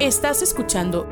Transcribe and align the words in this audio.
Estás 0.00 0.40
escuchando 0.40 1.06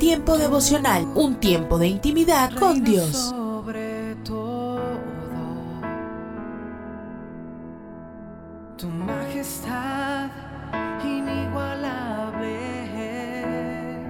Tiempo 0.00 0.36
devocional, 0.36 1.06
un 1.14 1.36
tiempo 1.36 1.78
de 1.78 1.86
intimidad 1.86 2.52
con 2.52 2.82
Dios. 2.84 3.12
Sobre 3.30 4.14
todo, 4.24 4.80
tu 8.76 8.88
majestad 8.88 10.28
inigualable 11.02 12.50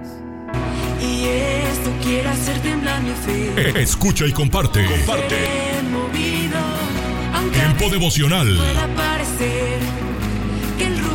es. 0.01 0.09
Y 1.01 1.25
esto 1.27 1.91
quiere 2.03 2.27
hacer 2.27 2.59
temblar 2.61 3.01
mi 3.03 3.11
fe. 3.11 3.81
Escucha 3.81 4.25
y 4.25 4.33
comparte. 4.33 4.83
Comparte. 4.85 5.35
Movido, 5.91 6.59
Tiempo 7.53 7.89
devocional 7.89 8.57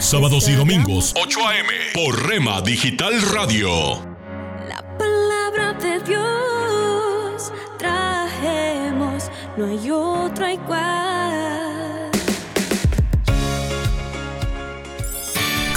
Sábados 0.00 0.48
y 0.48 0.54
domingos 0.54 1.12
8 1.20 1.40
a.m. 1.48 1.68
por 1.92 2.28
Rema 2.28 2.62
Digital 2.62 3.20
Radio. 3.20 4.00
La 4.68 4.80
palabra 4.96 5.72
de 5.74 5.98
Dios 6.00 7.52
trajemos, 7.78 9.30
no 9.56 9.66
hay 9.66 9.90
otra 9.90 10.52
igual. 10.52 11.17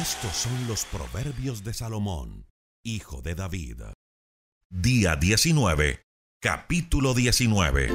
Estos 0.00 0.34
son 0.34 0.66
los 0.66 0.84
proverbios 0.86 1.62
de 1.62 1.72
Salomón, 1.72 2.46
hijo 2.82 3.22
de 3.22 3.36
David. 3.36 3.80
Día 4.68 5.14
19, 5.14 6.02
capítulo 6.42 7.14
19. 7.14 7.92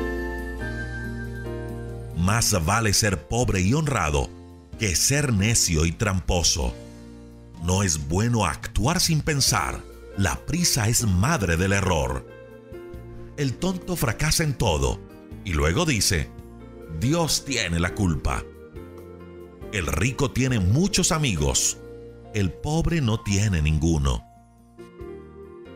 Más 2.16 2.66
vale 2.66 2.94
ser 2.94 3.28
pobre 3.28 3.60
y 3.60 3.74
honrado 3.74 4.30
que 4.80 4.96
ser 4.96 5.34
necio 5.34 5.86
y 5.86 5.92
tramposo. 5.92 6.74
No 7.64 7.84
es 7.84 8.08
bueno 8.08 8.46
actuar 8.46 9.02
sin 9.02 9.20
pensar. 9.20 9.84
La 10.16 10.38
prisa 10.46 10.88
es 10.88 11.06
madre 11.06 11.58
del 11.58 11.74
error. 11.74 12.26
El 13.36 13.58
tonto 13.58 13.98
fracasa 13.98 14.46
en 14.46 14.58
todo 14.58 15.02
y 15.44 15.52
luego 15.52 15.84
dice, 15.84 16.30
Dios 17.02 17.44
tiene 17.44 17.78
la 17.78 17.94
culpa. 17.94 18.42
El 19.74 19.86
rico 19.86 20.32
tiene 20.32 20.62
muchos 20.62 21.12
amigos, 21.12 21.78
el 22.34 22.52
pobre 22.52 23.02
no 23.02 23.20
tiene 23.22 23.62
ninguno. 23.62 24.26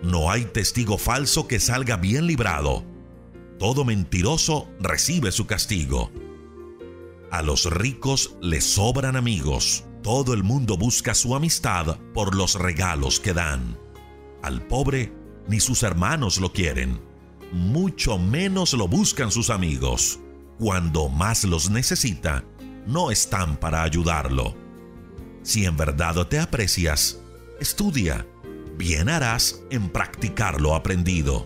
No 0.03 0.29
hay 0.29 0.45
testigo 0.45 0.97
falso 0.97 1.47
que 1.47 1.59
salga 1.59 1.97
bien 1.97 2.27
librado. 2.27 2.83
Todo 3.57 3.85
mentiroso 3.85 4.67
recibe 4.79 5.31
su 5.31 5.47
castigo. 5.47 6.11
A 7.31 7.41
los 7.41 7.65
ricos 7.65 8.35
les 8.41 8.65
sobran 8.65 9.15
amigos. 9.15 9.85
Todo 10.03 10.33
el 10.33 10.43
mundo 10.43 10.77
busca 10.77 11.13
su 11.13 11.35
amistad 11.35 11.97
por 12.13 12.35
los 12.35 12.55
regalos 12.55 13.19
que 13.19 13.33
dan. 13.33 13.77
Al 14.41 14.61
pobre 14.67 15.13
ni 15.47 15.59
sus 15.59 15.83
hermanos 15.83 16.39
lo 16.39 16.51
quieren. 16.51 17.01
Mucho 17.51 18.17
menos 18.17 18.73
lo 18.73 18.87
buscan 18.87 19.31
sus 19.31 19.49
amigos. 19.49 20.19
Cuando 20.59 21.09
más 21.09 21.45
los 21.45 21.69
necesita, 21.69 22.43
no 22.85 23.11
están 23.11 23.57
para 23.57 23.83
ayudarlo. 23.83 24.62
Si 25.43 25.65
en 25.65 25.75
verdad 25.75 26.25
te 26.27 26.39
aprecias, 26.39 27.19
estudia. 27.59 28.25
Bien 28.77 29.09
harás 29.09 29.61
en 29.69 29.89
practicar 29.89 30.59
lo 30.59 30.73
aprendido. 30.73 31.45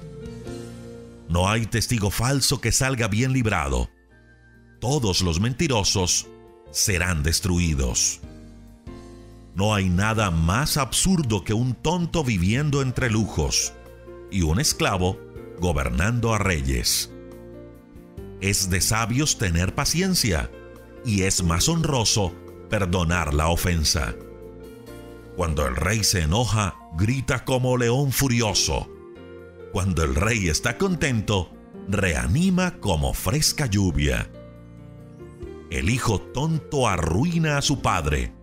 No 1.28 1.50
hay 1.50 1.66
testigo 1.66 2.10
falso 2.10 2.62
que 2.62 2.72
salga 2.72 3.08
bien 3.08 3.34
librado. 3.34 3.90
Todos 4.80 5.22
los 5.22 5.42
mentirosos 5.42 6.28
serán 6.72 7.24
destruidos. 7.24 8.22
No 9.56 9.74
hay 9.74 9.90
nada 9.90 10.30
más 10.30 10.78
absurdo 10.78 11.44
que 11.44 11.54
un 11.54 11.74
tonto 11.74 12.24
viviendo 12.24 12.84
entre 12.84 13.10
lujos 13.10 13.74
y 14.32 14.44
un 14.44 14.60
esclavo 14.60 15.20
gobernando 15.60 16.34
a 16.34 16.38
reyes. 16.38 17.12
Es 18.40 18.70
de 18.70 18.80
sabios 18.80 19.40
tener 19.40 19.74
paciencia 19.74 20.52
y 21.04 21.24
es 21.24 21.44
más 21.44 21.68
honroso 21.68 22.36
perdonar 22.70 23.34
la 23.34 23.48
ofensa. 23.50 24.16
Cuando 25.36 25.68
el 25.68 25.76
rey 25.76 26.04
se 26.04 26.22
enoja, 26.22 26.76
grita 26.98 27.46
como 27.46 27.78
león 27.78 28.12
furioso. 28.12 28.90
Cuando 29.72 30.04
el 30.04 30.16
rey 30.16 30.50
está 30.50 30.78
contento, 30.78 31.52
reanima 31.88 32.80
como 32.80 33.14
fresca 33.14 33.68
lluvia. 33.68 34.30
El 35.70 35.90
hijo 35.90 36.20
tonto 36.20 36.88
arruina 36.88 37.58
a 37.58 37.62
su 37.62 37.82
padre. 37.82 38.34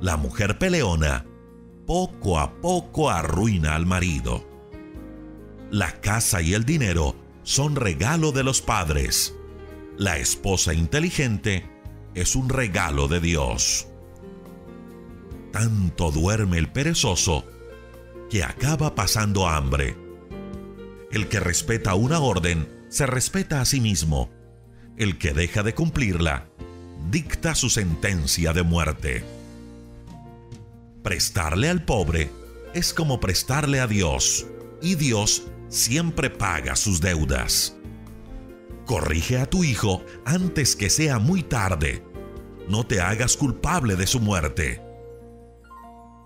La 0.00 0.16
mujer 0.16 0.58
peleona 0.58 1.26
poco 1.86 2.38
a 2.38 2.54
poco 2.60 3.10
arruina 3.10 3.74
al 3.74 3.86
marido. 3.86 4.44
La 5.70 6.00
casa 6.00 6.40
y 6.40 6.54
el 6.54 6.64
dinero 6.64 7.16
son 7.42 7.76
regalo 7.76 8.32
de 8.32 8.42
los 8.42 8.62
padres. 8.62 9.34
La 9.96 10.16
esposa 10.16 10.72
inteligente 10.72 11.68
es 12.14 12.36
un 12.36 12.48
regalo 12.48 13.08
de 13.08 13.20
Dios. 13.20 13.88
Tanto 15.52 16.10
duerme 16.10 16.58
el 16.58 16.70
perezoso 16.70 17.44
que 18.30 18.42
acaba 18.42 18.94
pasando 18.94 19.48
hambre. 19.48 19.96
El 21.10 21.28
que 21.28 21.40
respeta 21.40 21.94
una 21.94 22.20
orden 22.20 22.68
se 22.88 23.06
respeta 23.06 23.60
a 23.60 23.64
sí 23.64 23.80
mismo. 23.80 24.30
El 24.96 25.18
que 25.18 25.32
deja 25.32 25.62
de 25.62 25.74
cumplirla 25.74 26.48
dicta 27.10 27.54
su 27.54 27.70
sentencia 27.70 28.52
de 28.52 28.62
muerte. 28.62 29.24
Prestarle 31.02 31.68
al 31.68 31.84
pobre 31.84 32.30
es 32.72 32.94
como 32.94 33.20
prestarle 33.20 33.80
a 33.80 33.86
Dios, 33.86 34.46
y 34.80 34.96
Dios 34.96 35.44
siempre 35.68 36.30
paga 36.30 36.76
sus 36.76 37.00
deudas. 37.00 37.73
Corrige 38.86 39.38
a 39.38 39.46
tu 39.46 39.64
hijo 39.64 40.04
antes 40.24 40.76
que 40.76 40.90
sea 40.90 41.18
muy 41.18 41.42
tarde. 41.42 42.04
No 42.68 42.84
te 42.86 43.00
hagas 43.00 43.36
culpable 43.36 43.96
de 43.96 44.06
su 44.06 44.20
muerte. 44.20 44.82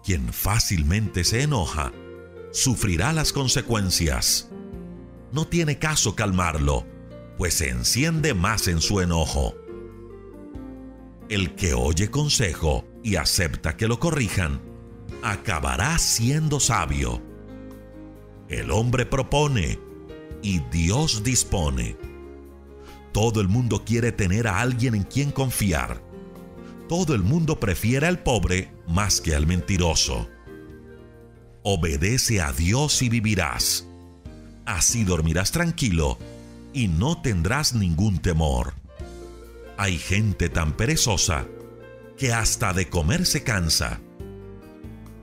Quien 0.04 0.32
fácilmente 0.32 1.24
se 1.24 1.42
enoja, 1.42 1.92
sufrirá 2.50 3.12
las 3.12 3.32
consecuencias. 3.32 4.50
No 5.32 5.46
tiene 5.46 5.78
caso 5.78 6.14
calmarlo, 6.16 6.86
pues 7.36 7.54
se 7.54 7.68
enciende 7.68 8.34
más 8.34 8.68
en 8.68 8.80
su 8.80 9.00
enojo. 9.00 9.54
El 11.28 11.54
que 11.54 11.74
oye 11.74 12.10
consejo 12.10 12.84
y 13.04 13.16
acepta 13.16 13.76
que 13.76 13.86
lo 13.86 14.00
corrijan, 14.00 14.62
acabará 15.22 15.98
siendo 15.98 16.58
sabio. 16.58 17.22
El 18.48 18.70
hombre 18.70 19.04
propone 19.04 19.78
y 20.42 20.60
Dios 20.70 21.22
dispone. 21.22 22.07
Todo 23.12 23.40
el 23.40 23.48
mundo 23.48 23.84
quiere 23.84 24.12
tener 24.12 24.46
a 24.46 24.60
alguien 24.60 24.94
en 24.94 25.02
quien 25.04 25.30
confiar. 25.30 26.02
Todo 26.88 27.14
el 27.14 27.22
mundo 27.22 27.60
prefiere 27.60 28.06
al 28.06 28.20
pobre 28.22 28.72
más 28.86 29.20
que 29.20 29.34
al 29.34 29.46
mentiroso. 29.46 30.28
Obedece 31.62 32.40
a 32.40 32.52
Dios 32.52 33.02
y 33.02 33.08
vivirás. 33.08 33.86
Así 34.64 35.04
dormirás 35.04 35.50
tranquilo 35.50 36.18
y 36.72 36.88
no 36.88 37.20
tendrás 37.20 37.74
ningún 37.74 38.18
temor. 38.18 38.74
Hay 39.76 39.98
gente 39.98 40.48
tan 40.48 40.76
perezosa 40.76 41.46
que 42.16 42.32
hasta 42.32 42.72
de 42.72 42.88
comer 42.88 43.26
se 43.26 43.42
cansa. 43.42 44.00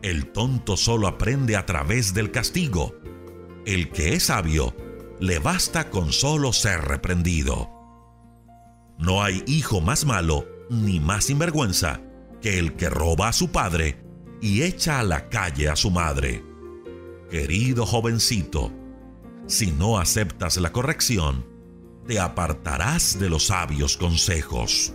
El 0.02 0.32
tonto 0.32 0.78
solo 0.78 1.08
aprende 1.08 1.56
a 1.56 1.66
través 1.66 2.14
del 2.14 2.32
castigo. 2.32 2.96
El 3.66 3.90
que 3.90 4.14
es 4.14 4.24
sabio 4.24 4.76
le 5.20 5.40
basta 5.40 5.90
con 5.90 6.12
solo 6.12 6.54
ser 6.54 6.82
reprendido. 6.82 7.70
No 8.98 9.24
hay 9.24 9.44
hijo 9.48 9.82
más 9.82 10.06
malo 10.06 10.48
ni 10.70 11.00
más 11.00 11.26
sinvergüenza 11.26 12.02
que 12.42 12.60
el 12.60 12.76
que 12.76 12.90
roba 12.90 13.30
a 13.30 13.34
su 13.34 13.52
padre 13.52 14.04
y 14.42 14.64
echa 14.64 15.00
a 15.00 15.04
la 15.04 15.30
calle 15.30 15.70
a 15.70 15.76
su 15.76 15.92
madre. 15.92 16.44
Querido 17.30 17.86
jovencito, 17.86 18.72
si 19.48 19.72
no 19.72 19.98
aceptas 19.98 20.58
la 20.58 20.72
corrección, 20.72 21.46
te 22.08 22.20
apartarás 22.20 23.20
de 23.20 23.30
los 23.30 23.48
sabios 23.48 23.98
consejos. 23.98 24.94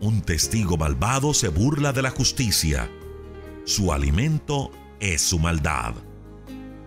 Un 0.00 0.22
testigo 0.22 0.76
malvado 0.76 1.34
se 1.34 1.48
burla 1.48 1.92
de 1.92 2.02
la 2.02 2.10
justicia. 2.10 2.90
Su 3.64 3.92
alimento 3.92 4.70
es 5.00 5.22
su 5.22 5.38
maldad. 5.38 5.94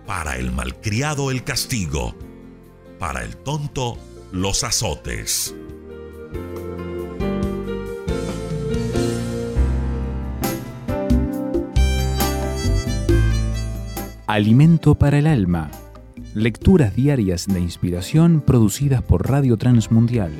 Para 0.06 0.36
el 0.36 0.50
malcriado 0.50 1.30
el 1.30 1.44
castigo. 1.44 2.14
Para 2.98 3.22
el 3.22 3.36
tonto 3.36 3.98
los 4.32 4.64
azotes. 4.64 5.54
Alimento 14.26 14.94
para 14.94 15.18
el 15.18 15.26
alma. 15.26 15.70
Lecturas 16.34 16.96
diarias 16.96 17.46
de 17.46 17.60
inspiración 17.60 18.40
producidas 18.40 19.02
por 19.02 19.28
Radio 19.28 19.58
Transmundial. 19.58 20.32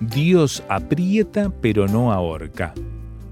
Dios 0.00 0.62
aprieta 0.68 1.50
pero 1.62 1.88
no 1.88 2.12
ahorca. 2.12 2.74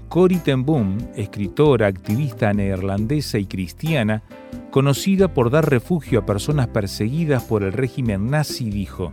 Corrie 0.09 0.39
ten 0.39 0.65
Boom, 0.65 0.97
escritora, 1.15 1.87
activista 1.87 2.53
neerlandesa 2.53 3.37
y 3.37 3.45
cristiana, 3.45 4.23
conocida 4.71 5.33
por 5.33 5.49
dar 5.49 5.69
refugio 5.69 6.19
a 6.19 6.25
personas 6.25 6.67
perseguidas 6.67 7.43
por 7.43 7.63
el 7.63 7.73
régimen 7.73 8.29
nazi, 8.29 8.69
dijo, 8.69 9.11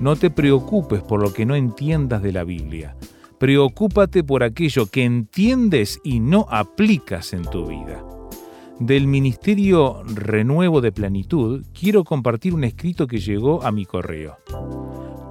No 0.00 0.16
te 0.16 0.30
preocupes 0.30 1.02
por 1.02 1.20
lo 1.22 1.32
que 1.32 1.46
no 1.46 1.54
entiendas 1.54 2.22
de 2.22 2.32
la 2.32 2.44
Biblia 2.44 2.96
Preocúpate 3.40 4.22
por 4.22 4.42
aquello 4.42 4.84
que 4.84 5.02
entiendes 5.02 5.98
y 6.04 6.20
no 6.20 6.44
aplicas 6.50 7.32
en 7.32 7.42
tu 7.44 7.68
vida. 7.68 8.04
Del 8.78 9.06
Ministerio 9.06 10.02
Renuevo 10.04 10.82
de 10.82 10.92
Plenitud 10.92 11.64
quiero 11.72 12.04
compartir 12.04 12.52
un 12.52 12.64
escrito 12.64 13.06
que 13.06 13.16
llegó 13.16 13.62
a 13.62 13.72
mi 13.72 13.86
correo. 13.86 14.36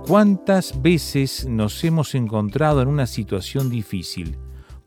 ¿Cuántas 0.08 0.82
veces 0.82 1.46
nos 1.48 1.84
hemos 1.84 2.16
encontrado 2.16 2.82
en 2.82 2.88
una 2.88 3.06
situación 3.06 3.70
difícil, 3.70 4.40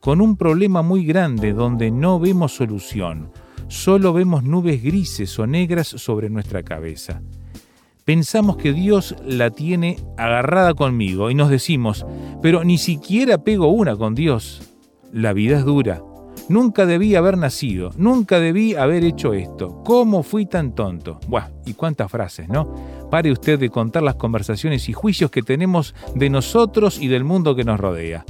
con 0.02 0.20
un 0.20 0.36
problema 0.36 0.82
muy 0.82 1.06
grande 1.06 1.54
donde 1.54 1.90
no 1.90 2.20
vemos 2.20 2.52
solución, 2.52 3.30
solo 3.68 4.12
vemos 4.12 4.42
nubes 4.42 4.82
grises 4.82 5.38
o 5.38 5.46
negras 5.46 5.86
sobre 5.86 6.28
nuestra 6.28 6.62
cabeza? 6.62 7.22
pensamos 8.04 8.56
que 8.56 8.72
Dios 8.72 9.14
la 9.24 9.50
tiene 9.50 9.96
agarrada 10.16 10.74
conmigo 10.74 11.30
y 11.30 11.34
nos 11.34 11.50
decimos, 11.50 12.04
pero 12.42 12.64
ni 12.64 12.78
siquiera 12.78 13.38
pego 13.38 13.68
una 13.68 13.96
con 13.96 14.14
Dios. 14.14 14.60
La 15.12 15.32
vida 15.32 15.58
es 15.58 15.64
dura. 15.64 16.02
Nunca 16.48 16.86
debí 16.86 17.14
haber 17.14 17.38
nacido, 17.38 17.90
nunca 17.96 18.40
debí 18.40 18.74
haber 18.74 19.04
hecho 19.04 19.32
esto. 19.32 19.82
¿Cómo 19.84 20.24
fui 20.24 20.46
tan 20.46 20.74
tonto? 20.74 21.20
Buah, 21.28 21.50
y 21.64 21.74
cuántas 21.74 22.10
frases, 22.10 22.48
¿no? 22.48 22.74
Pare 23.10 23.30
usted 23.30 23.60
de 23.60 23.70
contar 23.70 24.02
las 24.02 24.16
conversaciones 24.16 24.88
y 24.88 24.92
juicios 24.92 25.30
que 25.30 25.42
tenemos 25.42 25.94
de 26.16 26.30
nosotros 26.30 27.00
y 27.00 27.06
del 27.06 27.22
mundo 27.22 27.54
que 27.54 27.64
nos 27.64 27.78
rodea. 27.78 28.24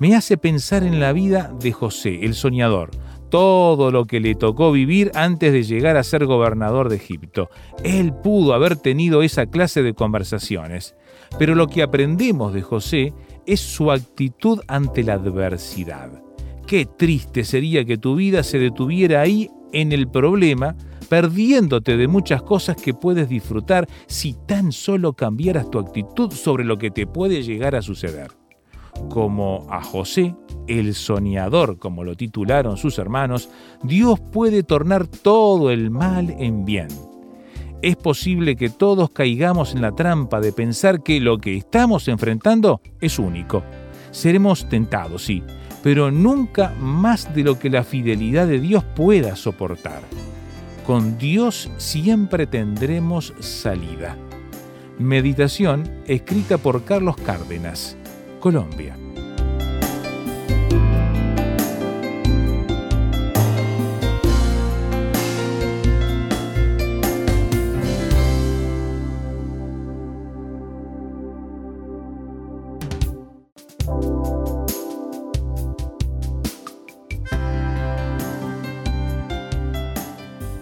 Me 0.00 0.16
hace 0.16 0.36
pensar 0.36 0.82
en 0.82 0.98
la 0.98 1.12
vida 1.12 1.52
de 1.60 1.70
José, 1.70 2.24
el 2.24 2.34
soñador, 2.34 2.90
todo 3.30 3.92
lo 3.92 4.06
que 4.06 4.18
le 4.18 4.34
tocó 4.34 4.72
vivir 4.72 5.12
antes 5.14 5.52
de 5.52 5.62
llegar 5.62 5.96
a 5.96 6.02
ser 6.02 6.26
gobernador 6.26 6.88
de 6.88 6.96
Egipto. 6.96 7.48
Él 7.84 8.12
pudo 8.12 8.54
haber 8.54 8.76
tenido 8.76 9.22
esa 9.22 9.46
clase 9.46 9.84
de 9.84 9.94
conversaciones, 9.94 10.96
pero 11.38 11.54
lo 11.54 11.68
que 11.68 11.82
aprendemos 11.82 12.52
de 12.52 12.62
José 12.62 13.12
es 13.46 13.60
su 13.60 13.92
actitud 13.92 14.60
ante 14.66 15.04
la 15.04 15.14
adversidad. 15.14 16.10
Qué 16.66 16.86
triste 16.86 17.44
sería 17.44 17.84
que 17.84 17.96
tu 17.96 18.16
vida 18.16 18.42
se 18.42 18.58
detuviera 18.58 19.20
ahí 19.20 19.48
en 19.72 19.92
el 19.92 20.08
problema, 20.08 20.74
perdiéndote 21.08 21.96
de 21.96 22.08
muchas 22.08 22.42
cosas 22.42 22.76
que 22.76 22.94
puedes 22.94 23.28
disfrutar 23.28 23.86
si 24.08 24.34
tan 24.46 24.72
solo 24.72 25.12
cambiaras 25.12 25.70
tu 25.70 25.78
actitud 25.78 26.32
sobre 26.32 26.64
lo 26.64 26.78
que 26.78 26.90
te 26.90 27.06
puede 27.06 27.44
llegar 27.44 27.76
a 27.76 27.82
suceder 27.82 28.43
como 29.10 29.66
a 29.68 29.82
José, 29.82 30.34
el 30.66 30.94
soñador, 30.94 31.78
como 31.78 32.04
lo 32.04 32.16
titularon 32.16 32.76
sus 32.76 32.98
hermanos, 32.98 33.50
Dios 33.82 34.20
puede 34.20 34.62
tornar 34.62 35.06
todo 35.06 35.70
el 35.70 35.90
mal 35.90 36.34
en 36.38 36.64
bien. 36.64 36.88
Es 37.82 37.96
posible 37.96 38.56
que 38.56 38.70
todos 38.70 39.10
caigamos 39.10 39.74
en 39.74 39.82
la 39.82 39.92
trampa 39.92 40.40
de 40.40 40.52
pensar 40.52 41.02
que 41.02 41.20
lo 41.20 41.38
que 41.38 41.56
estamos 41.56 42.08
enfrentando 42.08 42.80
es 43.00 43.18
único. 43.18 43.62
Seremos 44.10 44.68
tentados, 44.68 45.24
sí, 45.24 45.42
pero 45.82 46.10
nunca 46.10 46.72
más 46.80 47.34
de 47.34 47.42
lo 47.44 47.58
que 47.58 47.68
la 47.68 47.84
fidelidad 47.84 48.46
de 48.46 48.58
Dios 48.58 48.84
pueda 48.96 49.36
soportar. 49.36 50.00
Con 50.86 51.18
Dios 51.18 51.70
siempre 51.76 52.46
tendremos 52.46 53.34
salida. 53.40 54.16
Meditación 54.98 55.90
escrita 56.06 56.56
por 56.56 56.84
Carlos 56.84 57.16
Cárdenas. 57.16 57.98
Colombia. 58.44 58.94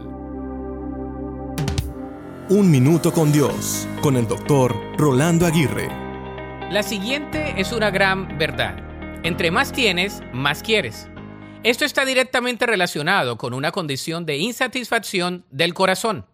Un 2.50 2.70
minuto 2.70 3.12
con 3.12 3.32
Dios, 3.32 3.88
con 4.04 4.18
el 4.18 4.28
doctor 4.28 4.76
Rolando 5.00 5.48
Aguirre. 5.48 5.90
La 6.70 6.84
siguiente 6.84 7.60
es 7.60 7.72
una 7.72 7.90
gran 7.90 8.38
verdad. 8.38 8.95
Entre 9.26 9.50
más 9.50 9.72
tienes, 9.72 10.22
más 10.34 10.62
quieres. 10.62 11.08
Esto 11.64 11.84
está 11.84 12.06
directamente 12.06 12.68
relacionado 12.68 13.40
con 13.40 13.56
una 13.56 13.72
condición 13.72 14.24
de 14.28 14.38
insatisfacción 14.38 15.46
del 15.50 15.74
corazón. 15.74 16.28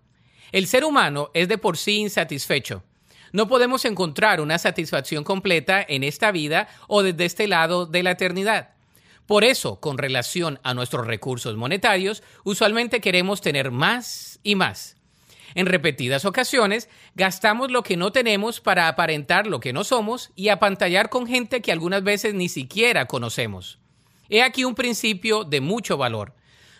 El 0.52 0.68
ser 0.68 0.84
humano 0.84 1.32
es 1.34 1.48
de 1.48 1.58
por 1.58 1.78
sí 1.78 2.00
insatisfecho. 2.00 2.84
No 3.32 3.48
podemos 3.48 3.86
encontrar 3.86 4.42
una 4.42 4.58
satisfacción 4.58 5.24
completa 5.24 5.82
en 5.88 6.04
esta 6.04 6.34
vida 6.34 6.68
o 6.90 7.02
desde 7.02 7.24
este 7.24 7.48
lado 7.48 7.86
de 7.86 8.04
la 8.04 8.12
eternidad. 8.12 8.72
Por 9.26 9.46
eso, 9.46 9.80
con 9.80 9.98
relación 9.98 10.60
a 10.62 10.74
nuestros 10.74 11.08
recursos 11.08 11.56
monetarios, 11.56 12.24
usualmente 12.44 13.00
queremos 13.00 13.40
tener 13.40 13.72
más 13.72 14.42
y 14.44 14.56
más. 14.56 14.98
En 15.55 15.65
repetidas 15.65 16.25
ocasiones, 16.25 16.89
gastamos 17.15 17.72
lo 17.72 17.84
que 17.84 17.98
no 17.98 18.12
tenemos 18.12 18.60
para 18.62 18.88
aparentar 18.88 19.48
lo 19.48 19.60
que 19.60 19.74
no 19.74 19.84
somos 19.84 20.31
y 20.36 20.50
apantallar 20.50 21.10
con 21.10 21.27
gente 21.27 21.62
que 21.62 21.72
algunas 21.72 22.03
veces 22.03 22.34
ni 22.34 22.50
siquiera 22.50 23.05
conocemos. 23.05 23.79
He 24.29 24.41
aquí 24.43 24.63
un 24.63 24.75
principio 24.75 25.43
de 25.43 25.62
mucho 25.62 25.98
valor. 25.98 26.34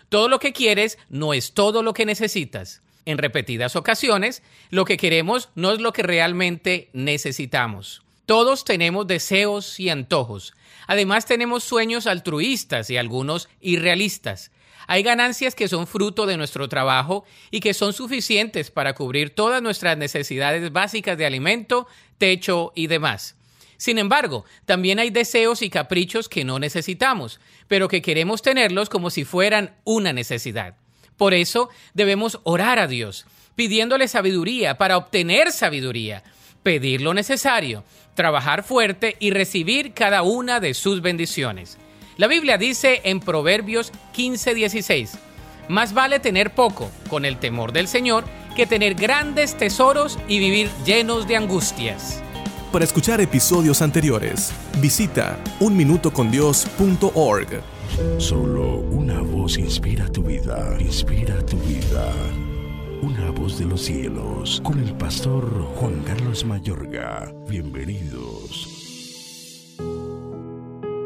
Todo 0.08 0.28
lo 0.28 0.38
que 0.38 0.52
quieres 0.52 0.98
no 1.08 1.34
es 1.34 1.52
todo 1.52 1.82
lo 1.82 1.92
que 1.92 2.06
necesitas. 2.06 2.82
En 3.04 3.18
repetidas 3.18 3.76
ocasiones, 3.76 4.42
lo 4.70 4.84
que 4.84 4.96
queremos 4.96 5.50
no 5.54 5.72
es 5.72 5.80
lo 5.80 5.92
que 5.92 6.02
realmente 6.02 6.88
necesitamos. 6.92 8.02
Todos 8.26 8.64
tenemos 8.64 9.06
deseos 9.06 9.80
y 9.80 9.90
antojos. 9.90 10.54
Además 10.86 11.26
tenemos 11.26 11.64
sueños 11.64 12.06
altruistas 12.06 12.88
y 12.90 12.96
algunos 12.96 13.48
irrealistas. 13.60 14.50
Hay 14.92 15.02
ganancias 15.02 15.54
que 15.54 15.68
son 15.68 15.86
fruto 15.86 16.26
de 16.26 16.36
nuestro 16.36 16.68
trabajo 16.68 17.24
y 17.50 17.60
que 17.60 17.72
son 17.72 17.94
suficientes 17.94 18.70
para 18.70 18.92
cubrir 18.92 19.34
todas 19.34 19.62
nuestras 19.62 19.96
necesidades 19.96 20.70
básicas 20.70 21.16
de 21.16 21.24
alimento, 21.24 21.86
techo 22.18 22.72
y 22.74 22.88
demás. 22.88 23.34
Sin 23.78 23.96
embargo, 23.96 24.44
también 24.66 24.98
hay 24.98 25.08
deseos 25.08 25.62
y 25.62 25.70
caprichos 25.70 26.28
que 26.28 26.44
no 26.44 26.58
necesitamos, 26.58 27.40
pero 27.68 27.88
que 27.88 28.02
queremos 28.02 28.42
tenerlos 28.42 28.90
como 28.90 29.08
si 29.08 29.24
fueran 29.24 29.74
una 29.84 30.12
necesidad. 30.12 30.76
Por 31.16 31.32
eso 31.32 31.70
debemos 31.94 32.40
orar 32.42 32.78
a 32.78 32.86
Dios, 32.86 33.24
pidiéndole 33.56 34.08
sabiduría 34.08 34.76
para 34.76 34.98
obtener 34.98 35.52
sabiduría, 35.52 36.22
pedir 36.62 37.00
lo 37.00 37.14
necesario, 37.14 37.82
trabajar 38.14 38.62
fuerte 38.62 39.16
y 39.20 39.30
recibir 39.30 39.94
cada 39.94 40.20
una 40.20 40.60
de 40.60 40.74
sus 40.74 41.00
bendiciones. 41.00 41.78
La 42.18 42.26
Biblia 42.26 42.58
dice 42.58 43.00
en 43.04 43.20
Proverbios 43.20 43.90
15:16, 44.14 45.12
más 45.68 45.94
vale 45.94 46.20
tener 46.20 46.54
poco 46.54 46.90
con 47.08 47.24
el 47.24 47.38
temor 47.38 47.72
del 47.72 47.88
Señor 47.88 48.24
que 48.54 48.66
tener 48.66 48.94
grandes 48.94 49.56
tesoros 49.56 50.18
y 50.28 50.38
vivir 50.38 50.68
llenos 50.84 51.26
de 51.26 51.36
angustias. 51.36 52.22
Para 52.70 52.84
escuchar 52.84 53.18
episodios 53.20 53.80
anteriores, 53.80 54.52
visita 54.78 55.38
unminutocondios.org. 55.60 57.62
Solo 58.18 58.76
una 58.76 59.20
voz 59.20 59.58
inspira 59.58 60.06
tu 60.08 60.22
vida, 60.22 60.76
inspira 60.80 61.44
tu 61.46 61.56
vida. 61.58 62.12
Una 63.02 63.30
voz 63.30 63.58
de 63.58 63.64
los 63.64 63.82
cielos, 63.82 64.60
con 64.62 64.78
el 64.78 64.94
pastor 64.94 65.64
Juan 65.76 66.02
Carlos 66.02 66.44
Mayorga. 66.44 67.32
Bienvenidos. 67.48 68.81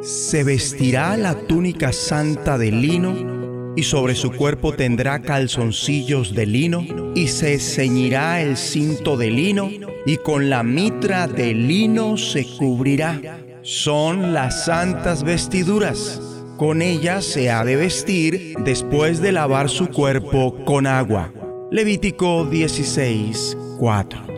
Se 0.06 0.44
vestirá 0.44 1.16
la 1.16 1.34
túnica 1.34 1.92
santa 1.92 2.58
de 2.58 2.70
lino, 2.70 3.74
y 3.74 3.82
sobre 3.82 4.14
su 4.14 4.30
cuerpo 4.30 4.72
tendrá 4.72 5.20
calzoncillos 5.20 6.32
de 6.32 6.46
lino, 6.46 6.86
y 7.16 7.26
se 7.26 7.58
ceñirá 7.58 8.40
el 8.40 8.56
cinto 8.56 9.16
de 9.16 9.32
lino, 9.32 9.68
y 10.06 10.18
con 10.18 10.48
la 10.48 10.62
mitra 10.62 11.26
de 11.26 11.54
lino 11.54 12.16
se 12.16 12.46
cubrirá. 12.56 13.20
Son 13.62 14.32
las 14.32 14.66
santas 14.66 15.24
vestiduras. 15.24 16.22
Con 16.56 16.82
ellas 16.82 17.24
se 17.24 17.50
ha 17.50 17.64
de 17.64 17.74
vestir 17.74 18.54
después 18.64 19.20
de 19.20 19.32
lavar 19.32 19.68
su 19.68 19.88
cuerpo 19.88 20.56
con 20.64 20.86
agua. 20.86 21.32
Levítico 21.72 22.46
16, 22.46 23.58
4. 23.80 24.36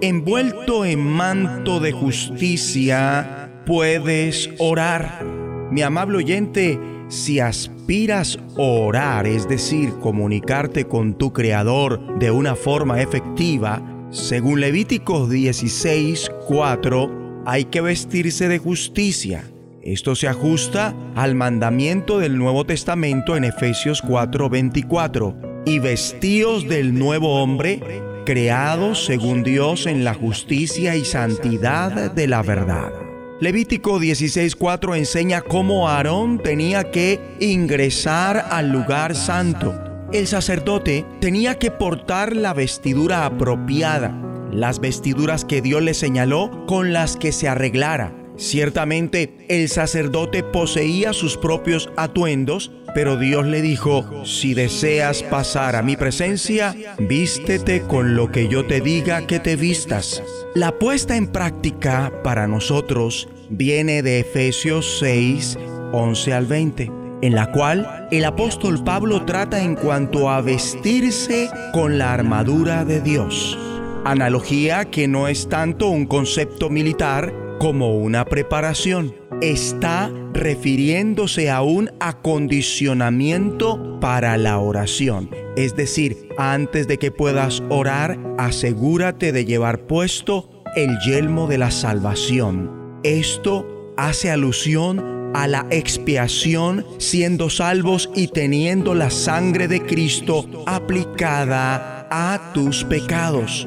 Envuelto 0.00 0.84
en 0.84 0.98
manto 0.98 1.78
de 1.78 1.92
justicia, 1.92 3.43
puedes 3.66 4.50
orar. 4.58 5.24
Mi 5.70 5.82
amable 5.82 6.18
oyente, 6.18 6.78
si 7.08 7.40
aspiras 7.40 8.38
a 8.56 8.62
orar, 8.62 9.26
es 9.26 9.48
decir, 9.48 9.90
comunicarte 10.00 10.86
con 10.86 11.16
tu 11.18 11.32
Creador 11.32 12.18
de 12.18 12.30
una 12.30 12.54
forma 12.54 13.00
efectiva, 13.00 13.82
según 14.10 14.60
Levíticos 14.60 15.30
16, 15.30 16.30
4, 16.46 17.42
hay 17.46 17.64
que 17.64 17.80
vestirse 17.80 18.48
de 18.48 18.58
justicia. 18.58 19.44
Esto 19.82 20.14
se 20.14 20.28
ajusta 20.28 20.94
al 21.14 21.34
mandamiento 21.34 22.18
del 22.18 22.38
Nuevo 22.38 22.64
Testamento 22.64 23.36
en 23.36 23.44
Efesios 23.44 24.02
4:24, 24.02 25.36
y 25.66 25.78
vestíos 25.78 26.68
del 26.68 26.94
nuevo 26.98 27.42
hombre, 27.42 27.80
creados 28.24 29.04
según 29.04 29.42
Dios 29.42 29.86
en 29.86 30.04
la 30.04 30.14
justicia 30.14 30.96
y 30.96 31.04
santidad 31.04 32.10
de 32.10 32.26
la 32.26 32.42
verdad. 32.42 33.03
Levítico 33.44 34.00
16:4 34.00 34.96
enseña 34.96 35.42
cómo 35.42 35.86
Aarón 35.86 36.38
tenía 36.38 36.90
que 36.90 37.20
ingresar 37.40 38.42
al 38.50 38.70
lugar 38.70 39.14
santo. 39.14 39.78
El 40.14 40.26
sacerdote 40.26 41.04
tenía 41.20 41.58
que 41.58 41.70
portar 41.70 42.34
la 42.34 42.54
vestidura 42.54 43.26
apropiada, 43.26 44.18
las 44.50 44.80
vestiduras 44.80 45.44
que 45.44 45.60
Dios 45.60 45.82
le 45.82 45.92
señaló 45.92 46.64
con 46.66 46.94
las 46.94 47.18
que 47.18 47.32
se 47.32 47.46
arreglara. 47.46 48.14
Ciertamente 48.36 49.46
el 49.48 49.68
sacerdote 49.68 50.42
poseía 50.42 51.12
sus 51.12 51.36
propios 51.36 51.90
atuendos, 51.96 52.72
pero 52.92 53.16
Dios 53.16 53.46
le 53.46 53.62
dijo, 53.62 54.24
si 54.24 54.54
deseas 54.54 55.22
pasar 55.22 55.76
a 55.76 55.82
mi 55.82 55.96
presencia, 55.96 56.74
vístete 56.98 57.82
con 57.82 58.16
lo 58.16 58.32
que 58.32 58.48
yo 58.48 58.66
te 58.66 58.80
diga 58.80 59.26
que 59.26 59.38
te 59.38 59.54
vistas. 59.54 60.22
La 60.54 60.78
puesta 60.78 61.16
en 61.16 61.28
práctica 61.28 62.12
para 62.24 62.48
nosotros 62.48 63.28
viene 63.50 64.02
de 64.02 64.20
Efesios 64.20 64.98
6, 64.98 65.56
11 65.92 66.32
al 66.32 66.46
20, 66.46 66.90
en 67.22 67.34
la 67.34 67.52
cual 67.52 68.08
el 68.10 68.24
apóstol 68.24 68.82
Pablo 68.82 69.24
trata 69.24 69.62
en 69.62 69.76
cuanto 69.76 70.28
a 70.28 70.40
vestirse 70.40 71.50
con 71.72 71.98
la 71.98 72.12
armadura 72.12 72.84
de 72.84 73.00
Dios. 73.00 73.56
Analogía 74.04 74.86
que 74.86 75.08
no 75.08 75.28
es 75.28 75.48
tanto 75.48 75.88
un 75.88 76.06
concepto 76.06 76.68
militar 76.68 77.43
como 77.58 77.96
una 77.96 78.24
preparación. 78.24 79.14
Está 79.40 80.12
refiriéndose 80.32 81.50
a 81.50 81.62
un 81.62 81.90
acondicionamiento 82.00 83.98
para 84.00 84.36
la 84.36 84.58
oración. 84.58 85.30
Es 85.56 85.76
decir, 85.76 86.28
antes 86.38 86.88
de 86.88 86.98
que 86.98 87.10
puedas 87.10 87.62
orar, 87.68 88.18
asegúrate 88.38 89.32
de 89.32 89.44
llevar 89.44 89.86
puesto 89.86 90.50
el 90.76 90.98
yelmo 91.06 91.46
de 91.46 91.58
la 91.58 91.70
salvación. 91.70 93.00
Esto 93.04 93.92
hace 93.96 94.30
alusión 94.30 95.32
a 95.34 95.46
la 95.48 95.66
expiación 95.70 96.86
siendo 96.98 97.50
salvos 97.50 98.08
y 98.14 98.28
teniendo 98.28 98.94
la 98.94 99.10
sangre 99.10 99.68
de 99.68 99.82
Cristo 99.82 100.48
aplicada 100.66 102.08
a 102.10 102.52
tus 102.52 102.84
pecados. 102.84 103.66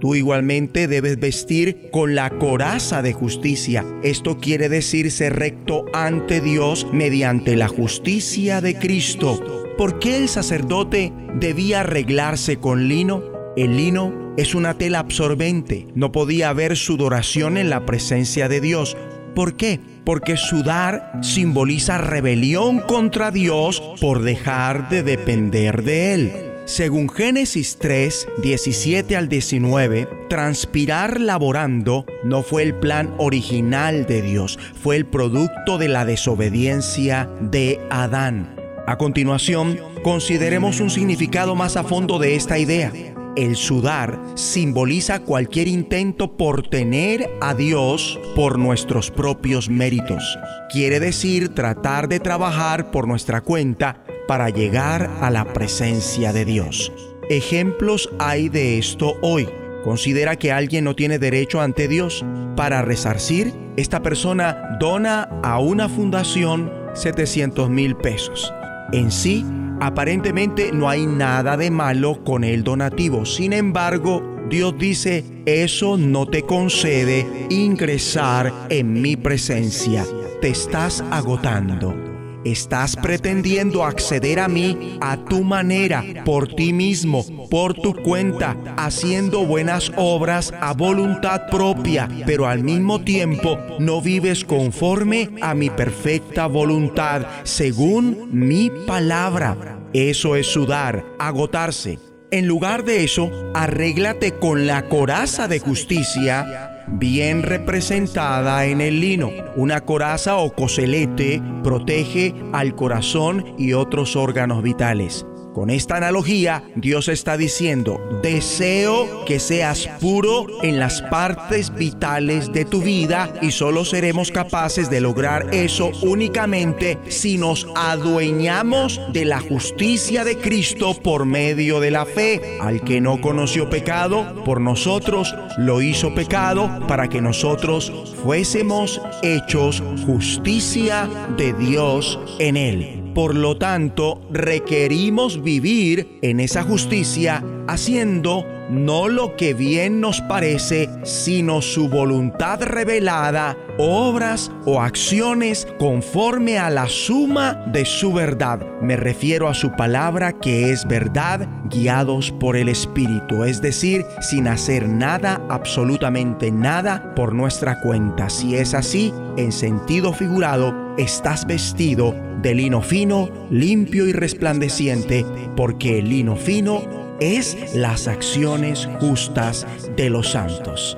Tú 0.00 0.14
igualmente 0.14 0.88
debes 0.88 1.20
vestir 1.20 1.90
con 1.92 2.14
la 2.14 2.30
coraza 2.30 3.02
de 3.02 3.12
justicia. 3.12 3.84
Esto 4.02 4.38
quiere 4.38 4.70
decir 4.70 5.10
ser 5.10 5.36
recto 5.36 5.84
ante 5.92 6.40
Dios 6.40 6.86
mediante 6.90 7.54
la 7.54 7.68
justicia 7.68 8.62
de 8.62 8.76
Cristo. 8.76 9.38
¿Por 9.76 9.98
qué 9.98 10.16
el 10.16 10.28
sacerdote 10.28 11.12
debía 11.38 11.80
arreglarse 11.80 12.56
con 12.56 12.88
lino? 12.88 13.22
El 13.56 13.76
lino 13.76 14.34
es 14.38 14.54
una 14.54 14.78
tela 14.78 15.00
absorbente. 15.00 15.86
No 15.94 16.12
podía 16.12 16.48
haber 16.48 16.76
sudoración 16.76 17.58
en 17.58 17.68
la 17.68 17.84
presencia 17.84 18.48
de 18.48 18.62
Dios. 18.62 18.96
¿Por 19.34 19.56
qué? 19.56 19.80
Porque 20.04 20.38
sudar 20.38 21.12
simboliza 21.22 21.98
rebelión 21.98 22.80
contra 22.80 23.30
Dios 23.30 23.82
por 24.00 24.22
dejar 24.22 24.88
de 24.88 25.02
depender 25.02 25.82
de 25.82 26.14
Él. 26.14 26.49
Según 26.70 27.08
Génesis 27.08 27.78
3, 27.80 28.28
17 28.44 29.16
al 29.16 29.28
19, 29.28 30.08
transpirar 30.28 31.20
laborando 31.20 32.06
no 32.22 32.44
fue 32.44 32.62
el 32.62 32.76
plan 32.76 33.12
original 33.18 34.06
de 34.06 34.22
Dios, 34.22 34.56
fue 34.80 34.94
el 34.94 35.04
producto 35.04 35.78
de 35.78 35.88
la 35.88 36.04
desobediencia 36.04 37.28
de 37.40 37.80
Adán. 37.90 38.54
A 38.86 38.98
continuación, 38.98 39.80
consideremos 40.04 40.78
un 40.78 40.90
significado 40.90 41.56
más 41.56 41.76
a 41.76 41.82
fondo 41.82 42.20
de 42.20 42.36
esta 42.36 42.56
idea. 42.56 42.92
El 43.34 43.56
sudar 43.56 44.20
simboliza 44.36 45.22
cualquier 45.22 45.66
intento 45.66 46.36
por 46.36 46.68
tener 46.68 47.28
a 47.40 47.54
Dios 47.54 48.16
por 48.36 48.60
nuestros 48.60 49.10
propios 49.10 49.68
méritos. 49.68 50.38
Quiere 50.70 51.00
decir 51.00 51.48
tratar 51.48 52.08
de 52.08 52.20
trabajar 52.20 52.92
por 52.92 53.08
nuestra 53.08 53.40
cuenta 53.40 54.04
para 54.30 54.48
llegar 54.48 55.10
a 55.20 55.28
la 55.28 55.44
presencia 55.44 56.32
de 56.32 56.44
Dios. 56.44 56.92
Ejemplos 57.30 58.08
hay 58.20 58.48
de 58.48 58.78
esto 58.78 59.16
hoy. 59.22 59.48
Considera 59.82 60.36
que 60.36 60.52
alguien 60.52 60.84
no 60.84 60.94
tiene 60.94 61.18
derecho 61.18 61.60
ante 61.60 61.88
Dios. 61.88 62.24
Para 62.54 62.80
resarcir, 62.80 63.52
esta 63.76 64.02
persona 64.02 64.76
dona 64.78 65.22
a 65.42 65.58
una 65.58 65.88
fundación 65.88 66.70
700 66.94 67.70
mil 67.70 67.96
pesos. 67.96 68.54
En 68.92 69.10
sí, 69.10 69.44
aparentemente 69.80 70.70
no 70.70 70.88
hay 70.88 71.06
nada 71.06 71.56
de 71.56 71.72
malo 71.72 72.22
con 72.22 72.44
el 72.44 72.62
donativo. 72.62 73.26
Sin 73.26 73.52
embargo, 73.52 74.22
Dios 74.48 74.78
dice, 74.78 75.24
eso 75.44 75.96
no 75.96 76.26
te 76.26 76.42
concede 76.42 77.26
ingresar 77.50 78.52
en 78.68 79.02
mi 79.02 79.16
presencia. 79.16 80.06
Te 80.40 80.50
estás 80.50 81.02
agotando. 81.10 82.09
Estás 82.44 82.96
pretendiendo 82.96 83.84
acceder 83.84 84.40
a 84.40 84.48
mí 84.48 84.96
a 85.02 85.18
tu 85.26 85.44
manera, 85.44 86.02
por 86.24 86.48
ti 86.48 86.72
mismo, 86.72 87.22
por 87.50 87.74
tu 87.74 87.94
cuenta, 87.94 88.56
haciendo 88.78 89.44
buenas 89.44 89.92
obras 89.96 90.54
a 90.58 90.72
voluntad 90.72 91.48
propia, 91.50 92.08
pero 92.24 92.46
al 92.46 92.64
mismo 92.64 93.02
tiempo 93.02 93.58
no 93.78 94.00
vives 94.00 94.44
conforme 94.44 95.28
a 95.42 95.54
mi 95.54 95.68
perfecta 95.68 96.46
voluntad, 96.46 97.26
según 97.42 98.30
mi 98.32 98.70
palabra. 98.86 99.78
Eso 99.92 100.34
es 100.34 100.46
sudar, 100.46 101.04
agotarse. 101.18 101.98
En 102.30 102.46
lugar 102.46 102.84
de 102.84 103.04
eso, 103.04 103.30
arréglate 103.54 104.38
con 104.38 104.66
la 104.66 104.88
coraza 104.88 105.46
de 105.46 105.58
justicia 105.58 106.69
bien 106.92 107.42
representada 107.42 108.66
en 108.66 108.80
el 108.80 109.00
lino. 109.00 109.30
Una 109.56 109.80
coraza 109.80 110.36
o 110.36 110.54
coselete 110.54 111.42
protege 111.62 112.34
al 112.52 112.74
corazón 112.74 113.44
y 113.58 113.72
otros 113.72 114.16
órganos 114.16 114.62
vitales. 114.62 115.26
Con 115.60 115.68
esta 115.68 115.98
analogía, 115.98 116.64
Dios 116.74 117.08
está 117.08 117.36
diciendo, 117.36 118.00
deseo 118.22 119.26
que 119.26 119.38
seas 119.38 119.90
puro 120.00 120.46
en 120.62 120.78
las 120.78 121.02
partes 121.02 121.74
vitales 121.74 122.50
de 122.50 122.64
tu 122.64 122.80
vida 122.80 123.34
y 123.42 123.50
solo 123.50 123.84
seremos 123.84 124.30
capaces 124.30 124.88
de 124.88 125.02
lograr 125.02 125.52
eso 125.52 125.92
únicamente 126.00 126.96
si 127.08 127.36
nos 127.36 127.66
adueñamos 127.76 129.02
de 129.12 129.26
la 129.26 129.40
justicia 129.40 130.24
de 130.24 130.38
Cristo 130.38 130.94
por 130.94 131.26
medio 131.26 131.78
de 131.78 131.90
la 131.90 132.06
fe. 132.06 132.40
Al 132.62 132.80
que 132.80 133.02
no 133.02 133.20
conoció 133.20 133.68
pecado, 133.68 134.42
por 134.46 134.62
nosotros 134.62 135.34
lo 135.58 135.82
hizo 135.82 136.14
pecado 136.14 136.70
para 136.88 137.08
que 137.08 137.20
nosotros 137.20 137.92
fuésemos 138.24 138.98
hechos 139.22 139.82
justicia 140.06 141.06
de 141.36 141.52
Dios 141.52 142.18
en 142.38 142.56
él. 142.56 142.99
Por 143.14 143.34
lo 143.34 143.56
tanto, 143.56 144.20
requerimos 144.30 145.42
vivir 145.42 146.18
en 146.22 146.38
esa 146.38 146.62
justicia 146.62 147.44
haciendo 147.66 148.44
no 148.70 149.08
lo 149.08 149.36
que 149.36 149.52
bien 149.54 150.00
nos 150.00 150.20
parece, 150.22 150.88
sino 151.02 151.60
su 151.60 151.88
voluntad 151.88 152.62
revelada, 152.62 153.56
obras 153.78 154.50
o 154.64 154.80
acciones 154.80 155.66
conforme 155.78 156.58
a 156.58 156.70
la 156.70 156.88
suma 156.88 157.64
de 157.72 157.84
su 157.84 158.12
verdad. 158.12 158.64
Me 158.80 158.96
refiero 158.96 159.48
a 159.48 159.54
su 159.54 159.72
palabra 159.72 160.32
que 160.32 160.70
es 160.70 160.86
verdad, 160.86 161.48
guiados 161.64 162.30
por 162.32 162.56
el 162.56 162.68
Espíritu, 162.68 163.44
es 163.44 163.60
decir, 163.60 164.04
sin 164.20 164.46
hacer 164.46 164.88
nada, 164.88 165.40
absolutamente 165.48 166.50
nada 166.50 167.14
por 167.14 167.34
nuestra 167.34 167.80
cuenta. 167.80 168.30
Si 168.30 168.56
es 168.56 168.74
así, 168.74 169.12
en 169.36 169.52
sentido 169.52 170.12
figurado, 170.12 170.94
estás 170.96 171.46
vestido 171.46 172.14
de 172.42 172.54
lino 172.54 172.80
fino, 172.80 173.28
limpio 173.50 174.06
y 174.06 174.12
resplandeciente, 174.12 175.26
porque 175.56 175.98
el 175.98 176.08
lino 176.08 176.36
fino 176.36 176.99
es 177.20 177.74
las 177.74 178.08
acciones 178.08 178.88
justas 178.98 179.66
de 179.96 180.10
los 180.10 180.30
santos. 180.30 180.96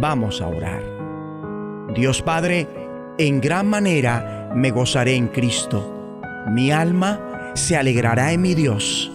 Vamos 0.00 0.40
a 0.40 0.48
orar. 0.48 0.82
Dios 1.94 2.22
Padre, 2.22 2.68
en 3.18 3.40
gran 3.40 3.66
manera 3.66 4.50
me 4.54 4.70
gozaré 4.70 5.14
en 5.14 5.28
Cristo. 5.28 6.20
Mi 6.48 6.70
alma 6.70 7.52
se 7.54 7.76
alegrará 7.76 8.32
en 8.32 8.42
mi 8.42 8.54
Dios, 8.54 9.10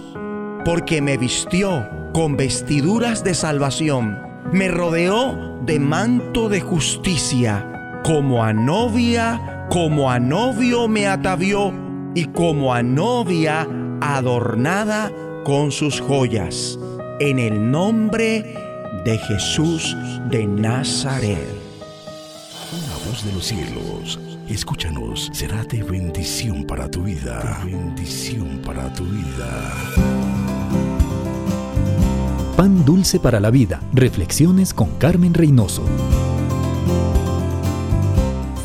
porque 0.65 1.01
me 1.01 1.17
vistió 1.17 1.87
con 2.13 2.37
vestiduras 2.37 3.23
de 3.23 3.33
salvación, 3.33 4.19
me 4.51 4.67
rodeó 4.67 5.59
de 5.65 5.79
manto 5.79 6.49
de 6.49 6.61
justicia, 6.61 8.01
como 8.03 8.43
a 8.43 8.53
novia, 8.53 9.67
como 9.69 10.09
a 10.09 10.19
novio 10.19 10.87
me 10.87 11.07
atavió, 11.07 11.73
y 12.15 12.25
como 12.25 12.73
a 12.73 12.81
novia 12.81 13.67
adornada 14.01 15.11
con 15.47 15.71
sus 15.71 16.01
joyas, 16.01 16.77
en 17.21 17.39
el 17.39 17.71
nombre 17.71 18.53
de 19.05 19.17
Jesús 19.17 19.95
de 20.29 20.45
Nazaret. 20.45 21.39
La 22.85 23.09
voz 23.09 23.23
de 23.23 23.31
los 23.31 23.45
cielos, 23.45 24.19
escúchanos, 24.49 25.29
será 25.31 25.63
de 25.63 25.83
bendición 25.83 26.65
para 26.65 26.91
tu 26.91 27.03
vida. 27.03 27.61
De 27.63 27.71
bendición 27.71 28.59
para 28.65 28.93
tu 28.93 29.05
vida. 29.05 29.73
Pan 32.57 32.83
dulce 32.83 33.17
para 33.17 33.39
la 33.39 33.49
vida. 33.49 33.79
Reflexiones 33.93 34.73
con 34.73 34.89
Carmen 34.97 35.33
Reynoso. 35.33 35.83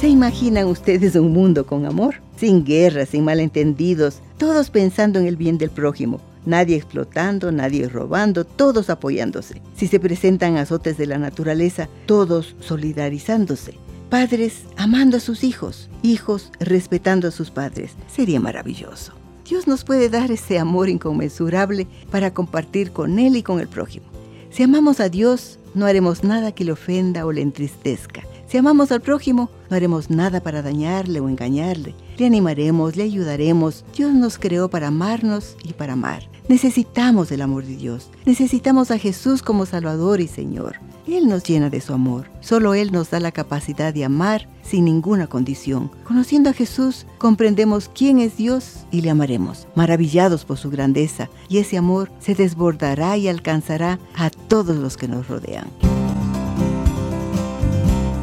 ¿Se 0.01 0.09
imaginan 0.09 0.67
ustedes 0.67 1.15
un 1.15 1.33
mundo 1.33 1.65
con 1.65 1.87
amor? 1.87 2.17
Sin 2.37 2.65
guerras, 2.65 3.11
sin 3.11 3.23
malentendidos, 3.23 4.19
todos 4.37 4.69
pensando 4.71 5.21
en 5.21 5.29
el 5.29 5.37
bien 5.37 5.59
del 5.59 5.71
prójimo 5.71 6.21
nadie 6.47 6.77
explotando, 6.77 7.53
nadie 7.53 7.89
robando, 7.89 8.45
todos 8.45 8.91
apoyándose. 8.91 9.63
Si 9.77 9.87
se 9.87 10.01
presentan 10.01 10.57
azotes 10.57 10.97
de 10.97 11.07
la 11.07 11.19
naturaleza, 11.19 11.89
todos 12.07 12.57
solidarizándose. 12.61 13.75
Padres 14.11 14.65
amando 14.77 15.17
a 15.17 15.21
sus 15.21 15.43
hijos, 15.45 15.89
hijos 16.03 16.51
respetando 16.61 17.29
a 17.29 17.31
sus 17.31 17.51
padres. 17.51 17.93
Sería 18.09 18.41
maravilloso. 18.41 19.13
Dios 19.49 19.67
nos 19.67 19.85
puede 19.85 20.09
dar 20.09 20.31
ese 20.31 20.59
amor 20.59 20.89
inconmensurable 20.89 21.87
para 22.11 22.33
compartir 22.33 22.93
con 22.93 23.19
Él 23.19 23.37
y 23.37 23.43
con 23.43 23.61
el 23.61 23.69
prójimo. 23.69 24.07
Si 24.51 24.63
amamos 24.63 25.01
a 25.01 25.09
Dios, 25.09 25.59
no 25.75 25.87
haremos 25.87 26.25
nada 26.25 26.53
que 26.53 26.65
le 26.65 26.73
ofenda 26.73 27.25
o 27.25 27.33
le 27.33 27.41
entristezca. 27.41 28.23
Si 28.47 28.59
amamos 28.59 28.93
al 28.93 29.01
prójimo, 29.01 29.49
no 29.71 29.77
haremos 29.77 30.11
nada 30.11 30.43
para 30.43 30.61
dañarle 30.61 31.21
o 31.21 31.29
engañarle. 31.31 31.95
Le 32.19 32.27
animaremos, 32.27 32.97
le 32.97 33.05
ayudaremos. 33.05 33.83
Dios 33.97 34.13
nos 34.13 34.39
creó 34.39 34.69
para 34.69 34.89
amarnos 34.89 35.57
y 35.65 35.73
para 35.73 35.95
amar. 35.95 36.32
Necesitamos 36.49 37.31
el 37.31 37.41
amor 37.41 37.65
de 37.65 37.77
Dios. 37.77 38.11
Necesitamos 38.27 38.91
a 38.91 38.99
Jesús 38.99 39.43
como 39.43 39.65
Salvador 39.65 40.21
y 40.21 40.29
Señor. 40.29 40.77
Él 41.07 41.29
nos 41.29 41.45
llena 41.45 41.71
de 41.71 41.81
su 41.81 41.93
amor. 41.93 42.27
Solo 42.41 42.75
Él 42.75 42.93
nos 42.93 43.11
da 43.11 43.21
la 43.21 43.33
capacidad 43.33 43.95
de 43.95 44.05
amar 44.05 44.49
sin 44.63 44.85
ninguna 44.85 45.27
condición. 45.27 45.91
Conociendo 46.05 46.51
a 46.51 46.53
Jesús, 46.53 47.07
comprendemos 47.19 47.91
quién 47.93 48.19
es 48.19 48.37
Dios 48.37 48.87
y 48.91 49.01
le 49.01 49.11
amaremos, 49.11 49.67
maravillados 49.75 50.45
por 50.45 50.59
su 50.59 50.71
grandeza, 50.71 51.29
y 51.49 51.59
ese 51.59 51.77
amor 51.77 52.11
se 52.19 52.35
desbordará 52.35 53.17
y 53.17 53.29
alcanzará 53.29 53.99
a 54.15 54.31
todos 54.31 54.77
los 54.77 54.97
que 54.97 55.09
nos 55.09 55.29
rodean. 55.29 55.67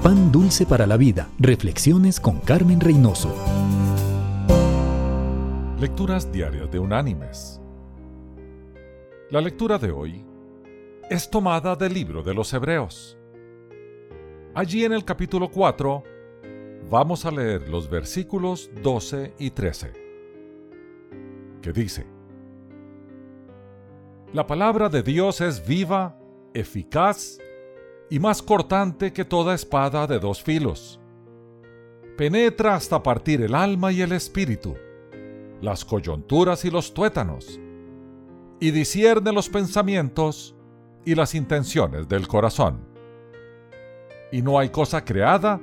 Pan 0.03 0.31
dulce 0.31 0.65
para 0.65 0.87
la 0.87 0.97
vida. 0.97 1.27
Reflexiones 1.39 2.19
con 2.19 2.39
Carmen 2.39 2.79
Reynoso. 2.79 3.33
Lecturas 5.79 6.31
diarias 6.31 6.71
de 6.71 6.79
Unánimes. 6.79 7.58
La 9.31 9.41
lectura 9.41 9.77
de 9.77 9.91
hoy 9.91 10.25
es 11.07 11.29
tomada 11.29 11.75
del 11.75 11.93
libro 11.93 12.23
de 12.23 12.33
los 12.33 12.51
Hebreos. 12.51 13.15
Allí 14.55 14.83
en 14.83 14.91
el 14.91 15.05
capítulo 15.05 15.51
4 15.51 16.03
vamos 16.89 17.27
a 17.27 17.31
leer 17.31 17.69
los 17.69 17.87
versículos 17.87 18.71
12 18.81 19.35
y 19.37 19.51
13, 19.51 19.93
que 21.61 21.71
dice, 21.71 22.07
La 24.33 24.47
palabra 24.47 24.89
de 24.89 25.03
Dios 25.03 25.41
es 25.41 25.63
viva, 25.63 26.17
eficaz 26.55 27.37
y 28.09 28.17
más 28.17 28.41
cortante 28.41 29.13
que 29.13 29.25
toda 29.25 29.53
espada 29.53 30.07
de 30.07 30.17
dos 30.17 30.41
filos. 30.41 30.99
Penetra 32.17 32.73
hasta 32.73 33.03
partir 33.03 33.43
el 33.43 33.53
alma 33.53 33.91
y 33.91 34.01
el 34.01 34.11
espíritu, 34.11 34.75
las 35.61 35.85
coyunturas 35.85 36.65
y 36.65 36.71
los 36.71 36.95
tuétanos 36.95 37.59
y 38.59 38.71
discierne 38.71 39.31
los 39.31 39.49
pensamientos 39.49 40.55
y 41.05 41.15
las 41.15 41.33
intenciones 41.33 42.07
del 42.07 42.27
corazón. 42.27 42.85
Y 44.31 44.41
no 44.41 44.59
hay 44.59 44.69
cosa 44.69 45.03
creada 45.03 45.61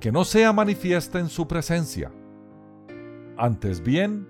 que 0.00 0.12
no 0.12 0.24
sea 0.24 0.52
manifiesta 0.52 1.18
en 1.18 1.28
su 1.28 1.48
presencia. 1.48 2.12
Antes 3.38 3.82
bien, 3.82 4.28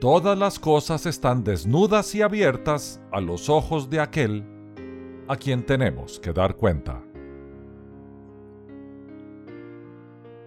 todas 0.00 0.38
las 0.38 0.58
cosas 0.58 1.06
están 1.06 1.42
desnudas 1.42 2.14
y 2.14 2.22
abiertas 2.22 3.00
a 3.10 3.20
los 3.20 3.48
ojos 3.48 3.88
de 3.88 4.00
aquel 4.00 4.44
a 5.26 5.36
quien 5.36 5.64
tenemos 5.64 6.20
que 6.20 6.32
dar 6.32 6.56
cuenta. 6.56 7.02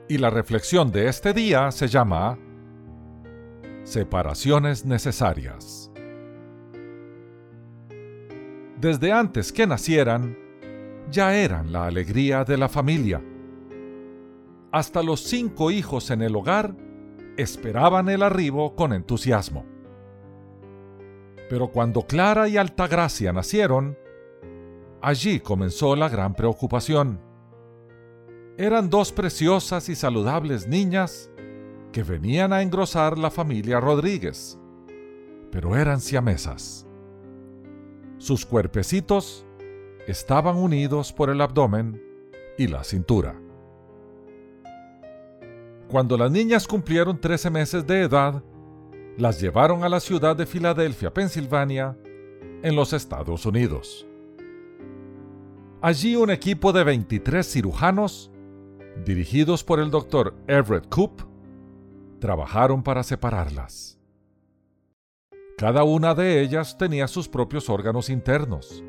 Y 0.08 0.20
la 0.20 0.30
reflexión 0.30 0.92
de 0.92 1.10
este 1.10 1.34
día 1.34 1.72
se 1.72 1.88
llama 1.88 2.38
Separaciones 3.84 4.86
necesarias 4.86 5.92
desde 8.80 9.12
antes 9.12 9.52
que 9.52 9.66
nacieran, 9.66 10.38
ya 11.10 11.36
eran 11.36 11.72
la 11.72 11.86
alegría 11.88 12.44
de 12.44 12.58
la 12.58 12.70
familia. 12.70 13.22
Hasta 14.72 15.02
los 15.02 15.22
cinco 15.22 15.72
hijos 15.72 16.12
en 16.12 16.22
el 16.22 16.36
hogar 16.36 16.76
esperaban 17.38 18.10
el 18.10 18.22
arribo 18.22 18.76
con 18.76 18.94
entusiasmo. 18.94 19.66
Pero 21.50 21.70
cuando 21.70 22.04
Clara 22.04 22.48
y 22.50 22.58
Altagracia 22.58 23.32
nacieron, 23.32 23.98
allí 25.02 25.40
comenzó 25.40 25.96
la 25.96 26.10
gran 26.10 26.36
preocupación. 26.36 27.22
Eran 28.58 28.90
dos 28.90 29.12
preciosas 29.12 29.88
y 29.88 29.96
saludables 29.96 30.68
niñas 30.68 31.32
que 31.92 32.04
venían 32.04 32.54
a 32.54 32.62
engrosar 32.62 33.18
la 33.18 33.32
familia 33.32 33.80
Rodríguez, 33.80 34.60
pero 35.52 35.76
eran 35.78 36.02
siamesas. 36.02 36.87
Sus 38.18 38.46
cuerpecitos 38.46 39.46
estaban 40.08 40.56
unidos 40.58 41.14
por 41.14 41.30
el 41.30 41.42
abdomen 41.42 42.02
y 42.58 42.68
la 42.68 42.84
cintura. 42.84 43.40
Cuando 45.88 46.18
las 46.18 46.32
niñas 46.32 46.68
cumplieron 46.68 47.22
13 47.22 47.50
meses 47.50 47.88
de 47.88 48.02
edad, 48.02 48.44
las 49.18 49.40
llevaron 49.40 49.84
a 49.84 49.90
la 49.90 50.00
ciudad 50.00 50.36
de 50.36 50.46
Filadelfia, 50.46 51.14
Pensilvania, 51.14 51.98
en 52.64 52.76
los 52.76 52.94
Estados 52.94 53.46
Unidos. 53.46 54.06
Allí 55.82 56.16
un 56.16 56.32
equipo 56.32 56.74
de 56.74 56.84
23 56.84 57.48
cirujanos, 57.48 58.32
dirigidos 59.06 59.64
por 59.64 59.80
el 59.80 59.92
doctor 59.92 60.36
Everett 60.48 60.90
Koop, 60.90 61.22
trabajaron 62.20 62.82
para 62.82 63.04
separarlas. 63.04 63.97
Cada 65.60 65.84
una 65.84 66.14
de 66.14 66.40
ellas 66.42 66.78
tenía 66.78 67.08
sus 67.08 67.28
propios 67.28 67.68
órganos 67.68 68.12
internos, 68.12 68.84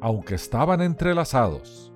aunque 0.00 0.36
estaban 0.36 0.80
entrelazados. 0.80 1.92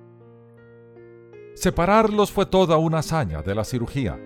Separarlos 1.55 2.31
fue 2.31 2.45
toda 2.45 2.77
una 2.77 2.99
hazaña 2.99 3.41
de 3.41 3.55
la 3.55 3.63
cirugía. 3.63 4.19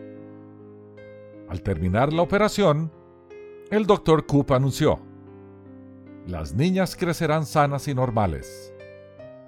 Al 1.47 1.61
terminar 1.61 2.11
la 2.11 2.21
operación, 2.21 2.91
el 3.69 3.85
doctor 3.85 4.25
Coop 4.25 4.51
anunció, 4.51 4.99
las 6.27 6.53
niñas 6.53 6.97
crecerán 6.97 7.45
sanas 7.45 7.87
y 7.87 7.95
normales. 7.95 8.73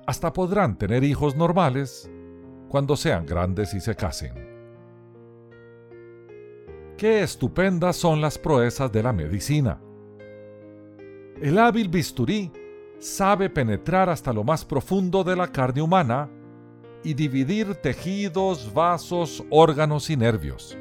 Hasta 0.08 0.32
podrán 0.32 0.78
tener 0.78 1.04
hijos 1.04 1.36
normales 1.36 2.10
cuando 2.70 2.96
sean 2.96 3.26
grandes 3.26 3.74
y 3.74 3.82
se 3.82 3.94
casen. 3.94 4.34
Qué 6.96 7.24
estupendas 7.24 7.98
son 7.98 8.22
las 8.22 8.38
proezas 8.38 8.90
de 8.90 9.04
la 9.04 9.12
medicina. 9.12 9.82
El 11.42 11.58
hábil 11.58 11.90
bisturí 11.90 12.52
sabe 13.00 13.50
penetrar 13.50 14.10
hasta 14.10 14.32
lo 14.32 14.44
más 14.44 14.64
profundo 14.64 15.24
de 15.24 15.36
la 15.36 15.48
carne 15.48 15.82
humana 15.82 16.30
y 17.04 17.14
dividir 17.14 17.76
tejidos, 17.76 18.74
vasos, 18.74 19.44
órganos 19.50 20.10
y 20.10 20.16
nervios. 20.16 20.78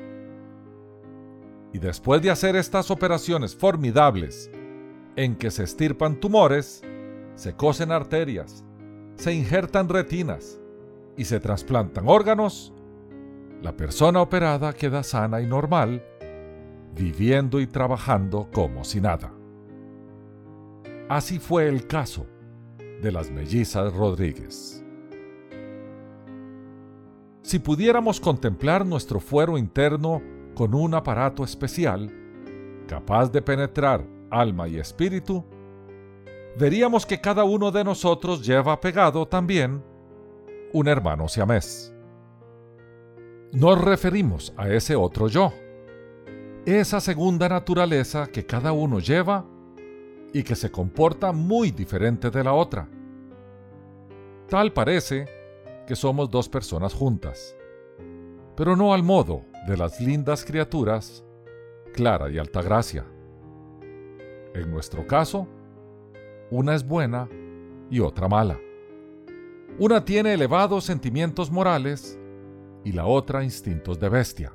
Y 1.72 1.78
después 1.78 2.22
de 2.22 2.30
hacer 2.30 2.54
estas 2.54 2.90
operaciones 2.90 3.56
formidables, 3.56 4.50
en 5.16 5.36
que 5.36 5.50
se 5.50 5.64
estirpan 5.64 6.20
tumores, 6.20 6.82
se 7.34 7.54
cosen 7.54 7.90
arterias, 7.90 8.64
se 9.16 9.32
injertan 9.32 9.88
retinas 9.88 10.60
y 11.16 11.24
se 11.24 11.40
trasplantan 11.40 12.08
órganos, 12.08 12.72
la 13.62 13.76
persona 13.76 14.20
operada 14.20 14.72
queda 14.72 15.02
sana 15.02 15.40
y 15.40 15.46
normal, 15.46 16.04
viviendo 16.94 17.60
y 17.60 17.66
trabajando 17.66 18.48
como 18.52 18.84
si 18.84 19.00
nada. 19.00 19.32
Así 21.08 21.38
fue 21.38 21.68
el 21.68 21.86
caso 21.86 22.26
de 23.02 23.12
las 23.12 23.30
mellizas 23.30 23.92
Rodríguez. 23.92 24.84
Si 27.42 27.58
pudiéramos 27.58 28.20
contemplar 28.20 28.86
nuestro 28.86 29.18
fuero 29.18 29.58
interno 29.58 30.22
con 30.54 30.74
un 30.74 30.94
aparato 30.94 31.42
especial, 31.42 32.10
capaz 32.86 33.30
de 33.30 33.42
penetrar 33.42 34.06
alma 34.30 34.68
y 34.68 34.78
espíritu, 34.78 35.44
veríamos 36.56 37.04
que 37.04 37.20
cada 37.20 37.44
uno 37.44 37.70
de 37.72 37.82
nosotros 37.82 38.46
lleva 38.46 38.80
pegado 38.80 39.26
también 39.26 39.82
un 40.72 40.88
hermano 40.88 41.28
siamés. 41.28 41.92
Nos 43.52 43.78
referimos 43.78 44.54
a 44.56 44.70
ese 44.70 44.96
otro 44.96 45.28
yo, 45.28 45.52
esa 46.64 47.00
segunda 47.00 47.48
naturaleza 47.48 48.28
que 48.28 48.46
cada 48.46 48.72
uno 48.72 49.00
lleva 49.00 49.44
y 50.32 50.42
que 50.42 50.54
se 50.54 50.70
comporta 50.70 51.32
muy 51.32 51.70
diferente 51.70 52.30
de 52.30 52.44
la 52.44 52.52
otra. 52.52 52.88
Tal 54.48 54.72
parece 54.72 55.26
que 55.86 55.96
somos 55.96 56.30
dos 56.30 56.48
personas 56.48 56.94
juntas, 56.94 57.56
pero 58.56 58.76
no 58.76 58.94
al 58.94 59.02
modo 59.02 59.44
de 59.66 59.76
las 59.76 60.00
lindas 60.00 60.44
criaturas 60.44 61.24
Clara 61.92 62.30
y 62.30 62.38
Altagracia. 62.38 63.04
En 64.54 64.70
nuestro 64.70 65.06
caso, 65.06 65.46
una 66.50 66.74
es 66.74 66.86
buena 66.86 67.28
y 67.90 68.00
otra 68.00 68.28
mala. 68.28 68.58
Una 69.78 70.04
tiene 70.04 70.34
elevados 70.34 70.84
sentimientos 70.84 71.50
morales 71.50 72.18
y 72.84 72.92
la 72.92 73.06
otra 73.06 73.44
instintos 73.44 73.98
de 73.98 74.08
bestia. 74.08 74.52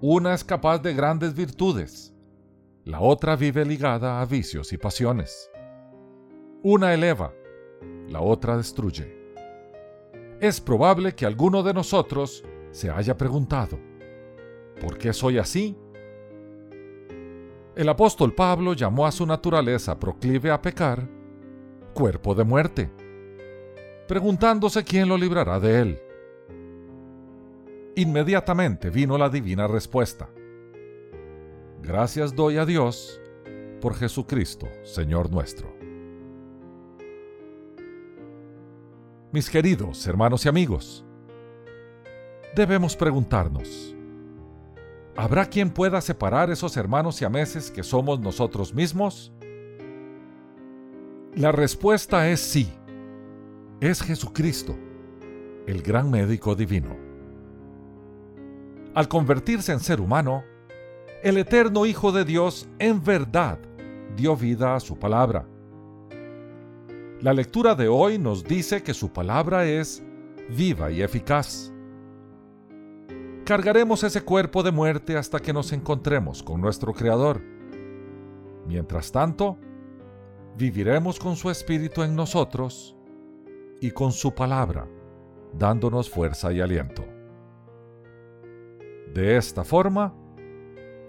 Una 0.00 0.34
es 0.34 0.44
capaz 0.44 0.78
de 0.78 0.94
grandes 0.94 1.34
virtudes, 1.34 2.13
la 2.84 3.00
otra 3.00 3.34
vive 3.34 3.64
ligada 3.64 4.20
a 4.20 4.26
vicios 4.26 4.72
y 4.74 4.78
pasiones. 4.78 5.50
Una 6.62 6.92
eleva, 6.92 7.32
la 8.08 8.20
otra 8.20 8.58
destruye. 8.58 9.32
Es 10.40 10.60
probable 10.60 11.14
que 11.14 11.24
alguno 11.24 11.62
de 11.62 11.72
nosotros 11.72 12.44
se 12.72 12.90
haya 12.90 13.16
preguntado, 13.16 13.78
¿por 14.80 14.98
qué 14.98 15.14
soy 15.14 15.38
así? 15.38 15.78
El 17.74 17.88
apóstol 17.88 18.34
Pablo 18.34 18.74
llamó 18.74 19.06
a 19.06 19.12
su 19.12 19.24
naturaleza 19.24 19.98
proclive 19.98 20.50
a 20.50 20.60
pecar 20.60 21.08
cuerpo 21.94 22.34
de 22.34 22.44
muerte, 22.44 22.90
preguntándose 24.06 24.84
quién 24.84 25.08
lo 25.08 25.16
librará 25.16 25.58
de 25.58 25.80
él. 25.80 26.00
Inmediatamente 27.96 28.90
vino 28.90 29.16
la 29.16 29.30
divina 29.30 29.66
respuesta. 29.66 30.28
Gracias 31.86 32.34
doy 32.34 32.56
a 32.56 32.64
Dios 32.64 33.20
por 33.82 33.94
Jesucristo, 33.94 34.66
Señor 34.84 35.30
nuestro. 35.30 35.70
Mis 39.30 39.50
queridos 39.50 40.06
hermanos 40.06 40.46
y 40.46 40.48
amigos, 40.48 41.04
debemos 42.56 42.96
preguntarnos, 42.96 43.94
¿habrá 45.14 45.44
quien 45.44 45.68
pueda 45.68 46.00
separar 46.00 46.50
esos 46.50 46.74
hermanos 46.78 47.20
y 47.20 47.26
ameses 47.26 47.70
que 47.70 47.82
somos 47.82 48.18
nosotros 48.18 48.72
mismos? 48.72 49.30
La 51.34 51.52
respuesta 51.52 52.30
es 52.30 52.40
sí. 52.40 52.72
Es 53.80 54.00
Jesucristo, 54.00 54.74
el 55.66 55.82
gran 55.82 56.10
médico 56.10 56.54
divino. 56.54 56.96
Al 58.94 59.06
convertirse 59.06 59.72
en 59.72 59.80
ser 59.80 60.00
humano, 60.00 60.44
el 61.24 61.38
eterno 61.38 61.86
Hijo 61.86 62.12
de 62.12 62.26
Dios 62.26 62.68
en 62.78 63.02
verdad 63.02 63.58
dio 64.14 64.36
vida 64.36 64.76
a 64.76 64.80
su 64.80 64.98
palabra. 64.98 65.48
La 67.22 67.32
lectura 67.32 67.74
de 67.74 67.88
hoy 67.88 68.18
nos 68.18 68.44
dice 68.44 68.82
que 68.82 68.92
su 68.92 69.10
palabra 69.10 69.64
es 69.64 70.04
viva 70.50 70.90
y 70.90 71.00
eficaz. 71.00 71.72
Cargaremos 73.46 74.04
ese 74.04 74.20
cuerpo 74.20 74.62
de 74.62 74.70
muerte 74.70 75.16
hasta 75.16 75.40
que 75.40 75.54
nos 75.54 75.72
encontremos 75.72 76.42
con 76.42 76.60
nuestro 76.60 76.92
Creador. 76.92 77.40
Mientras 78.66 79.10
tanto, 79.10 79.56
viviremos 80.58 81.18
con 81.18 81.36
su 81.36 81.48
Espíritu 81.48 82.02
en 82.02 82.14
nosotros 82.14 82.94
y 83.80 83.92
con 83.92 84.12
su 84.12 84.34
palabra, 84.34 84.86
dándonos 85.54 86.10
fuerza 86.10 86.52
y 86.52 86.60
aliento. 86.60 87.02
De 89.14 89.38
esta 89.38 89.64
forma, 89.64 90.14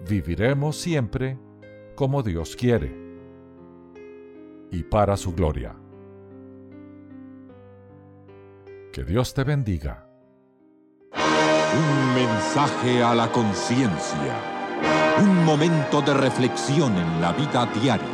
viviremos 0.08 0.76
siempre 0.76 1.38
como 1.94 2.22
Dios 2.22 2.56
quiere 2.56 2.94
y 4.70 4.82
para 4.82 5.16
su 5.16 5.34
gloria. 5.34 5.74
Que 8.92 9.04
Dios 9.04 9.34
te 9.34 9.44
bendiga. 9.44 10.08
Un 11.12 12.14
mensaje 12.14 13.02
a 13.02 13.14
la 13.14 13.30
conciencia. 13.30 14.40
Un 15.20 15.44
momento 15.44 16.00
de 16.02 16.14
reflexión 16.14 16.96
en 16.96 17.20
la 17.20 17.32
vida 17.32 17.66
diaria. 17.80 18.06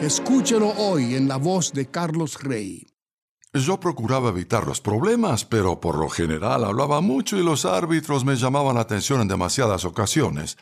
Escúchelo 0.00 0.70
hoy 0.76 1.14
en 1.14 1.28
la 1.28 1.36
voz 1.36 1.72
de 1.72 1.86
Carlos 1.86 2.42
Rey. 2.42 2.95
Yo 3.58 3.80
procuraba 3.80 4.28
evitar 4.28 4.66
los 4.66 4.82
problemas, 4.82 5.46
pero 5.46 5.80
por 5.80 5.96
lo 5.96 6.10
general 6.10 6.62
hablaba 6.62 7.00
mucho 7.00 7.38
y 7.38 7.42
los 7.42 7.64
árbitros 7.64 8.22
me 8.22 8.36
llamaban 8.36 8.74
la 8.74 8.82
atención 8.82 9.22
en 9.22 9.28
demasiadas 9.28 9.86
ocasiones, 9.86 10.58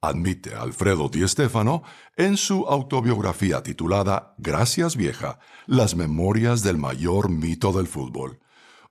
admite 0.00 0.54
Alfredo 0.54 1.10
Di 1.10 1.28
Stéfano 1.28 1.82
en 2.16 2.38
su 2.38 2.64
autobiografía 2.66 3.62
titulada 3.62 4.34
Gracias 4.38 4.96
vieja, 4.96 5.38
las 5.66 5.94
memorias 5.94 6.62
del 6.62 6.78
mayor 6.78 7.28
mito 7.28 7.72
del 7.72 7.86
fútbol. 7.86 8.40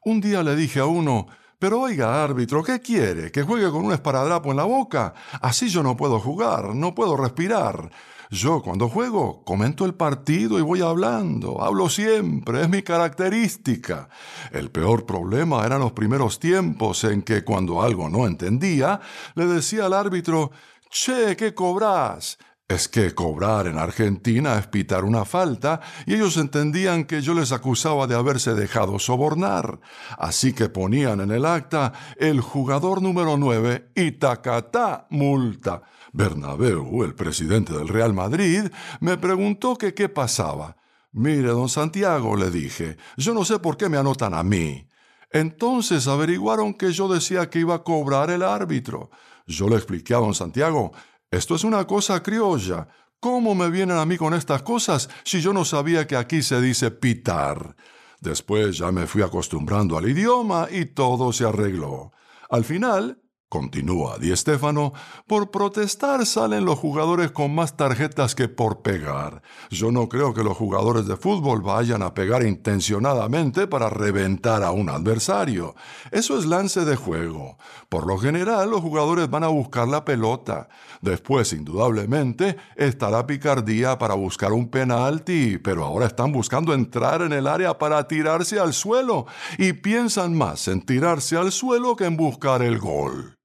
Un 0.05 0.21
día 0.21 0.43
le 0.43 0.55
dije 0.55 0.79
a 0.79 0.85
uno, 0.85 1.25
pero 1.57 1.81
oiga, 1.81 2.23
árbitro, 2.23 2.63
¿qué 2.63 2.79
quiere? 2.79 3.31
¿Que 3.31 3.41
juegue 3.41 3.71
con 3.71 3.83
un 3.83 3.93
esparadrapo 3.93 4.51
en 4.51 4.57
la 4.57 4.65
boca? 4.65 5.15
Así 5.41 5.69
yo 5.69 5.81
no 5.81 5.97
puedo 5.97 6.19
jugar, 6.19 6.75
no 6.75 6.93
puedo 6.93 7.17
respirar. 7.17 7.89
Yo 8.31 8.61
cuando 8.61 8.89
juego 8.89 9.43
comento 9.43 9.85
el 9.85 9.95
partido 9.95 10.59
y 10.59 10.61
voy 10.61 10.81
hablando, 10.81 11.63
hablo 11.63 11.89
siempre, 11.89 12.61
es 12.61 12.69
mi 12.69 12.83
característica. 12.83 14.07
El 14.51 14.69
peor 14.69 15.07
problema 15.07 15.65
eran 15.65 15.79
los 15.79 15.93
primeros 15.93 16.39
tiempos 16.39 17.03
en 17.05 17.23
que 17.23 17.43
cuando 17.43 17.81
algo 17.81 18.07
no 18.07 18.27
entendía, 18.27 19.01
le 19.33 19.47
decía 19.47 19.87
al 19.87 19.93
árbitro, 19.93 20.51
Che, 20.91 21.35
¿qué 21.35 21.55
cobras? 21.55 22.37
Es 22.67 22.87
que 22.87 23.15
cobrar 23.15 23.65
en 23.65 23.79
Argentina 23.79 24.59
es 24.59 24.67
pitar 24.67 25.05
una 25.05 25.25
falta 25.25 25.81
y 26.05 26.13
ellos 26.13 26.37
entendían 26.37 27.05
que 27.05 27.23
yo 27.23 27.33
les 27.33 27.51
acusaba 27.51 28.05
de 28.05 28.13
haberse 28.13 28.53
dejado 28.53 28.99
sobornar. 28.99 29.79
Así 30.19 30.53
que 30.53 30.69
ponían 30.69 31.19
en 31.21 31.31
el 31.31 31.47
acta 31.47 31.93
el 32.15 32.41
jugador 32.41 33.01
número 33.01 33.37
9 33.37 33.89
y 33.95 34.11
tacatá 34.11 35.07
multa. 35.09 35.81
Bernabeu, 36.13 37.03
el 37.03 37.15
presidente 37.15 37.73
del 37.73 37.87
Real 37.87 38.13
Madrid, 38.13 38.63
me 38.99 39.17
preguntó 39.17 39.77
que 39.77 39.93
qué 39.93 40.09
pasaba. 40.09 40.77
Mire, 41.11 41.49
don 41.49 41.69
Santiago, 41.69 42.35
le 42.35 42.51
dije, 42.51 42.97
yo 43.17 43.33
no 43.33 43.45
sé 43.45 43.59
por 43.59 43.77
qué 43.77 43.89
me 43.89 43.97
anotan 43.97 44.33
a 44.33 44.43
mí. 44.43 44.87
Entonces 45.31 46.07
averiguaron 46.07 46.73
que 46.73 46.91
yo 46.91 47.07
decía 47.07 47.49
que 47.49 47.59
iba 47.59 47.75
a 47.75 47.83
cobrar 47.83 48.29
el 48.29 48.43
árbitro. 48.43 49.09
Yo 49.45 49.67
le 49.69 49.75
expliqué 49.75 50.13
a 50.13 50.17
don 50.17 50.33
Santiago 50.33 50.91
esto 51.31 51.53
es 51.53 51.63
una 51.63 51.85
cosa 51.85 52.23
criolla. 52.23 52.87
¿Cómo 53.19 53.53
me 53.53 53.69
vienen 53.69 53.97
a 53.97 54.05
mí 54.05 54.17
con 54.17 54.33
estas 54.33 54.63
cosas 54.63 55.09
si 55.23 55.41
yo 55.41 55.53
no 55.53 55.63
sabía 55.63 56.07
que 56.07 56.15
aquí 56.15 56.41
se 56.41 56.59
dice 56.59 56.89
pitar? 56.89 57.75
Después 58.19 58.77
ya 58.77 58.91
me 58.91 59.05
fui 59.05 59.21
acostumbrando 59.21 59.95
al 59.95 60.09
idioma 60.09 60.67
y 60.71 60.85
todo 60.85 61.31
se 61.31 61.45
arregló. 61.45 62.11
Al 62.49 62.63
final, 62.63 63.21
Continúa 63.49 64.19
Di 64.19 64.35
Stéfano, 64.37 64.93
por 65.25 65.49
protestar 65.49 66.27
salen 66.27 66.65
los 66.65 66.77
jugadores 66.77 67.31
con 67.31 67.55
más 67.55 67.75
tarjetas 67.75 68.35
que 68.35 68.47
por 68.47 68.83
pegar. 68.83 69.41
Yo 69.71 69.91
no 69.91 70.07
creo 70.07 70.35
que 70.35 70.43
los 70.43 70.55
jugadores 70.55 71.07
de 71.07 71.17
fútbol 71.17 71.63
vayan 71.63 72.03
a 72.03 72.13
pegar 72.13 72.45
intencionadamente 72.45 73.65
para 73.65 73.89
reventar 73.89 74.61
a 74.61 74.69
un 74.69 74.87
adversario. 74.87 75.73
Eso 76.11 76.37
es 76.37 76.45
lance 76.45 76.85
de 76.85 76.95
juego. 76.95 77.57
Por 77.89 78.05
lo 78.05 78.19
general, 78.19 78.69
los 78.69 78.81
jugadores 78.81 79.31
van 79.31 79.43
a 79.43 79.47
buscar 79.47 79.87
la 79.87 80.05
pelota. 80.05 80.69
Después, 81.01 81.51
indudablemente, 81.51 82.55
estará 82.75 83.25
picardía 83.25 83.97
para 83.97 84.13
buscar 84.13 84.53
un 84.53 84.69
penalti, 84.69 85.57
pero 85.57 85.85
ahora 85.85 86.05
están 86.05 86.31
buscando 86.31 86.71
entrar 86.71 87.23
en 87.23 87.33
el 87.33 87.47
área 87.47 87.79
para 87.79 88.07
tirarse 88.07 88.59
al 88.59 88.73
suelo 88.73 89.25
y 89.57 89.73
piensan 89.73 90.37
más 90.37 90.67
en 90.67 90.83
tirarse 90.83 91.35
al 91.35 91.51
suelo 91.51 91.95
que 91.95 92.05
en 92.05 92.15
buscar 92.15 92.61
el 92.61 92.77
gol. 92.77 93.38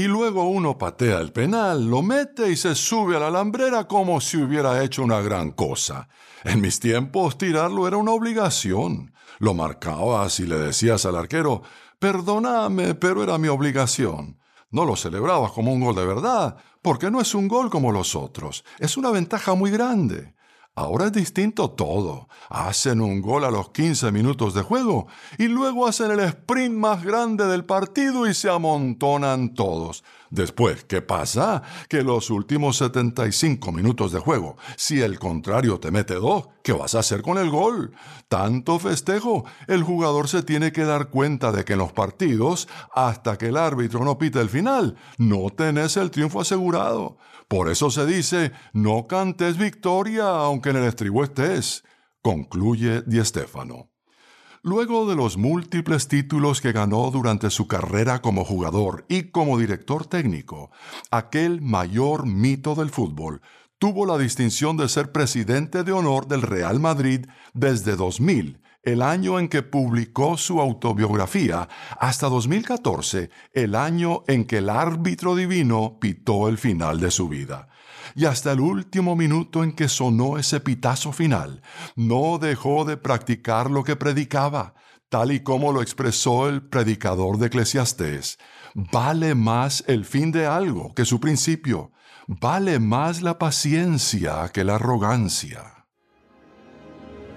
Y 0.00 0.04
luego 0.04 0.44
uno 0.44 0.78
patea 0.78 1.18
el 1.18 1.30
penal, 1.30 1.90
lo 1.90 2.00
mete 2.00 2.50
y 2.50 2.56
se 2.56 2.74
sube 2.74 3.18
a 3.18 3.20
la 3.20 3.26
alambrera 3.26 3.86
como 3.86 4.18
si 4.22 4.38
hubiera 4.38 4.82
hecho 4.82 5.02
una 5.02 5.20
gran 5.20 5.50
cosa. 5.50 6.08
En 6.42 6.62
mis 6.62 6.80
tiempos 6.80 7.36
tirarlo 7.36 7.86
era 7.86 7.98
una 7.98 8.12
obligación. 8.12 9.12
Lo 9.40 9.52
marcabas 9.52 10.40
y 10.40 10.46
le 10.46 10.56
decías 10.56 11.04
al 11.04 11.16
arquero, 11.16 11.60
perdóname, 11.98 12.94
pero 12.94 13.22
era 13.22 13.36
mi 13.36 13.48
obligación. 13.48 14.38
No 14.70 14.86
lo 14.86 14.96
celebrabas 14.96 15.52
como 15.52 15.70
un 15.70 15.82
gol 15.82 15.96
de 15.96 16.06
verdad, 16.06 16.56
porque 16.80 17.10
no 17.10 17.20
es 17.20 17.34
un 17.34 17.46
gol 17.46 17.68
como 17.68 17.92
los 17.92 18.16
otros, 18.16 18.64
es 18.78 18.96
una 18.96 19.10
ventaja 19.10 19.52
muy 19.52 19.70
grande. 19.70 20.32
Ahora 20.80 21.08
es 21.08 21.12
distinto 21.12 21.72
todo. 21.72 22.26
Hacen 22.48 23.02
un 23.02 23.20
gol 23.20 23.44
a 23.44 23.50
los 23.50 23.68
15 23.68 24.12
minutos 24.12 24.54
de 24.54 24.62
juego 24.62 25.08
y 25.36 25.46
luego 25.46 25.86
hacen 25.86 26.10
el 26.10 26.20
sprint 26.20 26.74
más 26.74 27.04
grande 27.04 27.46
del 27.46 27.66
partido 27.66 28.26
y 28.26 28.32
se 28.32 28.48
amontonan 28.48 29.52
todos. 29.52 30.02
Después, 30.30 30.84
¿qué 30.84 31.02
pasa? 31.02 31.62
Que 31.90 32.02
los 32.02 32.30
últimos 32.30 32.78
75 32.78 33.72
minutos 33.72 34.10
de 34.12 34.20
juego, 34.20 34.56
si 34.76 35.02
el 35.02 35.18
contrario 35.18 35.78
te 35.78 35.90
mete 35.90 36.14
dos, 36.14 36.48
¿qué 36.62 36.72
vas 36.72 36.94
a 36.94 37.00
hacer 37.00 37.20
con 37.20 37.36
el 37.36 37.50
gol? 37.50 37.92
Tanto 38.28 38.78
festejo, 38.78 39.44
el 39.66 39.82
jugador 39.82 40.28
se 40.28 40.42
tiene 40.42 40.72
que 40.72 40.84
dar 40.84 41.10
cuenta 41.10 41.52
de 41.52 41.66
que 41.66 41.74
en 41.74 41.80
los 41.80 41.92
partidos, 41.92 42.68
hasta 42.94 43.36
que 43.36 43.48
el 43.48 43.58
árbitro 43.58 44.02
no 44.02 44.16
pite 44.16 44.40
el 44.40 44.48
final, 44.48 44.96
no 45.18 45.50
tenés 45.50 45.98
el 45.98 46.10
triunfo 46.10 46.40
asegurado. 46.40 47.18
Por 47.50 47.68
eso 47.68 47.90
se 47.90 48.06
dice, 48.06 48.52
no 48.72 49.08
cantes 49.08 49.58
victoria 49.58 50.28
aunque 50.28 50.70
en 50.70 50.76
el 50.76 50.84
estribo 50.84 51.24
estés, 51.24 51.82
concluye 52.22 53.02
Di 53.02 53.24
Stéfano. 53.24 53.90
Luego 54.62 55.10
de 55.10 55.16
los 55.16 55.36
múltiples 55.36 56.06
títulos 56.06 56.60
que 56.60 56.70
ganó 56.70 57.10
durante 57.10 57.50
su 57.50 57.66
carrera 57.66 58.22
como 58.22 58.44
jugador 58.44 59.04
y 59.08 59.32
como 59.32 59.58
director 59.58 60.06
técnico, 60.06 60.70
aquel 61.10 61.60
mayor 61.60 62.24
mito 62.24 62.76
del 62.76 62.90
fútbol 62.90 63.42
tuvo 63.80 64.06
la 64.06 64.16
distinción 64.16 64.76
de 64.76 64.88
ser 64.88 65.10
presidente 65.10 65.82
de 65.82 65.90
honor 65.90 66.28
del 66.28 66.42
Real 66.42 66.78
Madrid 66.78 67.26
desde 67.52 67.96
2000 67.96 68.60
el 68.82 69.02
año 69.02 69.38
en 69.38 69.48
que 69.48 69.62
publicó 69.62 70.36
su 70.36 70.60
autobiografía, 70.60 71.68
hasta 71.98 72.28
2014, 72.28 73.30
el 73.52 73.74
año 73.74 74.22
en 74.26 74.44
que 74.44 74.58
el 74.58 74.70
árbitro 74.70 75.34
divino 75.36 75.98
pitó 76.00 76.48
el 76.48 76.58
final 76.58 77.00
de 77.00 77.10
su 77.10 77.28
vida. 77.28 77.68
Y 78.14 78.24
hasta 78.24 78.52
el 78.52 78.60
último 78.60 79.14
minuto 79.14 79.62
en 79.62 79.72
que 79.72 79.88
sonó 79.88 80.38
ese 80.38 80.60
pitazo 80.60 81.12
final, 81.12 81.62
no 81.94 82.38
dejó 82.38 82.84
de 82.84 82.96
practicar 82.96 83.70
lo 83.70 83.84
que 83.84 83.96
predicaba, 83.96 84.74
tal 85.08 85.32
y 85.32 85.40
como 85.40 85.72
lo 85.72 85.82
expresó 85.82 86.48
el 86.48 86.62
predicador 86.62 87.38
de 87.38 87.46
Eclesiastés. 87.46 88.38
Vale 88.74 89.34
más 89.34 89.84
el 89.86 90.04
fin 90.04 90.32
de 90.32 90.46
algo 90.46 90.94
que 90.94 91.04
su 91.04 91.20
principio. 91.20 91.92
Vale 92.26 92.78
más 92.78 93.22
la 93.22 93.38
paciencia 93.38 94.48
que 94.52 94.62
la 94.62 94.76
arrogancia. 94.76 95.79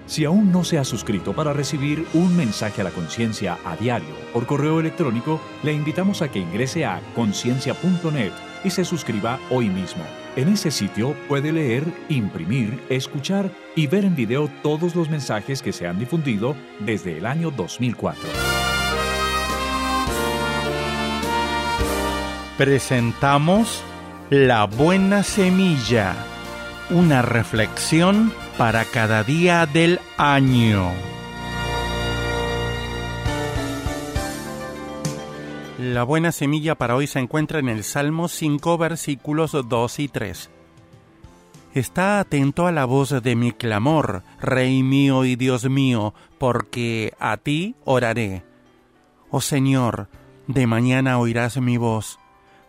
Si 0.06 0.24
aún 0.24 0.52
no 0.52 0.64
se 0.64 0.78
ha 0.78 0.84
suscrito 0.84 1.32
para 1.32 1.52
recibir 1.52 2.06
un 2.12 2.36
mensaje 2.36 2.82
a 2.82 2.84
la 2.84 2.90
conciencia 2.90 3.58
a 3.64 3.76
diario 3.76 4.14
por 4.32 4.46
correo 4.46 4.80
electrónico, 4.80 5.40
le 5.62 5.72
invitamos 5.72 6.20
a 6.20 6.30
que 6.30 6.40
ingrese 6.40 6.84
a 6.84 7.00
conciencia.net 7.14 8.32
y 8.64 8.70
se 8.70 8.84
suscriba 8.84 9.38
hoy 9.50 9.68
mismo. 9.68 10.04
En 10.36 10.48
ese 10.48 10.70
sitio 10.70 11.14
puede 11.28 11.52
leer, 11.52 11.84
imprimir, 12.08 12.82
escuchar 12.88 13.50
y 13.76 13.86
ver 13.86 14.04
en 14.04 14.16
video 14.16 14.50
todos 14.62 14.94
los 14.94 15.08
mensajes 15.08 15.62
que 15.62 15.72
se 15.72 15.86
han 15.86 15.98
difundido 15.98 16.56
desde 16.80 17.18
el 17.18 17.26
año 17.26 17.50
2004. 17.50 18.22
Presentamos 22.58 23.82
La 24.30 24.66
Buena 24.66 25.22
Semilla, 25.22 26.14
una 26.90 27.22
reflexión 27.22 28.32
para 28.58 28.84
cada 28.84 29.24
día 29.24 29.66
del 29.66 30.00
año. 30.16 30.92
La 35.78 36.02
buena 36.04 36.32
semilla 36.32 36.74
para 36.76 36.94
hoy 36.94 37.06
se 37.06 37.18
encuentra 37.18 37.58
en 37.58 37.68
el 37.68 37.84
Salmo 37.84 38.28
5 38.28 38.78
versículos 38.78 39.52
2 39.52 39.98
y 39.98 40.08
3. 40.08 40.50
Está 41.74 42.20
atento 42.20 42.66
a 42.66 42.72
la 42.72 42.84
voz 42.84 43.22
de 43.22 43.34
mi 43.34 43.52
clamor, 43.52 44.22
Rey 44.40 44.82
mío 44.82 45.24
y 45.24 45.34
Dios 45.36 45.68
mío, 45.68 46.14
porque 46.38 47.12
a 47.18 47.36
ti 47.36 47.74
oraré. 47.84 48.44
Oh 49.30 49.40
Señor, 49.40 50.08
de 50.46 50.66
mañana 50.66 51.18
oirás 51.18 51.56
mi 51.56 51.76
voz, 51.76 52.20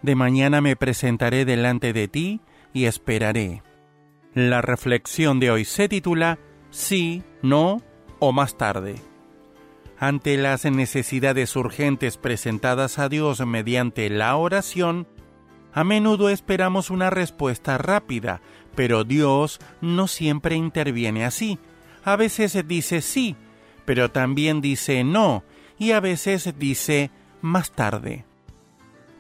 de 0.02 0.16
mañana 0.16 0.62
me 0.62 0.76
presentaré 0.76 1.46
delante 1.46 1.94
de 1.94 2.08
ti 2.08 2.42
y 2.74 2.86
esperaré. 2.86 3.65
La 4.36 4.62
reflexión 4.62 5.40
de 5.40 5.50
hoy 5.50 5.64
se 5.64 5.88
titula 5.88 6.40
Sí, 6.70 7.24
no 7.42 7.82
o 8.20 8.34
más 8.34 8.58
tarde. 8.58 8.96
Ante 9.98 10.36
las 10.36 10.66
necesidades 10.66 11.56
urgentes 11.56 12.18
presentadas 12.18 13.00
a 13.00 13.08
Dios 13.08 13.40
mediante 13.46 14.10
la 14.10 14.36
oración, 14.36 15.08
a 15.72 15.86
menudo 15.86 16.28
esperamos 16.28 16.90
una 16.90 17.10
respuesta 17.10 17.78
rápida, 17.78 18.42
pero 18.76 19.06
Dios 19.06 19.62
no 19.80 20.06
siempre 20.10 20.56
interviene 20.56 21.24
así. 21.24 21.58
A 22.04 22.18
veces 22.18 22.62
dice 22.68 23.02
sí, 23.02 23.38
pero 23.86 24.12
también 24.12 24.60
dice 24.60 25.06
no, 25.06 25.46
y 25.80 25.92
a 25.92 26.02
veces 26.02 26.60
dice 26.60 27.10
más 27.40 27.72
tarde. 27.72 28.26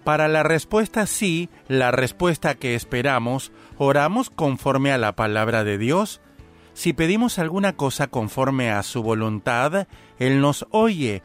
Para 0.06 0.28
la 0.28 0.43
respuesta 0.43 1.08
sí, 1.08 1.49
la 1.67 1.89
respuesta 1.89 2.54
que 2.54 2.75
esperamos, 2.75 3.51
oramos 3.78 4.30
conforme 4.30 4.92
a 4.92 4.98
la 4.98 5.16
palabra 5.16 5.64
de 5.64 5.78
Dios. 5.78 6.22
Si 6.74 6.94
pedimos 6.94 7.40
alguna 7.40 7.74
cosa 7.74 8.08
conforme 8.08 8.72
a 8.72 8.84
su 8.84 9.02
voluntad, 9.02 9.88
Él 10.20 10.42
nos 10.42 10.68
oye. 10.72 11.24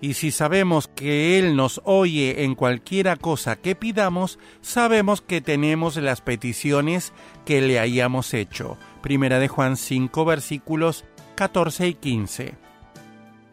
Y 0.00 0.14
si 0.14 0.30
sabemos 0.30 0.88
que 0.88 1.38
Él 1.38 1.56
nos 1.56 1.82
oye 1.84 2.44
en 2.44 2.54
cualquiera 2.54 3.16
cosa 3.16 3.56
que 3.56 3.74
pidamos, 3.74 4.38
sabemos 4.62 5.20
que 5.20 5.40
tenemos 5.40 5.96
las 5.96 6.20
peticiones 6.20 7.12
que 7.44 7.60
le 7.60 7.78
hayamos 7.78 8.32
hecho. 8.32 8.78
Primera 9.02 9.38
de 9.38 9.48
Juan 9.48 9.76
5 9.76 10.24
versículos 10.24 11.04
14 11.34 11.88
y 11.88 11.94
15. 11.94 12.54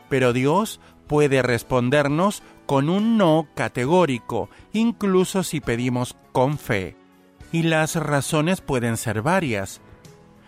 Pero 0.09 0.31
Dios 0.31 0.79
puede 1.07 1.41
respondernos 1.41 2.43
con 2.65 2.89
un 2.89 3.17
no 3.17 3.47
categórico, 3.55 4.49
incluso 4.73 5.43
si 5.43 5.61
pedimos 5.61 6.15
con 6.31 6.57
fe. 6.57 6.95
Y 7.51 7.63
las 7.63 7.95
razones 7.95 8.61
pueden 8.61 8.97
ser 8.97 9.21
varias. 9.21 9.81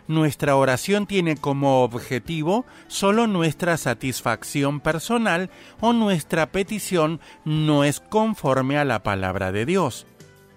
Nuestra 0.08 0.56
oración 0.56 1.06
tiene 1.06 1.38
como 1.38 1.84
objetivo 1.84 2.66
solo 2.88 3.28
nuestra 3.28 3.78
satisfacción 3.78 4.80
personal 4.80 5.52
o 5.82 5.94
nuestra 5.94 6.48
petición 6.48 7.20
no 7.46 7.84
es 7.84 8.00
conforme 8.00 8.80
a 8.80 8.86
la 8.86 9.04
palabra 9.04 9.52
de 9.52 9.68
Dios. 9.68 10.08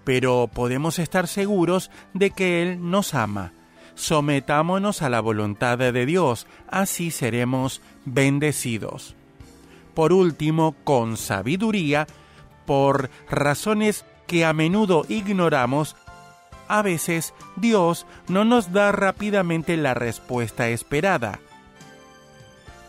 Pero 0.04 0.48
podemos 0.52 0.98
estar 0.98 1.28
seguros 1.28 1.90
de 2.14 2.30
que 2.30 2.62
Él 2.62 2.90
nos 2.90 3.12
ama. 3.12 3.52
Sometámonos 3.94 5.02
a 5.02 5.10
la 5.10 5.20
voluntad 5.20 5.76
de 5.76 6.06
Dios, 6.06 6.46
así 6.68 7.10
seremos 7.10 7.82
bendecidos. 8.06 9.14
Por 9.94 10.14
último, 10.14 10.74
con 10.82 11.18
sabiduría, 11.18 12.06
por 12.64 13.10
razones 13.28 14.06
que 14.26 14.46
a 14.46 14.54
menudo 14.54 15.04
ignoramos, 15.10 15.94
a 16.68 16.82
veces 16.82 17.34
Dios 17.56 18.06
no 18.28 18.44
nos 18.44 18.72
da 18.72 18.92
rápidamente 18.92 19.76
la 19.76 19.94
respuesta 19.94 20.68
esperada. 20.68 21.40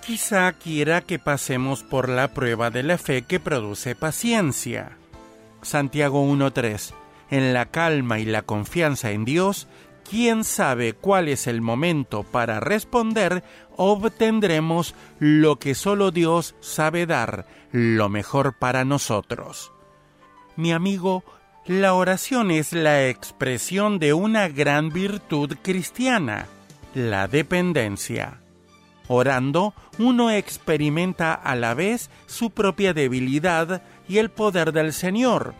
Quizá 0.05 0.51
quiera 0.51 1.01
que 1.01 1.17
pasemos 1.17 1.81
por 1.83 2.09
la 2.09 2.33
prueba 2.33 2.69
de 2.69 2.83
la 2.83 2.97
fe 2.97 3.21
que 3.21 3.39
produce 3.39 3.95
paciencia. 3.95 4.97
Santiago 5.61 6.25
1.3. 6.25 6.93
En 7.29 7.53
la 7.53 7.67
calma 7.67 8.19
y 8.19 8.25
la 8.25 8.41
confianza 8.41 9.11
en 9.11 9.23
Dios, 9.23 9.67
quien 10.09 10.43
sabe 10.43 10.93
cuál 10.93 11.29
es 11.29 11.47
el 11.47 11.61
momento 11.61 12.23
para 12.23 12.59
responder, 12.59 13.43
obtendremos 13.77 14.93
lo 15.19 15.57
que 15.57 15.73
solo 15.73 16.11
Dios 16.11 16.55
sabe 16.59 17.05
dar, 17.05 17.47
lo 17.71 18.09
mejor 18.09 18.57
para 18.59 18.85
nosotros. 18.85 19.71
Mi 20.55 20.73
amigo 20.73 21.23
la 21.65 21.93
oración 21.93 22.51
es 22.51 22.73
la 22.73 23.07
expresión 23.07 23.97
de 23.97 24.13
una 24.13 24.49
gran 24.49 24.89
virtud 24.89 25.55
cristiana, 25.61 26.47
la 26.93 27.27
dependencia. 27.27 28.39
Orando, 29.07 29.73
uno 29.97 30.31
experimenta 30.31 31.33
a 31.33 31.55
la 31.55 31.73
vez 31.73 32.09
su 32.25 32.51
propia 32.51 32.93
debilidad 32.93 33.81
y 34.07 34.17
el 34.17 34.29
poder 34.29 34.73
del 34.73 34.91
Señor, 34.91 35.53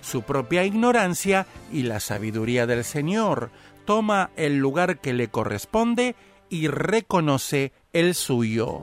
su 0.00 0.22
propia 0.22 0.64
ignorancia 0.64 1.46
y 1.72 1.82
la 1.82 2.00
sabiduría 2.00 2.66
del 2.66 2.84
Señor, 2.84 3.50
toma 3.84 4.30
el 4.36 4.58
lugar 4.58 5.00
que 5.00 5.12
le 5.12 5.28
corresponde 5.28 6.14
y 6.50 6.68
reconoce 6.68 7.72
el 7.92 8.14
suyo. 8.14 8.82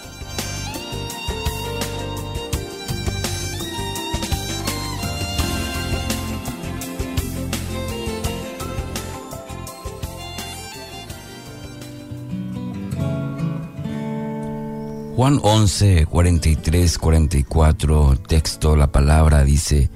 Juan 15.15 15.39
11, 15.43 16.05
43, 16.05 16.97
44, 16.97 18.15
texto, 18.27 18.77
la 18.77 18.93
palabra 18.93 19.43
dice, 19.43 19.89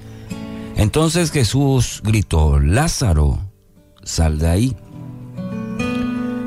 entonces 0.76 1.30
Jesús 1.30 2.02
gritó, 2.04 2.60
Lázaro, 2.60 3.40
sal 4.04 4.38
de 4.38 4.46
ahí. 4.46 4.76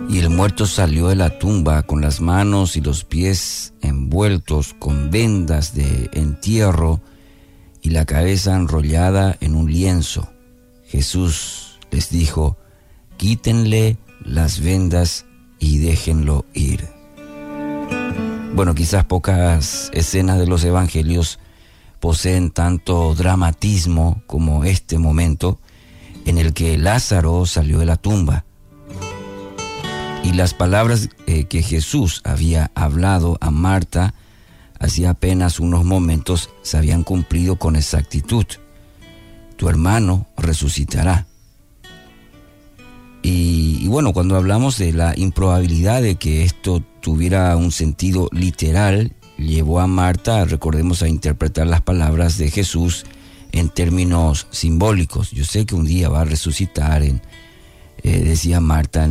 Y 0.08 0.20
el 0.20 0.30
muerto 0.30 0.68
salió 0.68 1.08
de 1.08 1.16
la 1.16 1.40
tumba 1.40 1.82
con 1.84 2.02
las 2.02 2.22
manos 2.22 2.78
y 2.78 2.82
los 2.82 3.04
pies 3.04 3.74
envueltos 3.82 4.76
con 4.78 5.10
vendas 5.10 5.74
de 5.74 6.10
entierro 6.14 7.02
y 7.82 7.90
la 7.90 8.06
cabeza 8.06 8.56
enrollada 8.56 9.36
en 9.42 9.56
un 9.56 9.72
lienzo. 9.72 10.30
Jesús 10.86 11.80
les 11.90 12.12
dijo, 12.12 12.58
quítenle 13.18 13.98
las 14.24 14.62
vendas 14.62 15.26
y 15.60 15.80
déjenlo 15.80 16.46
ir. 16.54 16.99
Bueno, 18.54 18.76
quizás 18.76 19.06
pocas 19.06 19.90
escenas 19.94 20.38
de 20.40 20.48
los 20.48 20.64
evangelios 20.64 21.40
poseen 22.00 22.52
tanto 22.52 23.14
dramatismo 23.16 24.22
como 24.28 24.64
este 24.64 24.98
momento 24.98 25.60
en 26.26 26.38
el 26.38 26.54
que 26.54 26.78
Lázaro 26.78 27.46
salió 27.46 27.80
de 27.80 27.86
la 27.86 27.98
tumba. 27.98 28.46
Y 30.24 30.34
las 30.34 30.54
palabras 30.54 31.10
eh, 31.28 31.46
que 31.46 31.62
Jesús 31.62 32.22
había 32.26 32.72
hablado 32.76 33.38
a 33.40 33.52
Marta 33.52 34.14
hacía 34.80 35.12
apenas 35.12 35.60
unos 35.60 35.86
momentos 35.86 36.50
se 36.62 36.78
habían 36.78 37.04
cumplido 37.04 37.58
con 37.58 37.76
exactitud. 37.76 38.46
Tu 39.58 39.70
hermano 39.70 40.28
resucitará. 40.38 41.29
Y, 43.22 43.88
bueno, 43.88 44.14
cuando 44.14 44.36
hablamos 44.36 44.78
de 44.78 44.94
la 44.94 45.14
improbabilidad 45.18 46.02
de 46.02 46.16
que 46.16 46.44
esto 46.44 46.82
tuviera 47.02 47.56
un 47.58 47.72
sentido 47.72 48.30
literal, 48.32 49.14
llevó 49.38 49.80
a 49.80 49.88
Marta, 49.88 50.46
recordemos, 50.46 51.02
a 51.02 51.08
interpretar 51.08 51.68
las 51.68 51.82
palabras 51.82 52.38
de 52.38 52.50
Jesús 52.50 53.06
en 53.52 53.70
términos 53.70 54.48
simbólicos. 54.52 55.32
Yo 55.32 55.44
sé 55.44 55.66
que 55.66 55.76
un 55.76 55.86
día 55.86 56.10
va 56.10 56.22
a 56.22 56.26
resucitar, 56.26 57.04
en, 57.04 57.22
eh, 58.04 58.20
decía 58.20 58.60
Marta 58.60 59.10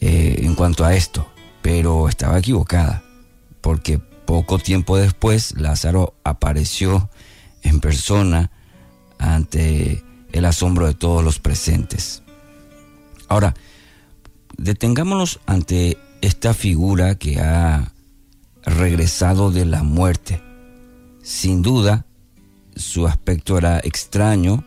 eh, 0.00 0.40
en 0.42 0.54
cuanto 0.54 0.84
a 0.84 0.94
esto, 0.94 1.26
pero 1.62 2.08
estaba 2.08 2.38
equivocada, 2.38 3.02
porque 3.60 3.98
poco 3.98 4.58
tiempo 4.58 4.96
después 4.96 5.54
Lázaro 5.56 6.14
apareció 6.24 7.10
en 7.62 7.80
persona 7.80 8.50
ante 9.18 10.02
el 10.32 10.44
asombro 10.44 10.86
de 10.86 10.94
todos 10.94 11.24
los 11.24 11.38
presentes. 11.38 12.23
Ahora, 13.28 13.54
detengámonos 14.56 15.40
ante 15.46 15.98
esta 16.20 16.54
figura 16.54 17.16
que 17.16 17.40
ha 17.40 17.92
regresado 18.64 19.50
de 19.50 19.64
la 19.66 19.82
muerte. 19.82 20.42
Sin 21.22 21.62
duda, 21.62 22.06
su 22.76 23.06
aspecto 23.06 23.58
era 23.58 23.78
extraño, 23.78 24.64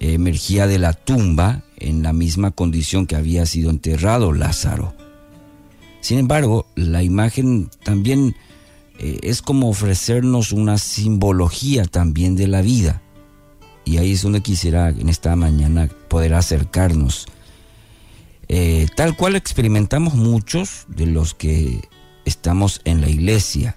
emergía 0.00 0.66
de 0.66 0.78
la 0.78 0.92
tumba 0.92 1.62
en 1.76 2.02
la 2.02 2.12
misma 2.12 2.50
condición 2.50 3.06
que 3.06 3.16
había 3.16 3.46
sido 3.46 3.70
enterrado 3.70 4.32
Lázaro. 4.32 4.94
Sin 6.00 6.18
embargo, 6.18 6.66
la 6.74 7.02
imagen 7.02 7.70
también 7.84 8.34
eh, 8.98 9.20
es 9.22 9.42
como 9.42 9.68
ofrecernos 9.68 10.52
una 10.52 10.78
simbología 10.78 11.84
también 11.84 12.34
de 12.34 12.48
la 12.48 12.62
vida. 12.62 13.02
Y 13.84 13.98
ahí 13.98 14.12
es 14.12 14.22
donde 14.22 14.42
quisiera 14.42 14.90
en 14.90 15.08
esta 15.08 15.34
mañana 15.36 15.88
poder 16.08 16.34
acercarnos 16.34 17.26
eh, 18.54 18.86
tal 18.94 19.16
cual 19.16 19.34
experimentamos 19.34 20.12
muchos 20.12 20.84
de 20.86 21.06
los 21.06 21.32
que 21.32 21.88
estamos 22.26 22.82
en 22.84 23.00
la 23.00 23.08
iglesia. 23.08 23.76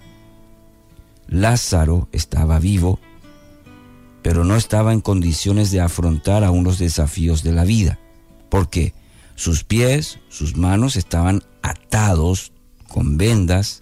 Lázaro 1.28 2.10
estaba 2.12 2.58
vivo, 2.58 3.00
pero 4.20 4.44
no 4.44 4.54
estaba 4.54 4.92
en 4.92 5.00
condiciones 5.00 5.70
de 5.70 5.80
afrontar 5.80 6.44
aún 6.44 6.62
los 6.62 6.78
desafíos 6.78 7.42
de 7.42 7.52
la 7.52 7.64
vida, 7.64 7.98
porque 8.50 8.92
sus 9.34 9.64
pies, 9.64 10.18
sus 10.28 10.58
manos 10.58 10.96
estaban 10.96 11.42
atados 11.62 12.52
con 12.86 13.16
vendas 13.16 13.80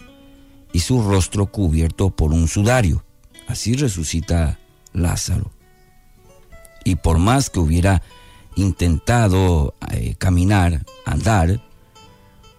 y 0.71 0.79
su 0.79 1.01
rostro 1.01 1.47
cubierto 1.47 2.09
por 2.09 2.31
un 2.31 2.47
sudario. 2.47 3.03
Así 3.49 3.75
resucita 3.75 4.59
Lázaro. 4.93 5.51
Y 6.85 6.95
por 6.95 7.17
más 7.17 7.49
que 7.49 7.59
hubiera 7.59 8.01
intentado 8.55 9.73
eh, 9.91 10.15
caminar, 10.17 10.85
andar, 11.05 11.61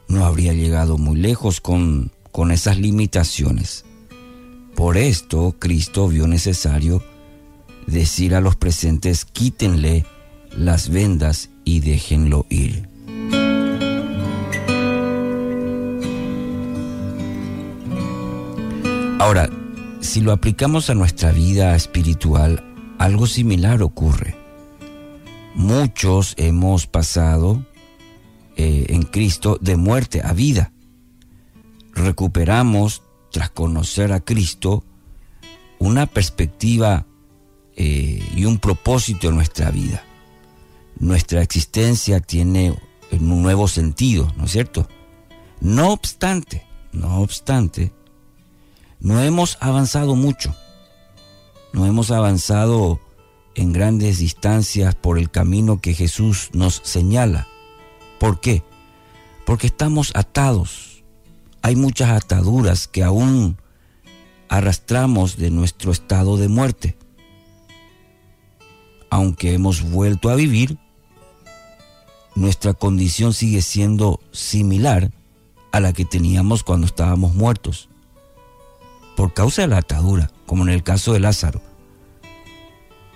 no 0.08 0.24
habría 0.24 0.52
llegado 0.52 0.98
muy 0.98 1.16
lejos 1.16 1.60
con, 1.60 2.12
con 2.32 2.50
esas 2.50 2.78
limitaciones. 2.78 3.84
Por 4.74 4.96
esto 4.96 5.56
Cristo 5.58 6.08
vio 6.08 6.26
necesario 6.26 7.02
decir 7.86 8.34
a 8.34 8.40
los 8.40 8.56
presentes, 8.56 9.24
quítenle 9.24 10.04
las 10.56 10.88
vendas 10.88 11.50
y 11.64 11.80
déjenlo 11.80 12.46
ir. 12.50 12.88
Ahora, 19.18 19.48
si 20.00 20.20
lo 20.20 20.32
aplicamos 20.32 20.90
a 20.90 20.94
nuestra 20.94 21.32
vida 21.32 21.74
espiritual, 21.74 22.62
algo 22.98 23.26
similar 23.26 23.82
ocurre. 23.82 24.45
Muchos 25.56 26.34
hemos 26.36 26.86
pasado 26.86 27.64
eh, 28.56 28.84
en 28.90 29.04
Cristo 29.04 29.56
de 29.58 29.76
muerte 29.76 30.20
a 30.22 30.34
vida. 30.34 30.70
Recuperamos, 31.94 33.02
tras 33.32 33.48
conocer 33.48 34.12
a 34.12 34.20
Cristo, 34.20 34.84
una 35.78 36.04
perspectiva 36.04 37.06
eh, 37.74 38.22
y 38.36 38.44
un 38.44 38.58
propósito 38.58 39.30
en 39.30 39.36
nuestra 39.36 39.70
vida. 39.70 40.04
Nuestra 40.98 41.40
existencia 41.40 42.20
tiene 42.20 42.78
un 43.10 43.42
nuevo 43.42 43.66
sentido, 43.66 44.30
¿no 44.36 44.44
es 44.44 44.52
cierto? 44.52 44.86
No 45.60 45.90
obstante, 45.90 46.66
no 46.92 47.22
obstante, 47.22 47.94
no 49.00 49.22
hemos 49.22 49.56
avanzado 49.60 50.16
mucho. 50.16 50.54
No 51.72 51.86
hemos 51.86 52.10
avanzado 52.10 53.00
en 53.56 53.72
grandes 53.72 54.18
distancias 54.18 54.94
por 54.94 55.18
el 55.18 55.30
camino 55.30 55.80
que 55.80 55.94
Jesús 55.94 56.50
nos 56.52 56.82
señala. 56.84 57.48
¿Por 58.20 58.38
qué? 58.40 58.62
Porque 59.46 59.66
estamos 59.66 60.12
atados. 60.14 61.02
Hay 61.62 61.74
muchas 61.74 62.10
ataduras 62.10 62.86
que 62.86 63.02
aún 63.02 63.56
arrastramos 64.48 65.38
de 65.38 65.50
nuestro 65.50 65.90
estado 65.90 66.36
de 66.36 66.48
muerte. 66.48 66.96
Aunque 69.08 69.54
hemos 69.54 69.82
vuelto 69.82 70.28
a 70.28 70.34
vivir, 70.34 70.78
nuestra 72.34 72.74
condición 72.74 73.32
sigue 73.32 73.62
siendo 73.62 74.20
similar 74.32 75.10
a 75.72 75.80
la 75.80 75.94
que 75.94 76.04
teníamos 76.04 76.62
cuando 76.62 76.86
estábamos 76.86 77.34
muertos. 77.34 77.88
Por 79.16 79.32
causa 79.32 79.62
de 79.62 79.68
la 79.68 79.78
atadura, 79.78 80.30
como 80.44 80.62
en 80.64 80.68
el 80.68 80.82
caso 80.82 81.14
de 81.14 81.20
Lázaro. 81.20 81.62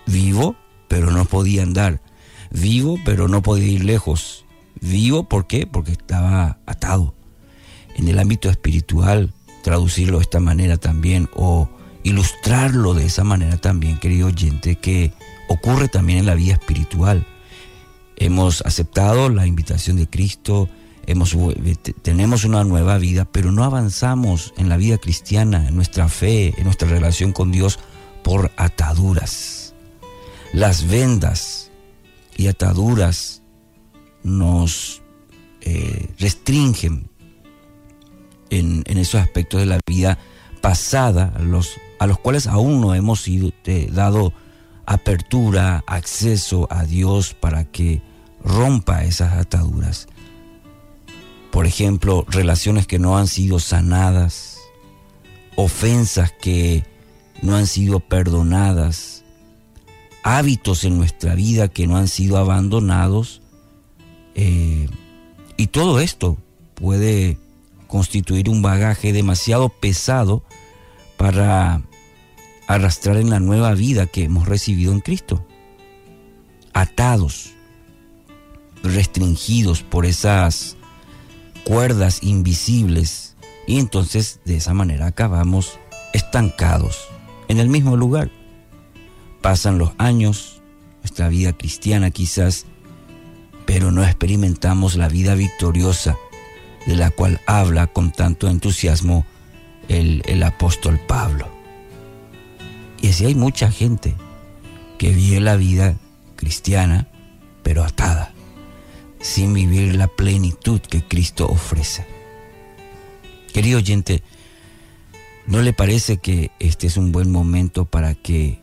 Vivo, 0.07 0.57
pero 0.89 1.11
no 1.11 1.25
podía 1.25 1.63
andar. 1.63 2.01
Vivo, 2.51 2.99
pero 3.05 3.29
no 3.29 3.43
podía 3.43 3.69
ir 3.69 3.85
lejos. 3.85 4.45
Vivo, 4.81 5.29
¿por 5.29 5.47
qué? 5.47 5.67
Porque 5.67 5.93
estaba 5.93 6.59
atado. 6.67 7.15
En 7.97 8.09
el 8.09 8.19
ámbito 8.19 8.51
espiritual, 8.51 9.33
traducirlo 9.63 10.19
de 10.19 10.23
esta 10.23 10.41
manera 10.41 10.77
también 10.77 11.29
o 11.35 11.69
ilustrarlo 12.03 12.95
de 12.95 13.07
esa 13.07 13.25
manera 13.25 13.57
también, 13.59 13.99
querido 13.99 14.29
oyente, 14.29 14.77
que 14.77 15.13
ocurre 15.49 15.89
también 15.89 16.21
en 16.21 16.27
la 16.27 16.35
vida 16.35 16.55
espiritual. 16.55 17.27
Hemos 18.17 18.63
aceptado 18.63 19.29
la 19.29 19.47
invitación 19.47 19.97
de 19.97 20.09
Cristo, 20.09 20.69
hemos, 21.07 21.37
tenemos 22.03 22.45
una 22.45 22.65
nueva 22.65 22.99
vida, 22.99 23.25
pero 23.25 23.53
no 23.53 23.65
avanzamos 23.65 24.55
en 24.57 24.69
la 24.69 24.77
vida 24.77 24.99
cristiana, 24.99 25.69
en 25.69 25.75
nuestra 25.75 26.09
fe, 26.09 26.55
en 26.57 26.65
nuestra 26.65 26.89
relación 26.89 27.33
con 27.33 27.51
Dios 27.53 27.79
por 28.23 28.51
ataduras. 28.57 29.60
Las 30.53 30.89
vendas 30.89 31.71
y 32.37 32.49
ataduras 32.49 33.43
nos 34.23 35.03
eh, 35.61 36.09
restringen 36.19 37.11
en, 38.51 38.83
esos 38.87 39.21
aspectos 39.21 39.61
de 39.61 39.67
la 39.67 39.81
vida 39.87 40.19
pasada, 40.61 41.33
los, 41.41 41.77
a 41.99 42.07
los 42.07 42.19
cuales 42.19 42.47
aún 42.47 42.81
no 42.81 42.95
hemos 42.95 43.23
sido, 43.23 43.53
eh, 43.65 43.89
dado 43.93 44.33
apertura, 44.87 45.85
acceso 45.87 46.67
a 46.71 46.85
Dios 46.85 47.35
para 47.35 47.65
que 47.65 48.03
rompa 48.43 49.05
esas 49.05 49.35
ataduras. 49.35 50.09
Por 51.53 51.67
ejemplo, 51.67 52.25
relaciones 52.29 52.87
que 52.87 52.99
no 52.99 53.17
han 53.17 53.29
sido 53.29 53.61
sanadas, 53.61 54.59
ofensas 55.57 56.33
que 56.33 56.85
no 57.43 57.57
han 57.57 57.67
sido 57.67 58.01
perdonadas, 58.01 59.20
hábitos 60.23 60.85
en 60.85 60.99
nuestra 60.99 61.35
vida 61.35 61.69
que 61.69 61.87
no 61.87 61.97
han 61.97 62.09
sido 62.09 62.39
abandonados. 62.39 63.43
Eh, 64.35 64.89
y 65.57 65.67
todo 65.69 66.01
esto 66.01 66.39
puede 66.75 67.39
constituir 67.87 68.49
un 68.49 68.63
bagaje 68.63 69.13
demasiado 69.13 69.69
pesado 69.69 70.45
para 71.17 71.83
arrastrar 72.67 73.17
en 73.17 73.31
la 73.31 73.41
nueva 73.41 73.75
vida 73.75 74.07
que 74.07 74.25
hemos 74.25 74.49
recibido 74.49 74.93
en 74.93 75.01
Cristo. 75.01 75.45
Atados, 76.73 77.51
restringidos 78.83 79.83
por 79.83 80.07
esas 80.07 80.77
cuerdas 81.65 82.23
invisibles 82.23 83.37
y 83.67 83.79
entonces 83.79 84.41
de 84.45 84.57
esa 84.57 84.73
manera 84.73 85.07
acabamos 85.07 85.79
estancados 86.13 87.09
en 87.49 87.59
el 87.59 87.69
mismo 87.69 87.97
lugar. 87.97 88.31
Pasan 89.41 89.79
los 89.79 89.93
años, 89.99 90.61
nuestra 91.03 91.29
vida 91.29 91.53
cristiana 91.53 92.11
quizás, 92.11 92.67
pero 93.67 93.91
no 93.91 94.05
experimentamos 94.05 94.97
la 94.97 95.09
vida 95.09 95.35
victoriosa 95.35 96.17
de 96.87 96.97
la 96.97 97.11
cual 97.11 97.41
habla 97.47 97.87
con 97.87 98.13
tanto 98.13 98.49
entusiasmo 98.49 99.25
el, 99.89 100.43
apóstol 100.43 100.99
Pablo. 101.07 101.49
Y 103.01 103.09
así 103.09 103.27
hay 103.27 103.35
mucha 103.35 103.71
gente 103.71 104.15
que 104.99 105.11
vive 105.11 105.41
la 105.41 105.57
vida 105.57 105.97
cristiana, 106.37 107.09
pero 107.63 107.85
atada, 107.85 108.33
sin 109.21 109.55
vivir 109.55 109.95
la 109.95 110.09
plenitud 110.09 110.81
que 110.81 111.03
Cristo 111.03 111.47
ofrece. 111.47 112.07
Querido 113.53 113.79
oyente, 113.79 114.23
¿no 115.47 115.61
le 115.63 115.73
parece 115.73 116.19
que 116.19 116.51
este 116.59 116.87
es 116.87 116.97
un 116.97 117.13
buen 117.13 117.31
momento 117.31 117.85
para 117.85 118.15
que 118.15 118.60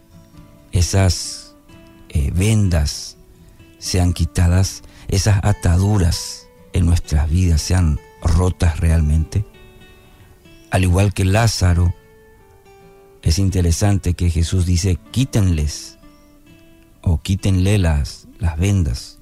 esas 0.72 1.56
eh, 2.10 2.32
vendas 2.34 3.18
sean 3.80 4.14
quitadas, 4.14 4.84
esas 5.08 5.40
ataduras 5.44 6.48
en 6.74 6.86
nuestras 6.86 7.30
vidas 7.30 7.62
sean 7.62 8.00
rotas 8.22 8.80
realmente. 8.80 9.46
Al 10.72 10.84
igual 10.84 11.14
que 11.14 11.26
Lázaro, 11.26 11.94
es 13.22 13.40
interesante 13.40 14.14
que 14.14 14.30
Jesús 14.30 14.66
dice, 14.66 14.98
quítenles 15.12 15.98
o 17.02 17.22
quítenle 17.22 17.78
las, 17.78 18.28
las 18.40 18.58
vendas. 18.58 19.20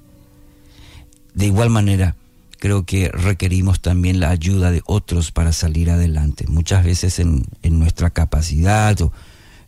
De 1.34 1.46
igual 1.46 1.70
manera, 1.70 2.16
creo 2.58 2.84
que 2.84 3.08
requerimos 3.08 3.80
también 3.80 4.20
la 4.20 4.30
ayuda 4.30 4.70
de 4.70 4.82
otros 4.86 5.32
para 5.32 5.52
salir 5.52 5.90
adelante. 5.90 6.46
Muchas 6.48 6.84
veces 6.84 7.18
en, 7.18 7.44
en 7.62 7.78
nuestra 7.78 8.10
capacidad 8.10 9.00
o 9.00 9.12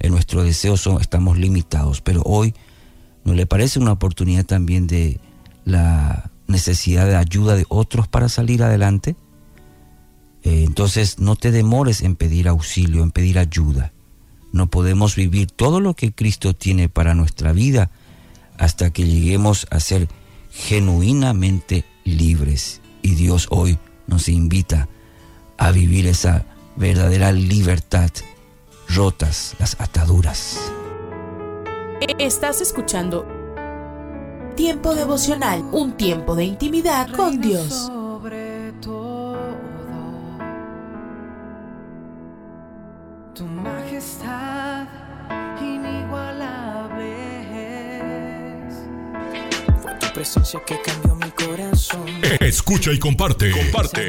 en 0.00 0.12
nuestro 0.12 0.42
deseo 0.42 0.74
estamos 1.00 1.38
limitados, 1.38 2.00
pero 2.00 2.22
hoy 2.24 2.54
¿no 3.24 3.34
le 3.34 3.46
parece 3.46 3.78
una 3.78 3.92
oportunidad 3.92 4.44
también 4.44 4.86
de 4.86 5.20
la 5.64 6.30
necesidad 6.46 7.06
de 7.06 7.16
ayuda 7.16 7.56
de 7.56 7.66
otros 7.68 8.08
para 8.08 8.28
salir 8.28 8.62
adelante? 8.62 9.16
Eh, 10.42 10.64
entonces 10.64 11.18
no 11.18 11.36
te 11.36 11.50
demores 11.50 12.00
en 12.00 12.16
pedir 12.16 12.48
auxilio, 12.48 13.02
en 13.02 13.10
pedir 13.10 13.38
ayuda. 13.38 13.92
No 14.52 14.68
podemos 14.68 15.14
vivir 15.14 15.50
todo 15.50 15.80
lo 15.80 15.94
que 15.94 16.12
Cristo 16.12 16.54
tiene 16.54 16.88
para 16.88 17.14
nuestra 17.14 17.52
vida 17.52 17.90
hasta 18.56 18.90
que 18.90 19.04
lleguemos 19.04 19.66
a 19.70 19.78
ser 19.80 20.08
genuinamente 20.50 21.84
libres. 22.04 22.80
Y 23.02 23.14
Dios 23.14 23.46
hoy 23.50 23.78
nos 24.06 24.28
invita 24.28 24.88
a 25.58 25.70
vivir 25.70 26.06
esa 26.06 26.46
verdadera 26.76 27.32
libertad, 27.32 28.10
rotas 28.88 29.54
las 29.58 29.78
ataduras. 29.80 30.72
Estás 32.18 32.60
escuchando 32.60 33.26
Tiempo 34.58 34.92
devocional, 34.92 35.62
un 35.70 35.96
tiempo 35.96 36.34
de 36.34 36.44
intimidad 36.44 37.08
con 37.12 37.40
Dios. 37.40 37.88
Tu 43.36 43.44
majestad 43.44 44.88
inigualable 45.60 47.12
es. 48.68 48.74
Fue 49.80 49.94
tu 49.94 50.12
presencia 50.12 50.60
que 50.66 50.82
cambió 50.82 51.14
mi 51.14 51.30
corazón. 51.30 52.08
Escucha 52.40 52.90
y 52.90 52.98
comparte. 52.98 53.52
Comparte. 53.52 54.08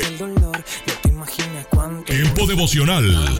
Tiempo 2.08 2.48
devocional. 2.48 3.40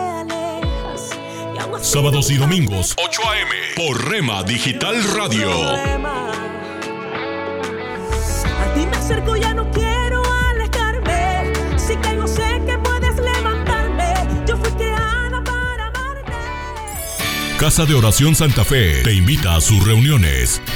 Sábados 1.81 2.29
y 2.29 2.37
domingos, 2.37 2.93
8 2.95 3.21
a.m. 3.27 3.49
por 3.75 4.07
Rema 4.07 4.43
Digital 4.43 5.03
Radio. 5.15 5.49
A 5.51 5.83
ti 8.75 8.85
me 8.85 8.95
acerco, 8.95 9.35
ya 9.35 9.53
no 9.55 9.69
quiero 9.71 10.21
alejarme. 10.51 11.51
Si 11.77 11.95
caigo, 11.95 12.27
sé 12.27 12.61
que 12.67 12.77
puedes 12.77 13.15
levantarme. 13.17 14.13
Yo 14.47 14.57
fui 14.57 14.71
creada 14.73 15.43
para 15.43 15.87
amarte. 15.87 17.57
Casa 17.57 17.85
de 17.85 17.95
Oración 17.95 18.35
Santa 18.35 18.63
Fe 18.63 19.01
te 19.03 19.13
invita 19.13 19.55
a 19.55 19.61
sus 19.61 19.83
reuniones. 19.83 20.61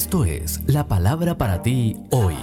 Esto 0.00 0.24
es 0.24 0.62
la 0.66 0.88
palabra 0.88 1.36
para 1.36 1.60
ti 1.60 1.94
hoy. 2.08 2.34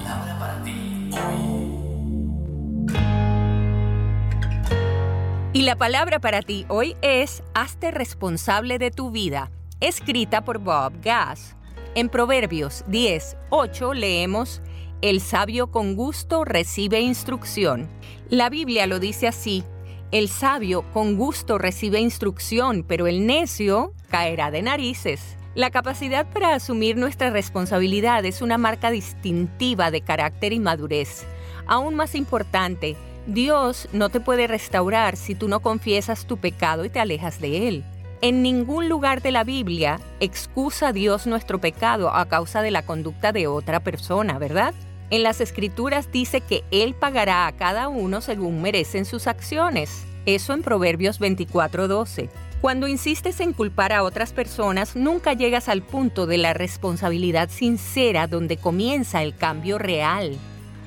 Y 5.53 5.63
la 5.63 5.75
palabra 5.75 6.19
para 6.19 6.43
ti 6.43 6.67
hoy 6.69 6.95
es 7.01 7.41
Hazte 7.55 7.89
responsable 7.89 8.77
de 8.77 8.91
tu 8.91 9.09
vida, 9.09 9.49
escrita 9.79 10.45
por 10.45 10.59
Bob 10.59 11.01
Gass. 11.01 11.55
En 11.95 12.09
Proverbios 12.09 12.85
10, 12.89 13.37
8 13.49 13.93
leemos, 13.95 14.61
El 15.01 15.19
sabio 15.19 15.71
con 15.71 15.95
gusto 15.95 16.45
recibe 16.45 16.99
instrucción. 16.99 17.89
La 18.29 18.51
Biblia 18.51 18.85
lo 18.85 18.99
dice 18.99 19.27
así, 19.27 19.63
el 20.11 20.29
sabio 20.29 20.83
con 20.93 21.15
gusto 21.15 21.57
recibe 21.57 21.99
instrucción, 22.01 22.85
pero 22.87 23.07
el 23.07 23.25
necio 23.25 23.95
caerá 24.09 24.51
de 24.51 24.61
narices. 24.61 25.36
La 25.57 25.71
capacidad 25.71 26.27
para 26.27 26.53
asumir 26.53 26.97
nuestra 26.97 27.31
responsabilidad 27.31 28.23
es 28.25 28.43
una 28.43 28.59
marca 28.59 28.91
distintiva 28.91 29.89
de 29.89 30.01
carácter 30.01 30.53
y 30.53 30.59
madurez. 30.59 31.25
Aún 31.65 31.95
más 31.95 32.13
importante, 32.13 32.95
Dios 33.25 33.89
no 33.91 34.09
te 34.09 34.19
puede 34.19 34.45
restaurar 34.45 35.17
si 35.17 35.33
tú 35.33 35.47
no 35.47 35.61
confiesas 35.61 36.27
tu 36.27 36.37
pecado 36.37 36.85
y 36.85 36.91
te 36.91 36.99
alejas 36.99 37.41
de 37.41 37.67
Él. 37.67 37.83
En 38.21 38.43
ningún 38.43 38.87
lugar 38.87 39.23
de 39.23 39.31
la 39.31 39.43
Biblia 39.43 39.99
excusa 40.19 40.93
Dios 40.93 41.25
nuestro 41.25 41.59
pecado 41.59 42.13
a 42.13 42.27
causa 42.27 42.61
de 42.61 42.69
la 42.69 42.83
conducta 42.83 43.31
de 43.31 43.47
otra 43.47 43.79
persona, 43.79 44.37
¿verdad? 44.37 44.75
En 45.09 45.23
las 45.23 45.41
Escrituras 45.41 46.11
dice 46.11 46.41
que 46.41 46.65
Él 46.69 46.93
pagará 46.93 47.47
a 47.47 47.51
cada 47.53 47.87
uno 47.87 48.21
según 48.21 48.61
merecen 48.61 49.05
sus 49.05 49.25
acciones. 49.25 50.05
Eso 50.27 50.53
en 50.53 50.61
Proverbios 50.61 51.19
24:12. 51.19 52.29
Cuando 52.61 52.87
insistes 52.87 53.39
en 53.39 53.53
culpar 53.53 53.93
a 53.93 54.01
otras 54.01 54.33
personas, 54.33 54.95
nunca 54.95 55.33
llegas 55.33 55.69
al 55.69 55.83
punto 55.83 56.25
de 56.25 56.39
la 56.39 56.53
responsabilidad 56.53 57.49
sincera 57.51 58.25
donde 58.25 58.57
comienza 58.57 59.21
el 59.21 59.35
cambio 59.35 59.77
real. 59.77 60.35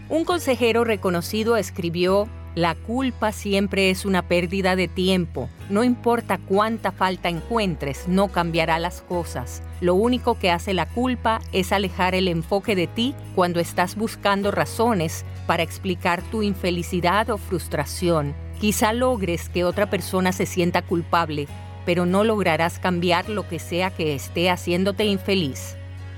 Un 0.09 0.25
consejero 0.25 0.83
reconocido 0.83 1.57
escribió, 1.57 2.29
la 2.57 2.75
culpa 2.75 3.31
siempre 3.31 3.91
es 3.91 4.05
una 4.05 4.23
pérdida 4.27 4.75
de 4.75 4.89
tiempo. 4.89 5.49
No 5.69 5.85
importa 5.85 6.39
cuánta 6.39 6.91
falta 6.91 7.29
encuentres, 7.29 8.09
no 8.09 8.27
cambiará 8.27 8.81
las 8.81 9.03
cosas. 9.03 9.63
Lo 9.81 9.95
único 9.95 10.37
que 10.41 10.51
hace 10.51 10.75
la 10.75 10.87
culpa 10.89 11.41
es 11.53 11.71
alejar 11.71 12.17
el 12.17 12.27
enfoque 12.27 12.75
de 12.75 12.89
ti 12.89 13.15
cuando 13.37 13.61
estás 13.61 13.95
buscando 13.95 14.51
razones 14.51 15.25
para 15.47 15.63
explicar 15.63 16.21
tu 16.23 16.43
infelicidad 16.43 17.31
o 17.31 17.39
frustración. 17.39 18.35
Quizá 18.61 18.93
logres 18.93 19.49
que 19.49 19.65
otra 19.65 19.89
persona 19.89 20.33
se 20.33 20.45
sienta 20.45 20.83
culpable, 20.83 21.49
pero 21.87 22.05
no 22.05 22.25
lograrás 22.25 22.79
cambiar 22.79 23.31
lo 23.31 23.49
que 23.49 23.59
sea 23.59 23.91
que 23.91 24.15
esté 24.15 24.51
haciéndote 24.51 25.05
infeliz. 25.05 25.77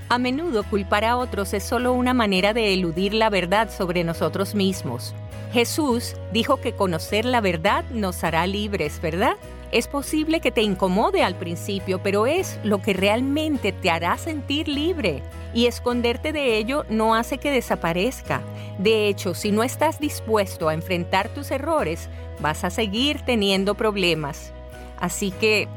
A 0.09 0.17
menudo 0.17 0.63
culpar 0.63 1.05
a 1.05 1.15
otros 1.15 1.53
es 1.53 1.63
solo 1.63 1.93
una 1.93 2.13
manera 2.13 2.53
de 2.53 2.73
eludir 2.73 3.13
la 3.13 3.29
verdad 3.29 3.71
sobre 3.71 4.03
nosotros 4.03 4.55
mismos. 4.55 5.15
Jesús 5.53 6.15
dijo 6.33 6.57
que 6.57 6.73
conocer 6.73 7.23
la 7.23 7.39
verdad 7.39 7.85
nos 7.91 8.23
hará 8.25 8.45
libres, 8.45 8.99
¿verdad? 9.01 9.37
Es 9.73 9.87
posible 9.87 10.39
que 10.39 10.51
te 10.51 10.61
incomode 10.61 11.23
al 11.23 11.33
principio, 11.33 11.99
pero 12.03 12.27
es 12.27 12.59
lo 12.63 12.79
que 12.83 12.93
realmente 12.93 13.71
te 13.71 13.89
hará 13.89 14.19
sentir 14.19 14.67
libre. 14.67 15.23
Y 15.51 15.65
esconderte 15.65 16.31
de 16.31 16.57
ello 16.57 16.85
no 16.89 17.15
hace 17.15 17.39
que 17.39 17.49
desaparezca. 17.49 18.43
De 18.77 19.07
hecho, 19.07 19.33
si 19.33 19.51
no 19.51 19.63
estás 19.63 19.99
dispuesto 19.99 20.69
a 20.69 20.75
enfrentar 20.75 21.29
tus 21.29 21.49
errores, 21.49 22.07
vas 22.39 22.63
a 22.63 22.69
seguir 22.69 23.21
teniendo 23.21 23.73
problemas. 23.73 24.53
Así 24.99 25.31
que, 25.31 25.67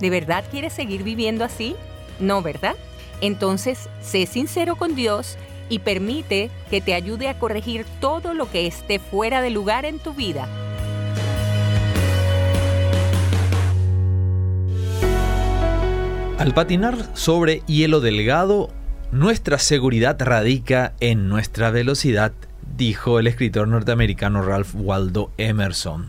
¿de 0.00 0.10
verdad 0.10 0.44
quieres 0.50 0.74
seguir 0.74 1.02
viviendo 1.02 1.42
así? 1.42 1.76
No, 2.20 2.42
¿verdad? 2.42 2.76
Entonces, 3.22 3.88
sé 4.02 4.26
sincero 4.26 4.76
con 4.76 4.94
Dios 4.94 5.38
y 5.70 5.78
permite 5.78 6.50
que 6.68 6.82
te 6.82 6.92
ayude 6.92 7.28
a 7.28 7.38
corregir 7.38 7.86
todo 8.00 8.34
lo 8.34 8.50
que 8.50 8.66
esté 8.66 8.98
fuera 8.98 9.40
de 9.40 9.48
lugar 9.48 9.86
en 9.86 9.98
tu 9.98 10.12
vida. 10.12 10.46
Al 16.38 16.52
patinar 16.52 16.98
sobre 17.14 17.62
hielo 17.66 18.00
delgado, 18.00 18.68
nuestra 19.10 19.58
seguridad 19.58 20.20
radica 20.20 20.92
en 21.00 21.30
nuestra 21.30 21.70
velocidad, 21.70 22.32
dijo 22.76 23.18
el 23.18 23.26
escritor 23.26 23.68
norteamericano 23.68 24.42
Ralph 24.42 24.74
Waldo 24.74 25.32
Emerson. 25.38 26.08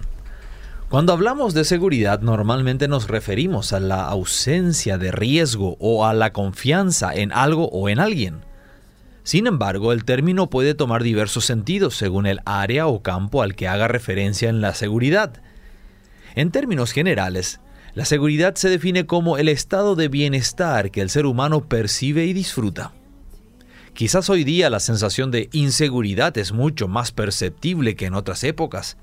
Cuando 0.89 1.13
hablamos 1.13 1.53
de 1.53 1.63
seguridad 1.63 2.19
normalmente 2.19 2.89
nos 2.89 3.07
referimos 3.07 3.71
a 3.71 3.80
la 3.80 4.05
ausencia 4.09 4.97
de 4.97 5.13
riesgo 5.13 5.78
o 5.80 6.05
a 6.05 6.13
la 6.13 6.34
confianza 6.34 7.15
en 7.15 7.32
algo 7.32 7.69
o 7.69 7.88
en 7.88 7.99
alguien. 7.99 8.41
Sin 9.23 9.47
embargo, 9.47 9.93
el 9.93 10.03
término 10.03 10.49
puede 10.49 10.73
tomar 10.73 11.03
diversos 11.03 11.45
sentidos 11.45 11.95
según 11.95 12.25
el 12.25 12.41
área 12.43 12.88
o 12.88 13.01
campo 13.01 13.43
al 13.43 13.55
que 13.55 13.69
haga 13.69 13.88
referencia 13.88 14.49
en 14.49 14.59
la 14.59 14.73
seguridad. 14.73 15.41
En 16.36 16.51
términos 16.51 16.91
generales, 16.91 17.61
la 17.94 18.06
seguridad 18.06 18.56
se 18.56 18.70
define 18.70 19.06
como 19.06 19.38
el 19.38 19.50
estado 19.50 19.96
de 19.96 20.08
bienestar 20.08 20.92
que 20.92 21.02
el 21.02 21.10
ser 21.10 21.26
humano 21.26 21.68
percibe 21.68 22.26
y 22.26 22.34
disfruta. 22.34 22.94
Quizás 23.94 24.30
hoy 24.30 24.44
día 24.44 24.70
la 24.70 24.80
sensación 24.80 25.32
de 25.32 25.50
inseguridad 25.54 26.38
es 26.38 26.52
mucho 26.52 26.88
más 26.88 27.12
perceptible 27.12 27.96
que 27.96 28.06
en 28.06 28.14
otras 28.14 28.44
épocas. 28.44 28.98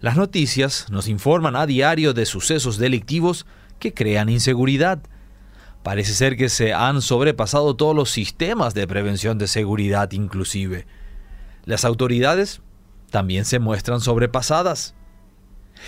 Las 0.00 0.16
noticias 0.16 0.86
nos 0.90 1.08
informan 1.08 1.56
a 1.56 1.64
diario 1.64 2.12
de 2.12 2.26
sucesos 2.26 2.76
delictivos 2.76 3.46
que 3.78 3.94
crean 3.94 4.28
inseguridad. 4.28 5.00
Parece 5.82 6.12
ser 6.12 6.36
que 6.36 6.50
se 6.50 6.74
han 6.74 7.00
sobrepasado 7.00 7.74
todos 7.74 7.96
los 7.96 8.10
sistemas 8.10 8.74
de 8.74 8.86
prevención 8.86 9.38
de 9.38 9.46
seguridad 9.46 10.12
inclusive. 10.12 10.86
Las 11.64 11.86
autoridades 11.86 12.60
también 13.10 13.44
se 13.46 13.58
muestran 13.58 14.00
sobrepasadas. 14.00 14.94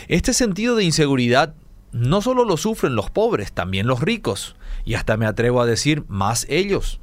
Este 0.09 0.33
sentido 0.33 0.77
de 0.77 0.85
inseguridad 0.85 1.55
no 1.93 2.23
solo 2.23 2.45
lo 2.45 2.57
sufren 2.57 2.95
los 2.95 3.11
pobres, 3.11 3.53
también 3.53 3.87
los 3.87 4.01
ricos, 4.01 4.57
y 4.85 4.95
hasta 4.95 5.17
me 5.17 5.27
atrevo 5.27 5.61
a 5.61 5.67
decir 5.67 6.05
más 6.09 6.47
ellos. 6.49 7.01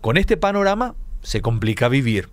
Con 0.00 0.16
este 0.16 0.36
panorama 0.36 0.94
se 1.22 1.40
complica 1.40 1.88
vivir. 1.88 2.28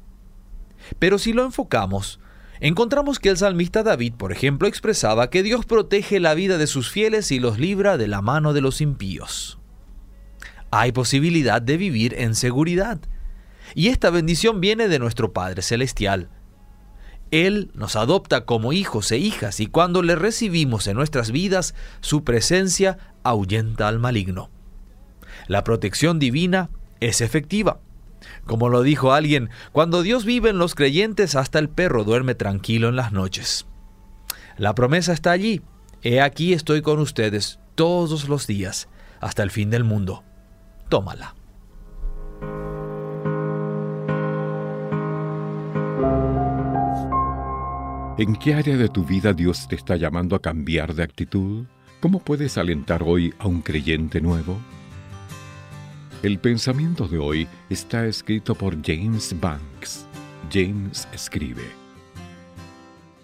Pero 0.99 1.17
si 1.17 1.33
lo 1.33 1.43
enfocamos 1.43 2.19
encontramos 2.59 3.19
que 3.19 3.29
el 3.29 3.37
salmista 3.37 3.81
David, 3.83 4.13
por 4.13 4.31
ejemplo, 4.31 4.67
expresaba 4.67 5.29
que 5.29 5.43
Dios 5.43 5.65
protege 5.65 6.19
la 6.19 6.35
vida 6.35 6.57
de 6.57 6.67
sus 6.67 6.89
fieles 6.89 7.31
y 7.31 7.39
los 7.39 7.57
libra 7.59 7.97
de 7.97 8.07
la 8.07 8.21
mano 8.21 8.53
de 8.53 8.61
los 8.61 8.81
impíos. 8.81 9.57
Hay 10.69 10.91
posibilidad 10.91 11.61
de 11.61 11.75
vivir 11.75 12.13
en 12.17 12.35
seguridad. 12.35 12.99
Y 13.73 13.87
esta 13.87 14.09
bendición 14.09 14.61
viene 14.61 14.87
de 14.87 14.99
nuestro 14.99 15.33
Padre 15.33 15.61
Celestial. 15.63 16.29
Él 17.31 17.71
nos 17.73 17.95
adopta 17.95 18.45
como 18.45 18.73
hijos 18.73 19.11
e 19.11 19.17
hijas 19.17 19.61
y 19.61 19.67
cuando 19.67 20.03
le 20.03 20.15
recibimos 20.15 20.87
en 20.87 20.97
nuestras 20.97 21.31
vidas, 21.31 21.73
su 22.01 22.23
presencia 22.25 22.97
ahuyenta 23.23 23.87
al 23.87 23.99
maligno. 23.99 24.49
La 25.47 25.63
protección 25.63 26.19
divina 26.19 26.69
es 26.99 27.21
efectiva. 27.21 27.79
Como 28.45 28.69
lo 28.69 28.83
dijo 28.83 29.13
alguien, 29.13 29.49
cuando 29.71 30.01
Dios 30.03 30.25
vive 30.25 30.49
en 30.49 30.57
los 30.57 30.75
creyentes 30.75 31.35
hasta 31.35 31.57
el 31.57 31.69
perro 31.69 32.03
duerme 32.03 32.35
tranquilo 32.35 32.89
en 32.89 32.97
las 32.97 33.11
noches. 33.11 33.65
La 34.57 34.75
promesa 34.75 35.13
está 35.13 35.31
allí. 35.31 35.61
He 36.03 36.21
aquí 36.21 36.53
estoy 36.53 36.81
con 36.81 36.99
ustedes 36.99 37.59
todos 37.75 38.27
los 38.27 38.45
días, 38.45 38.89
hasta 39.19 39.43
el 39.43 39.51
fin 39.51 39.69
del 39.69 39.83
mundo. 39.83 40.23
Tómala. 40.89 41.35
¿En 48.17 48.35
qué 48.35 48.53
área 48.53 48.75
de 48.75 48.89
tu 48.89 49.05
vida 49.05 49.33
Dios 49.33 49.67
te 49.69 49.75
está 49.75 49.95
llamando 49.95 50.35
a 50.35 50.41
cambiar 50.41 50.93
de 50.93 51.01
actitud? 51.01 51.65
¿Cómo 52.01 52.19
puedes 52.19 52.57
alentar 52.57 53.03
hoy 53.03 53.33
a 53.39 53.47
un 53.47 53.61
creyente 53.61 54.19
nuevo? 54.19 54.59
El 56.21 56.37
pensamiento 56.37 57.07
de 57.07 57.17
hoy 57.17 57.47
está 57.69 58.05
escrito 58.05 58.53
por 58.53 58.75
James 58.85 59.33
Banks. 59.39 60.05
James 60.51 61.07
escribe, 61.13 61.63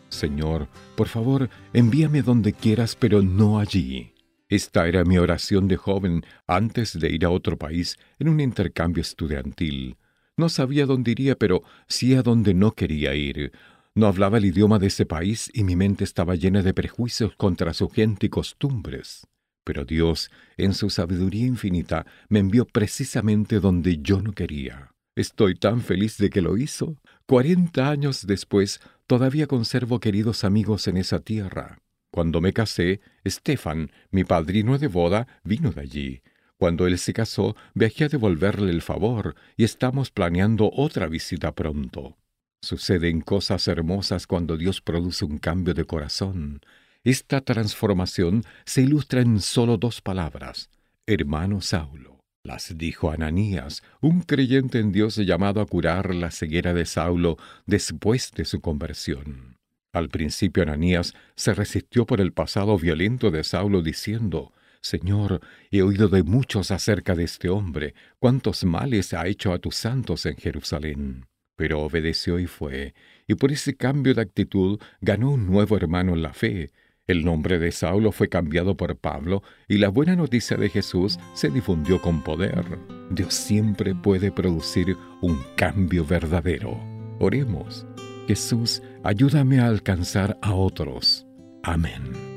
Señor, 0.08 0.70
por 0.96 1.10
favor, 1.10 1.50
envíame 1.74 2.22
donde 2.22 2.54
quieras, 2.54 2.96
pero 2.96 3.22
no 3.22 3.60
allí. 3.60 4.14
Esta 4.48 4.88
era 4.88 5.04
mi 5.04 5.18
oración 5.18 5.68
de 5.68 5.76
joven 5.76 6.24
antes 6.48 6.98
de 6.98 7.12
ir 7.12 7.26
a 7.26 7.30
otro 7.30 7.58
país 7.58 7.98
en 8.18 8.30
un 8.30 8.40
intercambio 8.40 9.02
estudiantil. 9.02 9.98
No 10.38 10.48
sabía 10.48 10.86
dónde 10.86 11.12
iría, 11.12 11.36
pero 11.36 11.64
sí 11.88 12.16
a 12.16 12.24
dónde 12.24 12.54
no 12.54 12.72
quería 12.72 13.14
ir. 13.16 13.52
No 13.98 14.06
hablaba 14.06 14.38
el 14.38 14.46
idioma 14.46 14.78
de 14.78 14.86
ese 14.88 15.08
país 15.08 15.50
y 15.56 15.64
mi 15.64 15.76
mente 15.76 16.04
estaba 16.04 16.36
llena 16.36 16.62
de 16.62 16.72
prejuicios 16.72 17.36
contra 17.36 17.74
su 17.74 17.90
gente 17.90 18.28
y 18.28 18.30
costumbres. 18.30 19.26
Pero 19.64 19.86
Dios, 19.86 20.30
en 20.56 20.76
su 20.76 20.92
sabiduría 20.92 21.48
infinita, 21.48 22.06
me 22.30 22.38
envió 22.38 22.66
precisamente 22.66 23.60
donde 23.60 23.98
yo 23.98 24.22
no 24.22 24.34
quería. 24.34 24.92
Estoy 25.16 25.56
tan 25.56 25.82
feliz 25.82 26.20
de 26.20 26.30
que 26.30 26.44
lo 26.44 26.58
hizo. 26.58 26.98
Cuarenta 27.26 27.90
años 27.90 28.28
después, 28.28 28.82
todavía 29.08 29.48
conservo 29.48 30.00
queridos 30.00 30.44
amigos 30.44 30.88
en 30.88 30.98
esa 30.98 31.22
tierra. 31.22 31.80
Cuando 32.12 32.40
me 32.40 32.54
casé, 32.54 33.02
Stefan, 33.28 33.90
mi 34.12 34.24
padrino 34.24 34.78
de 34.78 34.90
boda, 34.90 35.28
vino 35.44 35.72
de 35.72 35.82
allí. 35.82 36.22
Cuando 36.60 36.86
él 36.86 37.00
se 37.00 37.14
casó, 37.14 37.56
viajé 37.74 38.04
a 38.04 38.10
devolverle 38.10 38.70
el 38.70 38.84
favor 38.84 39.34
y 39.56 39.64
estamos 39.64 40.12
planeando 40.12 40.70
otra 40.72 41.08
visita 41.08 41.56
pronto. 41.56 42.16
Suceden 42.62 43.22
cosas 43.22 43.68
hermosas 43.68 44.28
cuando 44.28 44.58
Dios 44.58 44.82
produce 44.82 45.26
un 45.26 45.38
cambio 45.38 45.74
de 45.74 45.86
corazón. 45.86 46.62
Esta 47.04 47.42
transformación 47.42 48.44
se 48.66 48.82
ilustra 48.82 49.22
en 49.22 49.40
solo 49.40 49.78
dos 49.78 50.02
palabras, 50.02 50.70
hermano 51.06 51.62
Saulo. 51.62 52.20
Las 52.44 52.78
dijo 52.78 53.12
Ananías, 53.12 53.84
un 54.02 54.22
creyente 54.22 54.80
en 54.80 54.92
Dios 54.92 55.18
llamado 55.18 55.62
a 55.62 55.66
curar 55.66 56.16
la 56.16 56.32
ceguera 56.32 56.74
de 56.74 56.86
Saulo 56.86 57.38
después 57.66 58.32
de 58.32 58.46
su 58.46 58.62
conversión. 58.62 59.58
Al 59.94 60.10
principio 60.10 60.64
Ananías 60.64 61.14
se 61.36 61.54
resistió 61.54 62.06
por 62.06 62.22
el 62.22 62.34
pasado 62.34 62.78
violento 62.78 63.32
de 63.32 63.44
Saulo 63.44 63.82
diciendo, 63.82 64.54
Señor, 64.82 65.42
he 65.72 65.82
oído 65.82 66.08
de 66.08 66.24
muchos 66.24 66.72
acerca 66.72 67.16
de 67.16 67.24
este 67.24 67.50
hombre, 67.50 67.94
cuántos 68.20 68.64
males 68.64 69.14
ha 69.14 69.28
hecho 69.28 69.54
a 69.54 69.60
tus 69.60 69.76
santos 69.76 70.26
en 70.26 70.38
Jerusalén. 70.38 71.26
Pero 71.58 71.82
obedeció 71.82 72.40
y 72.40 72.48
fue, 72.48 72.94
y 73.28 73.36
por 73.36 73.52
ese 73.52 73.76
cambio 73.76 74.14
de 74.14 74.22
actitud 74.22 74.80
ganó 75.02 75.32
un 75.32 75.48
nuevo 75.48 75.76
hermano 75.76 76.14
en 76.14 76.22
la 76.22 76.32
fe, 76.32 76.72
el 77.08 77.24
nombre 77.24 77.58
de 77.58 77.72
Saulo 77.72 78.12
fue 78.12 78.28
cambiado 78.28 78.76
por 78.76 78.98
Pablo 78.98 79.42
y 79.70 79.78
la 79.78 79.88
buena 79.88 80.16
noticia 80.16 80.58
de 80.58 80.70
Jesús 80.70 81.18
se 81.34 81.50
difundió 81.50 82.02
con 82.02 82.22
poder. 82.22 82.66
Dios 83.10 83.34
siempre 83.34 83.96
puede 83.96 84.30
producir 84.30 84.98
un 85.22 85.42
cambio 85.56 86.06
verdadero. 86.06 86.78
Oremos. 87.20 87.86
Jesús, 88.28 88.84
ayúdame 89.04 89.60
a 89.60 89.68
alcanzar 89.68 90.38
a 90.42 90.54
otros. 90.54 91.26
Amén. 91.64 92.37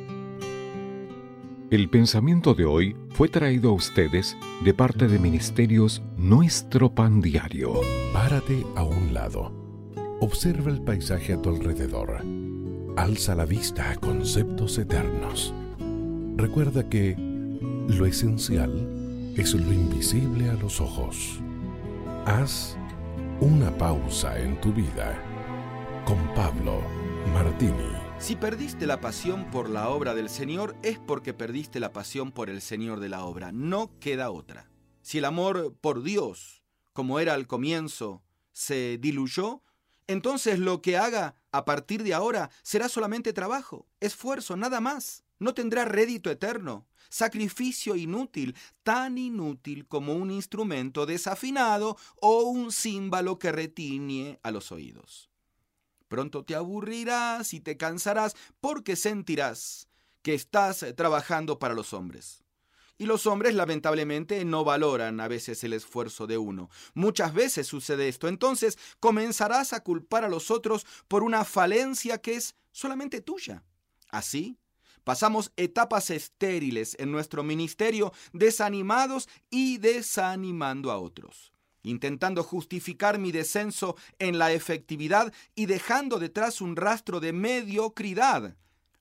El 1.70 1.88
pensamiento 1.88 2.54
de 2.54 2.64
hoy 2.64 2.96
fue 3.10 3.28
traído 3.28 3.70
a 3.70 3.74
ustedes 3.74 4.36
de 4.64 4.74
parte 4.74 5.06
de 5.06 5.18
Ministerios 5.18 6.02
Nuestro 6.16 6.94
Pan 6.94 7.20
Diario. 7.20 7.80
Párate 8.12 8.66
a 8.74 8.82
un 8.82 9.14
lado. 9.14 9.52
Observa 10.20 10.70
el 10.70 10.82
paisaje 10.82 11.32
a 11.32 11.40
tu 11.40 11.50
alrededor 11.50 12.22
alza 12.96 13.34
la 13.34 13.46
vista 13.46 13.90
a 13.90 13.96
conceptos 13.96 14.78
eternos. 14.78 15.54
Recuerda 16.36 16.88
que 16.88 17.16
lo 17.16 18.06
esencial 18.06 19.32
es 19.36 19.54
lo 19.54 19.72
invisible 19.72 20.50
a 20.50 20.54
los 20.54 20.80
ojos. 20.80 21.40
Haz 22.26 22.76
una 23.40 23.70
pausa 23.70 24.38
en 24.38 24.60
tu 24.60 24.72
vida 24.72 25.22
con 26.04 26.18
Pablo 26.34 26.82
Martini. 27.32 27.99
Si 28.20 28.36
perdiste 28.36 28.86
la 28.86 29.00
pasión 29.00 29.50
por 29.50 29.70
la 29.70 29.88
obra 29.88 30.14
del 30.14 30.28
Señor 30.28 30.76
es 30.82 30.98
porque 30.98 31.32
perdiste 31.32 31.80
la 31.80 31.94
pasión 31.94 32.32
por 32.32 32.50
el 32.50 32.60
Señor 32.60 33.00
de 33.00 33.08
la 33.08 33.24
obra. 33.24 33.50
No 33.50 33.98
queda 33.98 34.30
otra. 34.30 34.70
Si 35.00 35.18
el 35.18 35.24
amor 35.24 35.74
por 35.80 36.02
Dios, 36.02 36.62
como 36.92 37.18
era 37.18 37.32
al 37.32 37.46
comienzo, 37.46 38.22
se 38.52 38.98
diluyó, 38.98 39.62
entonces 40.06 40.58
lo 40.58 40.82
que 40.82 40.98
haga 40.98 41.34
a 41.50 41.64
partir 41.64 42.02
de 42.02 42.12
ahora 42.12 42.50
será 42.62 42.90
solamente 42.90 43.32
trabajo, 43.32 43.88
esfuerzo, 44.00 44.54
nada 44.54 44.80
más. 44.80 45.24
No 45.38 45.54
tendrá 45.54 45.86
rédito 45.86 46.30
eterno, 46.30 46.86
sacrificio 47.08 47.96
inútil, 47.96 48.54
tan 48.82 49.16
inútil 49.16 49.88
como 49.88 50.12
un 50.12 50.30
instrumento 50.30 51.06
desafinado 51.06 51.96
o 52.20 52.42
un 52.42 52.70
címbalo 52.70 53.38
que 53.38 53.50
retiñe 53.50 54.38
a 54.42 54.50
los 54.50 54.72
oídos. 54.72 55.29
Pronto 56.10 56.44
te 56.44 56.56
aburrirás 56.56 57.54
y 57.54 57.60
te 57.60 57.76
cansarás 57.76 58.34
porque 58.60 58.96
sentirás 58.96 59.86
que 60.22 60.34
estás 60.34 60.84
trabajando 60.96 61.60
para 61.60 61.72
los 61.72 61.92
hombres. 61.92 62.42
Y 62.98 63.06
los 63.06 63.28
hombres 63.28 63.54
lamentablemente 63.54 64.44
no 64.44 64.64
valoran 64.64 65.20
a 65.20 65.28
veces 65.28 65.62
el 65.62 65.72
esfuerzo 65.72 66.26
de 66.26 66.36
uno. 66.36 66.68
Muchas 66.94 67.32
veces 67.32 67.68
sucede 67.68 68.08
esto. 68.08 68.26
Entonces 68.26 68.76
comenzarás 68.98 69.72
a 69.72 69.84
culpar 69.84 70.24
a 70.24 70.28
los 70.28 70.50
otros 70.50 70.84
por 71.06 71.22
una 71.22 71.44
falencia 71.44 72.18
que 72.18 72.34
es 72.34 72.56
solamente 72.72 73.20
tuya. 73.20 73.62
Así, 74.08 74.58
pasamos 75.04 75.52
etapas 75.56 76.10
estériles 76.10 76.96
en 76.98 77.12
nuestro 77.12 77.44
ministerio 77.44 78.12
desanimados 78.32 79.28
y 79.48 79.78
desanimando 79.78 80.90
a 80.90 80.98
otros 80.98 81.52
intentando 81.82 82.42
justificar 82.42 83.18
mi 83.18 83.32
descenso 83.32 83.96
en 84.18 84.38
la 84.38 84.52
efectividad 84.52 85.32
y 85.54 85.66
dejando 85.66 86.18
detrás 86.18 86.60
un 86.60 86.76
rastro 86.76 87.20
de 87.20 87.32
mediocridad. 87.32 88.56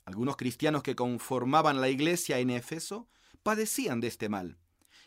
Algunos 0.05 0.38
cristianos 0.38 0.84
que 0.84 0.95
conformaban 0.95 1.82
la 1.82 1.89
iglesia 1.89 2.39
en 2.39 2.49
Éfeso 2.49 3.07
padecían 3.43 3.99
de 3.99 4.07
este 4.07 4.30
mal. 4.30 4.57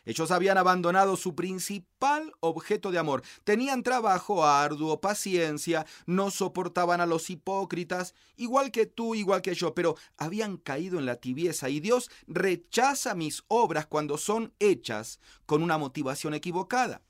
Ellos 0.05 0.31
habían 0.31 0.57
abandonado 0.57 1.15
su 1.15 1.33
principal 1.33 2.33
objeto 2.41 2.91
de 2.91 2.99
amor. 2.99 3.23
Tenían 3.45 3.83
trabajo 3.83 4.45
arduo, 4.45 4.99
paciencia, 4.99 5.85
no 6.05 6.29
soportaban 6.29 6.99
a 6.99 7.05
los 7.05 7.29
hipócritas, 7.29 8.13
igual 8.35 8.71
que 8.71 8.85
tú, 8.85 9.15
igual 9.15 9.41
que 9.41 9.55
yo, 9.55 9.73
pero 9.73 9.95
habían 10.17 10.57
caído 10.57 10.99
en 10.99 11.05
la 11.05 11.15
tibieza 11.15 11.69
y 11.69 11.79
Dios 11.79 12.11
rechaza 12.27 13.15
mis 13.15 13.43
obras 13.47 13.85
cuando 13.87 14.17
son 14.17 14.53
hechas 14.59 15.19
con 15.45 15.63
una 15.63 15.77
motivación 15.77 16.33
equivocada. 16.33 17.01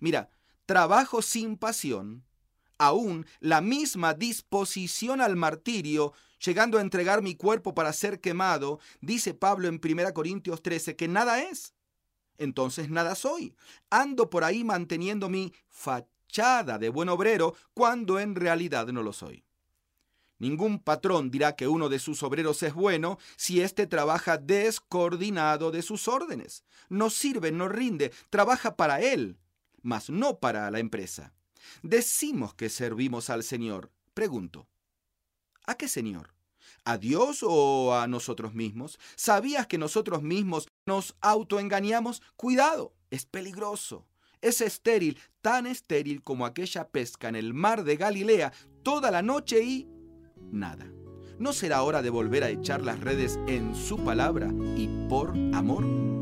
Mira, 0.00 0.30
trabajo 0.66 1.22
sin 1.22 1.56
pasión, 1.56 2.24
aún 2.78 3.26
la 3.38 3.60
misma 3.60 4.14
disposición 4.14 5.20
al 5.20 5.36
martirio 5.36 6.14
llegando 6.44 6.78
a 6.78 6.80
entregar 6.80 7.22
mi 7.22 7.34
cuerpo 7.34 7.74
para 7.74 7.92
ser 7.92 8.20
quemado, 8.20 8.80
dice 9.00 9.34
Pablo 9.34 9.68
en 9.68 9.80
1 9.82 10.14
Corintios 10.14 10.62
13 10.62 10.96
que 10.96 11.06
nada 11.06 11.42
es. 11.42 11.74
Entonces 12.38 12.88
nada 12.88 13.14
soy. 13.14 13.54
Ando 13.90 14.30
por 14.30 14.44
ahí 14.44 14.64
manteniendo 14.64 15.28
mi 15.28 15.52
fachada 15.68 16.78
de 16.78 16.88
buen 16.88 17.10
obrero 17.10 17.54
cuando 17.74 18.18
en 18.18 18.34
realidad 18.34 18.86
no 18.88 19.02
lo 19.02 19.12
soy. 19.12 19.44
Ningún 20.38 20.78
patrón 20.78 21.30
dirá 21.30 21.54
que 21.54 21.68
uno 21.68 21.90
de 21.90 21.98
sus 21.98 22.22
obreros 22.22 22.62
es 22.62 22.72
bueno 22.72 23.18
si 23.36 23.60
éste 23.60 23.86
trabaja 23.86 24.38
descoordinado 24.38 25.70
de 25.70 25.82
sus 25.82 26.08
órdenes. 26.08 26.64
No 26.88 27.10
sirve, 27.10 27.52
no 27.52 27.68
rinde, 27.68 28.10
trabaja 28.30 28.74
para 28.74 29.02
él, 29.02 29.38
mas 29.82 30.10
no 30.10 30.38
para 30.38 30.70
la 30.70 30.78
empresa. 30.78 31.32
Decimos 31.82 32.54
que 32.54 32.68
servimos 32.68 33.30
al 33.30 33.42
Señor. 33.42 33.92
Pregunto, 34.14 34.66
¿A 35.70 35.76
qué 35.76 35.86
Señor? 35.86 36.34
¿A 36.84 36.98
Dios 36.98 37.44
o 37.46 37.94
a 37.94 38.08
nosotros 38.08 38.54
mismos? 38.54 38.98
¿Sabías 39.14 39.68
que 39.68 39.78
nosotros 39.78 40.20
mismos 40.20 40.66
nos 40.84 41.16
autoengañamos? 41.20 42.22
Cuidado, 42.34 42.92
es 43.10 43.24
peligroso. 43.24 44.08
Es 44.40 44.62
estéril, 44.62 45.16
tan 45.42 45.66
estéril 45.66 46.22
como 46.22 46.44
aquella 46.44 46.88
pesca 46.88 47.28
en 47.28 47.36
el 47.36 47.54
mar 47.54 47.84
de 47.84 47.96
Galilea 47.96 48.52
toda 48.82 49.12
la 49.12 49.22
noche 49.22 49.62
y 49.62 49.86
nada. 50.50 50.90
¿No 51.38 51.52
será 51.52 51.82
hora 51.82 52.02
de 52.02 52.10
volver 52.10 52.42
a 52.42 52.50
echar 52.50 52.82
las 52.82 52.98
redes 52.98 53.38
en 53.46 53.76
su 53.76 54.02
palabra 54.02 54.50
y 54.76 54.88
por 55.08 55.30
amor? 55.54 56.19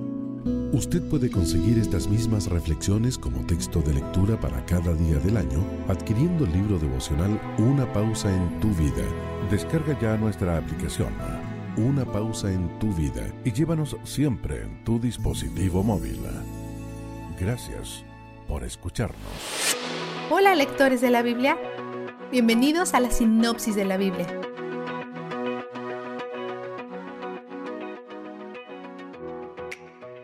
Usted 0.79 1.03
puede 1.03 1.29
conseguir 1.29 1.77
estas 1.77 2.07
mismas 2.07 2.47
reflexiones 2.47 3.19
como 3.19 3.45
texto 3.45 3.81
de 3.81 3.95
lectura 3.95 4.39
para 4.39 4.65
cada 4.65 4.95
día 4.95 5.19
del 5.19 5.37
año 5.37 5.67
adquiriendo 5.89 6.45
el 6.45 6.53
libro 6.53 6.79
devocional 6.79 7.41
Una 7.59 7.93
pausa 7.93 8.33
en 8.33 8.61
tu 8.61 8.69
vida 8.69 9.03
Descarga 9.51 9.99
ya 10.01 10.17
nuestra 10.17 10.57
aplicación. 10.57 11.13
Una 11.77 12.05
pausa 12.05 12.53
en 12.53 12.79
tu 12.79 12.93
vida 12.93 13.27
y 13.45 13.51
llévanos 13.51 13.97
siempre 14.05 14.63
en 14.63 14.85
tu 14.85 15.01
dispositivo 15.01 15.83
móvil. 15.83 16.21
Gracias 17.41 18.05
por 18.47 18.63
escucharnos. 18.63 19.19
Hola 20.31 20.55
lectores 20.55 21.01
de 21.01 21.11
la 21.11 21.23
Biblia. 21.23 21.59
Bienvenidos 22.31 22.95
a 22.95 23.01
la 23.01 23.11
sinopsis 23.11 23.75
de 23.75 23.85
la 23.85 23.97
Biblia. 23.97 24.48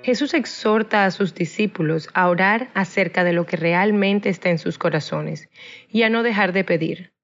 Jesús 0.05 0.34
exhorta 0.34 1.07
a 1.07 1.11
sus 1.11 1.34
discípulos 1.34 2.11
a 2.12 2.28
orar 2.28 2.68
acerca 2.74 3.24
de 3.24 3.32
lo 3.32 3.46
que 3.46 3.57
realmente 3.57 4.28
está 4.28 4.50
en 4.50 4.59
sus 4.59 4.76
corazones 4.76 5.48
y 5.88 6.02
a 6.02 6.11
no 6.11 6.22
dejar 6.22 6.52
de 6.52 6.62
pedir. 6.62 7.14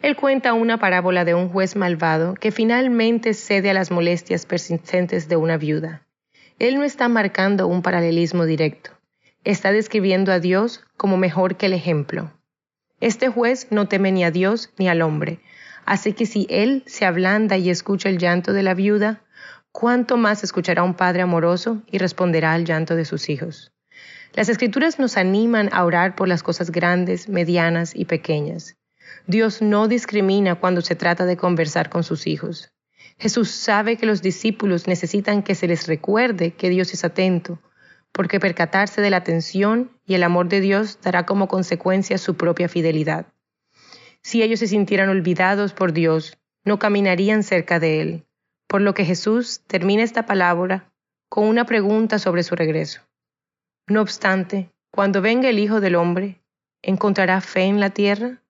Él 0.00 0.14
cuenta 0.14 0.52
una 0.52 0.78
parábola 0.78 1.24
de 1.24 1.34
un 1.34 1.48
juez 1.48 1.74
malvado 1.74 2.34
que 2.34 2.52
finalmente 2.52 3.34
cede 3.34 3.70
a 3.70 3.74
las 3.74 3.90
molestias 3.90 4.46
persistentes 4.46 5.28
de 5.28 5.34
una 5.34 5.56
viuda. 5.56 6.06
Él 6.60 6.76
no 6.76 6.84
está 6.84 7.08
marcando 7.08 7.66
un 7.66 7.82
paralelismo 7.82 8.44
directo, 8.44 8.92
está 9.42 9.72
describiendo 9.72 10.30
a 10.30 10.38
Dios 10.38 10.84
como 10.96 11.16
mejor 11.16 11.56
que 11.56 11.66
el 11.66 11.72
ejemplo. 11.72 12.30
Este 13.00 13.28
juez 13.28 13.66
no 13.72 13.88
teme 13.88 14.12
ni 14.12 14.22
a 14.22 14.30
Dios 14.30 14.72
ni 14.78 14.88
al 14.88 15.02
hombre, 15.02 15.40
así 15.84 16.12
que 16.12 16.26
si 16.26 16.46
él 16.48 16.84
se 16.86 17.06
ablanda 17.06 17.56
y 17.56 17.70
escucha 17.70 18.08
el 18.08 18.18
llanto 18.18 18.52
de 18.52 18.62
la 18.62 18.74
viuda, 18.74 19.24
¿cuánto 19.72 20.16
más 20.16 20.44
escuchará 20.44 20.82
un 20.82 20.94
padre 20.94 21.22
amoroso 21.22 21.82
y 21.86 21.98
responderá 21.98 22.52
al 22.52 22.64
llanto 22.64 22.96
de 22.96 23.04
sus 23.04 23.28
hijos? 23.28 23.72
Las 24.32 24.48
escrituras 24.48 24.98
nos 24.98 25.16
animan 25.16 25.68
a 25.72 25.84
orar 25.84 26.14
por 26.14 26.28
las 26.28 26.42
cosas 26.42 26.70
grandes, 26.70 27.28
medianas 27.28 27.94
y 27.96 28.04
pequeñas. 28.04 28.76
Dios 29.26 29.60
no 29.60 29.88
discrimina 29.88 30.54
cuando 30.54 30.80
se 30.80 30.94
trata 30.94 31.24
de 31.26 31.36
conversar 31.36 31.90
con 31.90 32.04
sus 32.04 32.26
hijos. 32.26 32.72
Jesús 33.18 33.50
sabe 33.50 33.96
que 33.96 34.06
los 34.06 34.22
discípulos 34.22 34.86
necesitan 34.86 35.42
que 35.42 35.54
se 35.54 35.66
les 35.66 35.86
recuerde 35.86 36.52
que 36.52 36.70
Dios 36.70 36.94
es 36.94 37.04
atento, 37.04 37.58
porque 38.12 38.40
percatarse 38.40 39.00
de 39.00 39.10
la 39.10 39.18
atención 39.18 39.90
y 40.06 40.14
el 40.14 40.22
amor 40.22 40.48
de 40.48 40.60
Dios 40.60 41.00
dará 41.02 41.26
como 41.26 41.48
consecuencia 41.48 42.18
su 42.18 42.36
propia 42.36 42.68
fidelidad. 42.68 43.26
Si 44.22 44.42
ellos 44.42 44.60
se 44.60 44.68
sintieran 44.68 45.08
olvidados 45.08 45.72
por 45.72 45.92
Dios, 45.92 46.38
no 46.64 46.78
caminarían 46.78 47.42
cerca 47.42 47.80
de 47.80 48.00
Él, 48.00 48.26
por 48.70 48.82
lo 48.82 48.94
que 48.94 49.04
Jesús 49.04 49.62
termina 49.66 50.04
esta 50.04 50.26
palabra 50.26 50.88
con 51.28 51.48
una 51.48 51.64
pregunta 51.66 52.20
sobre 52.20 52.44
su 52.44 52.54
regreso. 52.54 53.00
No 53.88 54.00
obstante, 54.00 54.70
cuando 54.92 55.20
venga 55.20 55.48
el 55.48 55.58
Hijo 55.58 55.80
del 55.80 55.96
Hombre, 55.96 56.40
¿encontrará 56.80 57.40
fe 57.40 57.64
en 57.64 57.80
la 57.80 57.90
tierra? 57.90 58.44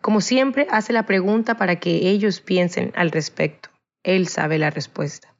Como 0.00 0.20
siempre, 0.20 0.66
hace 0.70 0.92
la 0.92 1.06
pregunta 1.06 1.56
para 1.56 1.76
que 1.76 2.08
ellos 2.08 2.40
piensen 2.40 2.92
al 2.96 3.12
respecto. 3.12 3.70
Él 4.02 4.26
sabe 4.26 4.58
la 4.58 4.70
respuesta. 4.70 5.32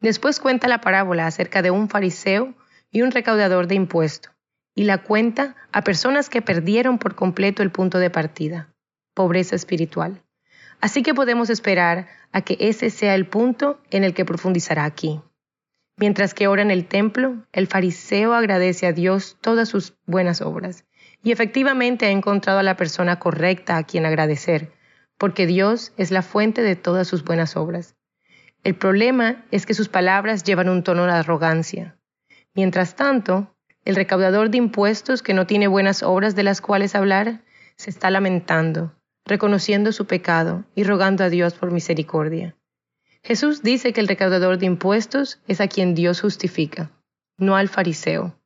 Después 0.00 0.40
cuenta 0.40 0.66
la 0.66 0.80
parábola 0.80 1.26
acerca 1.26 1.60
de 1.60 1.70
un 1.70 1.90
fariseo 1.90 2.54
y 2.90 3.02
un 3.02 3.10
recaudador 3.10 3.66
de 3.66 3.74
impuestos, 3.74 4.32
y 4.74 4.84
la 4.84 5.02
cuenta 5.02 5.54
a 5.70 5.82
personas 5.82 6.30
que 6.30 6.40
perdieron 6.40 6.96
por 6.96 7.14
completo 7.14 7.62
el 7.62 7.70
punto 7.70 7.98
de 7.98 8.08
partida, 8.08 8.72
pobreza 9.12 9.54
espiritual. 9.54 10.22
Así 10.86 11.02
que 11.02 11.14
podemos 11.14 11.50
esperar 11.50 12.06
a 12.30 12.42
que 12.42 12.56
ese 12.60 12.90
sea 12.90 13.16
el 13.16 13.26
punto 13.26 13.80
en 13.90 14.04
el 14.04 14.14
que 14.14 14.24
profundizará 14.24 14.84
aquí. 14.84 15.20
Mientras 15.98 16.32
que 16.32 16.46
ora 16.46 16.62
en 16.62 16.70
el 16.70 16.86
templo, 16.86 17.44
el 17.50 17.66
fariseo 17.66 18.34
agradece 18.34 18.86
a 18.86 18.92
Dios 18.92 19.36
todas 19.40 19.68
sus 19.68 19.94
buenas 20.06 20.42
obras 20.42 20.84
y 21.24 21.32
efectivamente 21.32 22.06
ha 22.06 22.10
encontrado 22.10 22.60
a 22.60 22.62
la 22.62 22.76
persona 22.76 23.18
correcta 23.18 23.76
a 23.76 23.82
quien 23.82 24.06
agradecer, 24.06 24.70
porque 25.18 25.44
Dios 25.48 25.92
es 25.96 26.12
la 26.12 26.22
fuente 26.22 26.62
de 26.62 26.76
todas 26.76 27.08
sus 27.08 27.24
buenas 27.24 27.56
obras. 27.56 27.96
El 28.62 28.76
problema 28.76 29.44
es 29.50 29.66
que 29.66 29.74
sus 29.74 29.88
palabras 29.88 30.44
llevan 30.44 30.68
un 30.68 30.84
tono 30.84 31.04
de 31.06 31.14
arrogancia. 31.14 31.96
Mientras 32.54 32.94
tanto, 32.94 33.56
el 33.84 33.96
recaudador 33.96 34.50
de 34.50 34.58
impuestos 34.58 35.20
que 35.20 35.34
no 35.34 35.48
tiene 35.48 35.66
buenas 35.66 36.04
obras 36.04 36.36
de 36.36 36.44
las 36.44 36.60
cuales 36.60 36.94
hablar, 36.94 37.42
se 37.74 37.90
está 37.90 38.08
lamentando, 38.08 38.95
reconociendo 39.26 39.92
su 39.92 40.06
pecado 40.06 40.64
y 40.74 40.84
rogando 40.84 41.24
a 41.24 41.28
Dios 41.28 41.54
por 41.54 41.72
misericordia. 41.72 42.56
Jesús 43.22 43.62
dice 43.62 43.92
que 43.92 44.00
el 44.00 44.08
recaudador 44.08 44.56
de 44.58 44.66
impuestos 44.66 45.40
es 45.48 45.60
a 45.60 45.66
quien 45.66 45.94
Dios 45.94 46.20
justifica, 46.20 46.92
no 47.36 47.56
al 47.56 47.68
fariseo. 47.68 48.38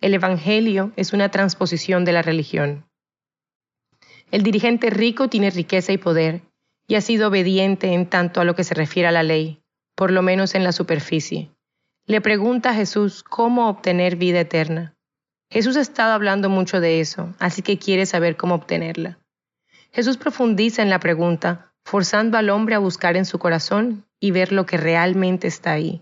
El 0.00 0.14
Evangelio 0.14 0.92
es 0.96 1.12
una 1.12 1.30
transposición 1.30 2.04
de 2.04 2.12
la 2.12 2.22
religión. 2.22 2.86
El 4.30 4.44
dirigente 4.44 4.90
rico 4.90 5.28
tiene 5.28 5.50
riqueza 5.50 5.92
y 5.92 5.98
poder, 5.98 6.42
y 6.86 6.94
ha 6.94 7.00
sido 7.00 7.28
obediente 7.28 7.92
en 7.92 8.08
tanto 8.08 8.40
a 8.40 8.44
lo 8.44 8.54
que 8.54 8.64
se 8.64 8.74
refiere 8.74 9.08
a 9.08 9.12
la 9.12 9.22
ley, 9.22 9.60
por 9.94 10.10
lo 10.10 10.22
menos 10.22 10.54
en 10.54 10.64
la 10.64 10.72
superficie. 10.72 11.50
Le 12.06 12.20
pregunta 12.20 12.70
a 12.70 12.74
Jesús 12.74 13.22
cómo 13.22 13.68
obtener 13.68 14.16
vida 14.16 14.40
eterna. 14.40 14.94
Jesús 15.50 15.76
ha 15.76 15.80
estado 15.80 16.12
hablando 16.12 16.48
mucho 16.48 16.80
de 16.80 17.00
eso, 17.00 17.34
así 17.38 17.62
que 17.62 17.78
quiere 17.78 18.06
saber 18.06 18.36
cómo 18.36 18.54
obtenerla. 18.54 19.21
Jesús 19.94 20.16
profundiza 20.16 20.80
en 20.80 20.88
la 20.88 21.00
pregunta, 21.00 21.74
forzando 21.84 22.38
al 22.38 22.48
hombre 22.48 22.74
a 22.74 22.78
buscar 22.78 23.16
en 23.16 23.26
su 23.26 23.38
corazón 23.38 24.06
y 24.18 24.30
ver 24.30 24.50
lo 24.50 24.64
que 24.64 24.78
realmente 24.78 25.46
está 25.48 25.72
ahí. 25.72 26.00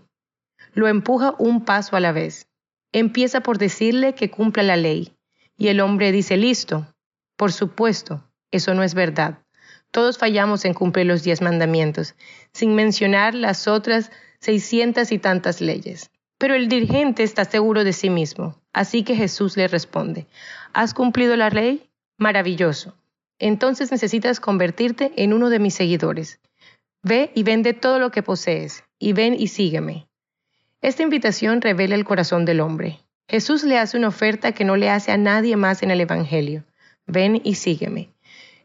Lo 0.73 0.87
empuja 0.87 1.35
un 1.37 1.65
paso 1.65 1.97
a 1.97 1.99
la 1.99 2.13
vez. 2.13 2.47
Empieza 2.93 3.41
por 3.41 3.57
decirle 3.57 4.15
que 4.15 4.31
cumpla 4.31 4.63
la 4.63 4.77
ley, 4.77 5.13
y 5.57 5.67
el 5.67 5.81
hombre 5.81 6.13
dice, 6.13 6.37
listo. 6.37 6.87
Por 7.35 7.51
supuesto, 7.51 8.23
eso 8.49 8.73
no 8.73 8.83
es 8.83 8.93
verdad. 8.93 9.39
Todos 9.91 10.17
fallamos 10.17 10.63
en 10.63 10.73
cumplir 10.73 11.05
los 11.05 11.23
diez 11.23 11.41
mandamientos, 11.41 12.15
sin 12.53 12.75
mencionar 12.75 13.35
las 13.35 13.67
otras 13.67 14.09
seiscientas 14.39 15.11
y 15.11 15.19
tantas 15.19 15.59
leyes. 15.59 16.11
Pero 16.37 16.53
el 16.55 16.69
dirigente 16.69 17.23
está 17.23 17.43
seguro 17.43 17.83
de 17.83 17.91
sí 17.91 18.09
mismo, 18.09 18.57
así 18.71 19.03
que 19.03 19.17
Jesús 19.17 19.57
le 19.57 19.67
responde, 19.67 20.27
¿has 20.71 20.93
cumplido 20.93 21.35
la 21.35 21.49
ley? 21.49 21.89
Maravilloso 22.17 22.95
entonces 23.41 23.91
necesitas 23.91 24.39
convertirte 24.39 25.11
en 25.17 25.33
uno 25.33 25.49
de 25.49 25.59
mis 25.59 25.73
seguidores. 25.73 26.39
Ve 27.01 27.31
y 27.33 27.43
vende 27.43 27.73
todo 27.73 27.97
lo 27.97 28.11
que 28.11 28.21
posees, 28.21 28.83
y 28.99 29.13
ven 29.13 29.35
y 29.37 29.47
sígueme. 29.47 30.07
Esta 30.81 31.03
invitación 31.03 31.61
revela 31.61 31.95
el 31.95 32.05
corazón 32.05 32.45
del 32.45 32.61
hombre. 32.61 32.99
Jesús 33.27 33.63
le 33.63 33.79
hace 33.79 33.97
una 33.97 34.09
oferta 34.09 34.51
que 34.51 34.63
no 34.63 34.77
le 34.77 34.89
hace 34.89 35.11
a 35.11 35.17
nadie 35.17 35.55
más 35.57 35.81
en 35.81 35.89
el 35.89 36.01
Evangelio. 36.01 36.63
Ven 37.07 37.41
y 37.43 37.55
sígueme. 37.55 38.09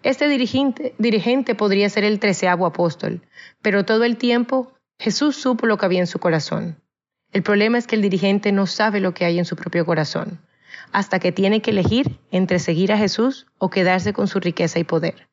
Este 0.02 0.28
dirigente, 0.28 0.94
dirigente 0.98 1.54
podría 1.54 1.88
ser 1.88 2.04
el 2.04 2.20
treceavo 2.20 2.66
apóstol, 2.66 3.22
pero 3.62 3.84
todo 3.86 4.04
el 4.04 4.18
tiempo 4.18 4.72
Jesús 4.98 5.36
supo 5.36 5.66
lo 5.66 5.78
que 5.78 5.86
había 5.86 6.00
en 6.00 6.06
su 6.06 6.18
corazón. 6.18 6.76
El 7.32 7.42
problema 7.42 7.78
es 7.78 7.86
que 7.86 7.96
el 7.96 8.02
dirigente 8.02 8.52
no 8.52 8.66
sabe 8.66 9.00
lo 9.00 9.14
que 9.14 9.24
hay 9.24 9.38
en 9.38 9.46
su 9.46 9.56
propio 9.56 9.86
corazón 9.86 10.40
hasta 10.92 11.18
que 11.18 11.32
tiene 11.32 11.60
que 11.60 11.70
elegir 11.70 12.18
entre 12.30 12.58
seguir 12.58 12.92
a 12.92 12.98
Jesús 12.98 13.46
o 13.58 13.70
quedarse 13.70 14.12
con 14.12 14.28
su 14.28 14.40
riqueza 14.40 14.78
y 14.78 14.84
poder. 14.84 15.28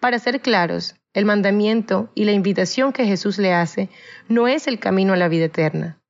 Para 0.00 0.18
ser 0.18 0.40
claros, 0.40 0.96
el 1.12 1.24
mandamiento 1.24 2.10
y 2.14 2.24
la 2.24 2.32
invitación 2.32 2.92
que 2.92 3.06
Jesús 3.06 3.38
le 3.38 3.52
hace 3.54 3.88
no 4.28 4.48
es 4.48 4.66
el 4.66 4.78
camino 4.78 5.12
a 5.12 5.16
la 5.16 5.28
vida 5.28 5.46
eterna. 5.46 6.00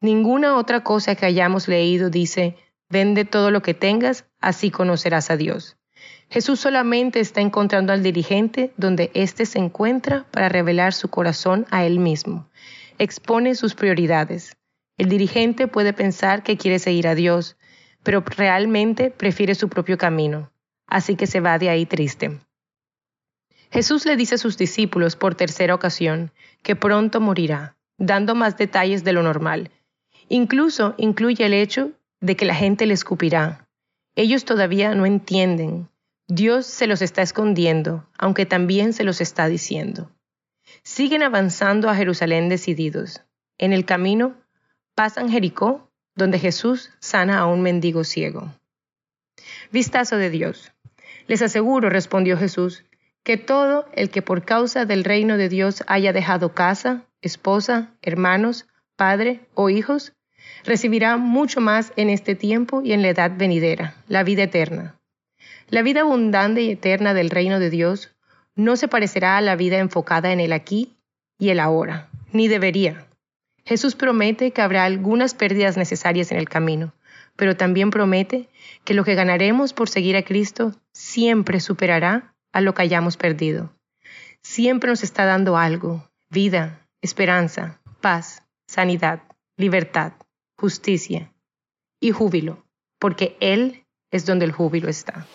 Ninguna 0.00 0.56
otra 0.56 0.82
cosa 0.82 1.14
que 1.14 1.26
hayamos 1.26 1.68
leído 1.68 2.10
dice, 2.10 2.56
vende 2.88 3.24
todo 3.24 3.50
lo 3.50 3.62
que 3.62 3.74
tengas, 3.74 4.26
así 4.40 4.70
conocerás 4.70 5.30
a 5.30 5.36
Dios. 5.36 5.76
Jesús 6.30 6.60
solamente 6.60 7.20
está 7.20 7.40
encontrando 7.40 7.92
al 7.92 8.02
dirigente 8.02 8.72
donde 8.76 9.10
éste 9.14 9.46
se 9.46 9.58
encuentra 9.58 10.26
para 10.30 10.48
revelar 10.48 10.92
su 10.92 11.08
corazón 11.08 11.66
a 11.70 11.84
él 11.84 12.00
mismo. 12.00 12.48
Expone 12.98 13.54
sus 13.54 13.74
prioridades. 13.74 14.56
El 14.96 15.08
dirigente 15.08 15.68
puede 15.68 15.92
pensar 15.92 16.42
que 16.42 16.56
quiere 16.56 16.78
seguir 16.78 17.08
a 17.08 17.14
Dios, 17.14 17.56
pero 18.04 18.20
realmente 18.20 19.10
prefiere 19.10 19.56
su 19.56 19.68
propio 19.68 19.98
camino, 19.98 20.52
así 20.86 21.16
que 21.16 21.26
se 21.26 21.40
va 21.40 21.58
de 21.58 21.70
ahí 21.70 21.86
triste. 21.86 22.38
Jesús 23.72 24.06
le 24.06 24.16
dice 24.16 24.36
a 24.36 24.38
sus 24.38 24.56
discípulos 24.56 25.16
por 25.16 25.34
tercera 25.34 25.74
ocasión 25.74 26.30
que 26.62 26.76
pronto 26.76 27.20
morirá, 27.20 27.76
dando 27.98 28.36
más 28.36 28.56
detalles 28.56 29.02
de 29.02 29.12
lo 29.12 29.24
normal. 29.24 29.72
Incluso 30.28 30.94
incluye 30.96 31.44
el 31.44 31.54
hecho 31.54 31.90
de 32.20 32.36
que 32.36 32.44
la 32.44 32.54
gente 32.54 32.86
le 32.86 32.94
escupirá. 32.94 33.66
Ellos 34.14 34.44
todavía 34.44 34.94
no 34.94 35.06
entienden. 35.06 35.88
Dios 36.28 36.66
se 36.66 36.86
los 36.86 37.02
está 37.02 37.22
escondiendo, 37.22 38.06
aunque 38.16 38.46
también 38.46 38.92
se 38.92 39.02
los 39.02 39.20
está 39.20 39.48
diciendo. 39.48 40.10
Siguen 40.84 41.22
avanzando 41.22 41.90
a 41.90 41.96
Jerusalén 41.96 42.48
decididos. 42.48 43.22
En 43.58 43.72
el 43.72 43.84
camino 43.84 44.34
pasan 44.94 45.28
Jericó 45.28 45.90
donde 46.14 46.38
Jesús 46.38 46.90
sana 47.00 47.38
a 47.38 47.46
un 47.46 47.62
mendigo 47.62 48.04
ciego. 48.04 48.52
Vistazo 49.70 50.16
de 50.16 50.30
Dios. 50.30 50.72
Les 51.26 51.42
aseguro, 51.42 51.90
respondió 51.90 52.36
Jesús, 52.36 52.84
que 53.22 53.36
todo 53.36 53.86
el 53.94 54.10
que 54.10 54.22
por 54.22 54.44
causa 54.44 54.84
del 54.84 55.02
reino 55.02 55.36
de 55.36 55.48
Dios 55.48 55.82
haya 55.86 56.12
dejado 56.12 56.54
casa, 56.54 57.04
esposa, 57.22 57.90
hermanos, 58.02 58.66
padre 58.96 59.40
o 59.54 59.70
hijos, 59.70 60.12
recibirá 60.64 61.16
mucho 61.16 61.60
más 61.60 61.92
en 61.96 62.10
este 62.10 62.34
tiempo 62.34 62.82
y 62.82 62.92
en 62.92 63.02
la 63.02 63.08
edad 63.08 63.32
venidera, 63.36 63.96
la 64.08 64.22
vida 64.22 64.44
eterna. 64.44 64.96
La 65.68 65.82
vida 65.82 66.02
abundante 66.02 66.62
y 66.62 66.70
eterna 66.70 67.14
del 67.14 67.30
reino 67.30 67.58
de 67.58 67.70
Dios 67.70 68.14
no 68.54 68.76
se 68.76 68.88
parecerá 68.88 69.38
a 69.38 69.40
la 69.40 69.56
vida 69.56 69.78
enfocada 69.78 70.32
en 70.32 70.40
el 70.40 70.52
aquí 70.52 70.96
y 71.38 71.48
el 71.48 71.60
ahora, 71.60 72.08
ni 72.32 72.48
debería. 72.48 73.06
Jesús 73.66 73.94
promete 73.94 74.50
que 74.50 74.62
habrá 74.62 74.84
algunas 74.84 75.34
pérdidas 75.34 75.76
necesarias 75.76 76.30
en 76.32 76.38
el 76.38 76.48
camino, 76.48 76.92
pero 77.36 77.56
también 77.56 77.90
promete 77.90 78.48
que 78.84 78.94
lo 78.94 79.04
que 79.04 79.14
ganaremos 79.14 79.72
por 79.72 79.88
seguir 79.88 80.16
a 80.16 80.24
Cristo 80.24 80.74
siempre 80.92 81.60
superará 81.60 82.34
a 82.52 82.60
lo 82.60 82.74
que 82.74 82.82
hayamos 82.82 83.16
perdido. 83.16 83.74
Siempre 84.42 84.90
nos 84.90 85.02
está 85.02 85.24
dando 85.24 85.56
algo, 85.56 86.08
vida, 86.30 86.86
esperanza, 87.00 87.80
paz, 88.00 88.42
sanidad, 88.66 89.22
libertad, 89.56 90.12
justicia 90.58 91.32
y 92.00 92.10
júbilo, 92.10 92.66
porque 92.98 93.36
Él 93.40 93.84
es 94.10 94.26
donde 94.26 94.44
el 94.44 94.52
júbilo 94.52 94.88
está. 94.88 95.26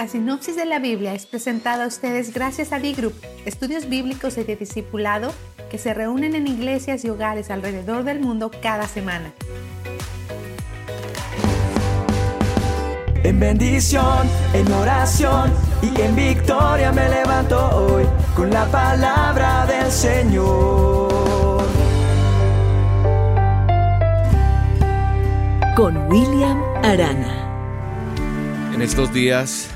La 0.00 0.08
sinopsis 0.08 0.56
de 0.56 0.64
la 0.64 0.78
Biblia 0.78 1.12
es 1.12 1.26
presentada 1.26 1.84
a 1.84 1.86
ustedes 1.86 2.32
gracias 2.32 2.72
a 2.72 2.78
D-Group, 2.78 3.12
estudios 3.44 3.86
bíblicos 3.86 4.38
y 4.38 4.44
de 4.44 4.56
discipulado 4.56 5.30
que 5.70 5.76
se 5.76 5.92
reúnen 5.92 6.34
en 6.34 6.46
iglesias 6.46 7.04
y 7.04 7.10
hogares 7.10 7.50
alrededor 7.50 8.04
del 8.04 8.18
mundo 8.18 8.50
cada 8.62 8.88
semana. 8.88 9.30
En 13.24 13.38
bendición, 13.38 14.26
en 14.54 14.72
oración 14.72 15.52
y 15.82 16.00
en 16.00 16.16
victoria 16.16 16.92
me 16.92 17.06
levanto 17.06 17.58
hoy 17.76 18.04
con 18.34 18.48
la 18.48 18.64
palabra 18.70 19.66
del 19.66 19.92
Señor. 19.92 21.62
Con 25.76 25.94
William 26.10 26.58
Arana. 26.82 27.36
En 28.72 28.80
estos 28.80 29.12
días 29.12 29.69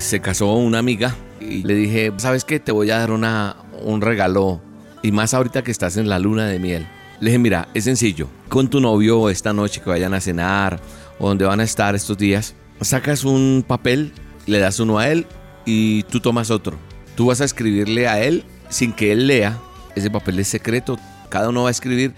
se 0.00 0.20
casó 0.20 0.54
una 0.54 0.78
amiga 0.78 1.14
y 1.40 1.62
le 1.62 1.74
dije, 1.74 2.12
¿sabes 2.16 2.44
qué? 2.44 2.58
Te 2.58 2.72
voy 2.72 2.90
a 2.90 2.98
dar 2.98 3.10
una, 3.10 3.56
un 3.82 4.00
regalo 4.00 4.60
y 5.02 5.12
más 5.12 5.34
ahorita 5.34 5.62
que 5.62 5.70
estás 5.70 5.96
en 5.96 6.08
la 6.08 6.18
luna 6.18 6.46
de 6.46 6.58
miel. 6.58 6.86
Le 7.20 7.26
dije, 7.26 7.38
mira, 7.38 7.68
es 7.74 7.84
sencillo. 7.84 8.28
Con 8.48 8.68
tu 8.68 8.80
novio 8.80 9.28
esta 9.28 9.52
noche 9.52 9.80
que 9.80 9.90
vayan 9.90 10.14
a 10.14 10.20
cenar 10.20 10.80
o 11.18 11.28
donde 11.28 11.44
van 11.44 11.60
a 11.60 11.64
estar 11.64 11.94
estos 11.94 12.16
días, 12.16 12.54
sacas 12.80 13.24
un 13.24 13.62
papel, 13.66 14.12
le 14.46 14.58
das 14.58 14.80
uno 14.80 14.98
a 14.98 15.08
él 15.08 15.26
y 15.66 16.02
tú 16.04 16.20
tomas 16.20 16.50
otro. 16.50 16.78
Tú 17.14 17.26
vas 17.26 17.42
a 17.42 17.44
escribirle 17.44 18.08
a 18.08 18.22
él 18.22 18.44
sin 18.70 18.92
que 18.92 19.12
él 19.12 19.26
lea. 19.26 19.58
Ese 19.94 20.10
papel 20.10 20.38
es 20.38 20.48
secreto. 20.48 20.98
Cada 21.28 21.50
uno 21.50 21.64
va 21.64 21.68
a 21.68 21.72
escribir 21.72 22.14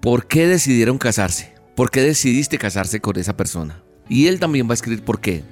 por 0.00 0.26
qué 0.26 0.46
decidieron 0.46 0.98
casarse. 0.98 1.54
¿Por 1.74 1.90
qué 1.90 2.02
decidiste 2.02 2.58
casarse 2.58 3.00
con 3.00 3.18
esa 3.18 3.34
persona? 3.36 3.82
Y 4.08 4.26
él 4.26 4.38
también 4.38 4.68
va 4.68 4.72
a 4.72 4.74
escribir 4.74 5.02
por 5.02 5.20
qué. 5.20 5.42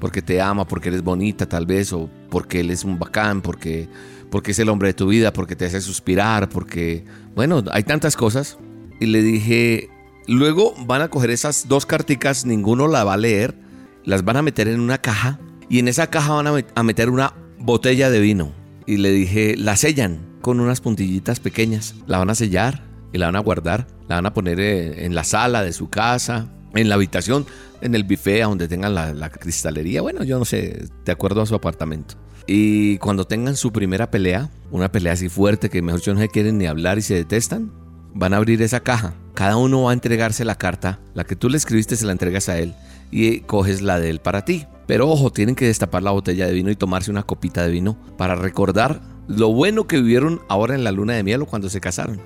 Porque 0.00 0.22
te 0.22 0.40
ama, 0.40 0.66
porque 0.66 0.88
eres 0.88 1.02
bonita 1.02 1.48
tal 1.48 1.66
vez, 1.66 1.92
o 1.92 2.08
porque 2.30 2.60
él 2.60 2.70
es 2.70 2.84
un 2.84 2.98
bacán, 2.98 3.42
porque, 3.42 3.88
porque 4.30 4.52
es 4.52 4.58
el 4.58 4.68
hombre 4.68 4.88
de 4.88 4.94
tu 4.94 5.08
vida, 5.08 5.32
porque 5.32 5.56
te 5.56 5.66
hace 5.66 5.80
suspirar, 5.80 6.48
porque... 6.48 7.04
Bueno, 7.34 7.64
hay 7.72 7.82
tantas 7.82 8.16
cosas. 8.16 8.58
Y 9.00 9.06
le 9.06 9.22
dije, 9.22 9.90
luego 10.26 10.74
van 10.86 11.02
a 11.02 11.08
coger 11.08 11.30
esas 11.30 11.68
dos 11.68 11.86
carticas, 11.86 12.44
ninguno 12.44 12.86
la 12.88 13.04
va 13.04 13.14
a 13.14 13.18
leer, 13.18 13.56
las 14.04 14.24
van 14.24 14.36
a 14.36 14.42
meter 14.42 14.68
en 14.68 14.80
una 14.80 14.98
caja 14.98 15.38
y 15.68 15.78
en 15.78 15.88
esa 15.88 16.08
caja 16.08 16.32
van 16.32 16.64
a 16.74 16.82
meter 16.82 17.10
una 17.10 17.34
botella 17.58 18.10
de 18.10 18.20
vino. 18.20 18.52
Y 18.86 18.96
le 18.96 19.10
dije, 19.10 19.54
la 19.56 19.76
sellan 19.76 20.20
con 20.40 20.60
unas 20.60 20.80
puntillitas 20.80 21.40
pequeñas, 21.40 21.94
la 22.06 22.18
van 22.18 22.30
a 22.30 22.34
sellar 22.34 22.84
y 23.12 23.18
la 23.18 23.26
van 23.26 23.36
a 23.36 23.40
guardar, 23.40 23.86
la 24.08 24.16
van 24.16 24.26
a 24.26 24.34
poner 24.34 24.60
eh, 24.60 25.04
en 25.04 25.14
la 25.14 25.24
sala 25.24 25.62
de 25.62 25.72
su 25.72 25.90
casa, 25.90 26.48
en 26.80 26.88
la 26.88 26.94
habitación, 26.94 27.46
en 27.80 27.94
el 27.94 28.04
buffet, 28.04 28.42
donde 28.42 28.68
tengan 28.68 28.94
la, 28.94 29.30
cristalería, 29.30 30.00
bueno, 30.00 30.24
yo 30.24 30.38
no 30.38 30.44
sé, 30.44 30.86
de 31.04 31.12
acuerdo 31.12 31.42
a 31.42 31.46
su 31.46 31.54
apartamento. 31.54 32.14
Y 32.46 32.98
cuando 32.98 33.26
tengan 33.26 33.56
su 33.56 33.72
primera 33.72 34.10
pelea, 34.10 34.48
una 34.70 34.90
pelea 34.90 35.12
así 35.12 35.28
fuerte 35.28 35.68
que 35.68 35.82
mejor 35.82 36.00
no 36.06 36.20
se 36.20 36.28
quieren 36.28 36.56
ni 36.58 36.66
hablar 36.66 36.98
y 36.98 37.02
se 37.02 37.14
detestan, 37.14 37.72
van 38.14 38.32
a 38.32 38.38
abrir 38.38 38.62
esa 38.62 38.80
caja. 38.80 39.14
Cada 39.34 39.56
uno 39.56 39.82
va 39.82 39.90
a 39.90 39.94
entregarse 39.94 40.44
la 40.44 40.56
carta, 40.56 40.98
la 41.14 41.24
que 41.24 41.36
tú 41.36 41.50
le 41.50 41.56
escribiste 41.56 41.96
se 41.96 42.06
la 42.06 42.12
entregas 42.12 42.48
a 42.48 42.58
él 42.58 42.74
y 43.10 43.40
coges 43.40 43.82
la 43.82 44.00
de 44.00 44.10
él 44.10 44.20
para 44.20 44.44
ti. 44.44 44.66
Pero 44.86 45.08
ojo, 45.08 45.30
tienen 45.30 45.54
que 45.54 45.66
destapar 45.66 46.02
la 46.02 46.12
botella 46.12 46.46
de 46.46 46.54
vino 46.54 46.70
y 46.70 46.76
tomarse 46.76 47.10
una 47.10 47.24
copita 47.24 47.62
de 47.62 47.70
vino 47.70 47.98
para 48.16 48.34
recordar 48.34 49.02
lo 49.26 49.52
bueno 49.52 49.86
que 49.86 50.00
vivieron 50.00 50.40
ahora 50.48 50.74
en 50.74 50.84
la 50.84 50.92
luna 50.92 51.12
de 51.12 51.22
miel 51.22 51.42
o 51.42 51.46
cuando 51.46 51.68
se 51.68 51.80
casaron. 51.80 52.20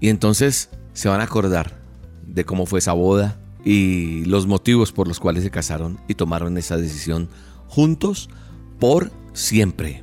Y 0.00 0.08
entonces 0.08 0.70
se 0.92 1.08
van 1.08 1.20
a 1.20 1.24
acordar 1.24 1.78
de 2.26 2.44
cómo 2.44 2.66
fue 2.66 2.80
esa 2.80 2.92
boda 2.92 3.38
y 3.64 4.24
los 4.24 4.46
motivos 4.46 4.92
por 4.92 5.08
los 5.08 5.20
cuales 5.20 5.44
se 5.44 5.50
casaron 5.50 6.00
y 6.08 6.14
tomaron 6.14 6.56
esa 6.58 6.76
decisión 6.76 7.28
juntos 7.68 8.30
por 8.78 9.10
siempre. 9.32 10.02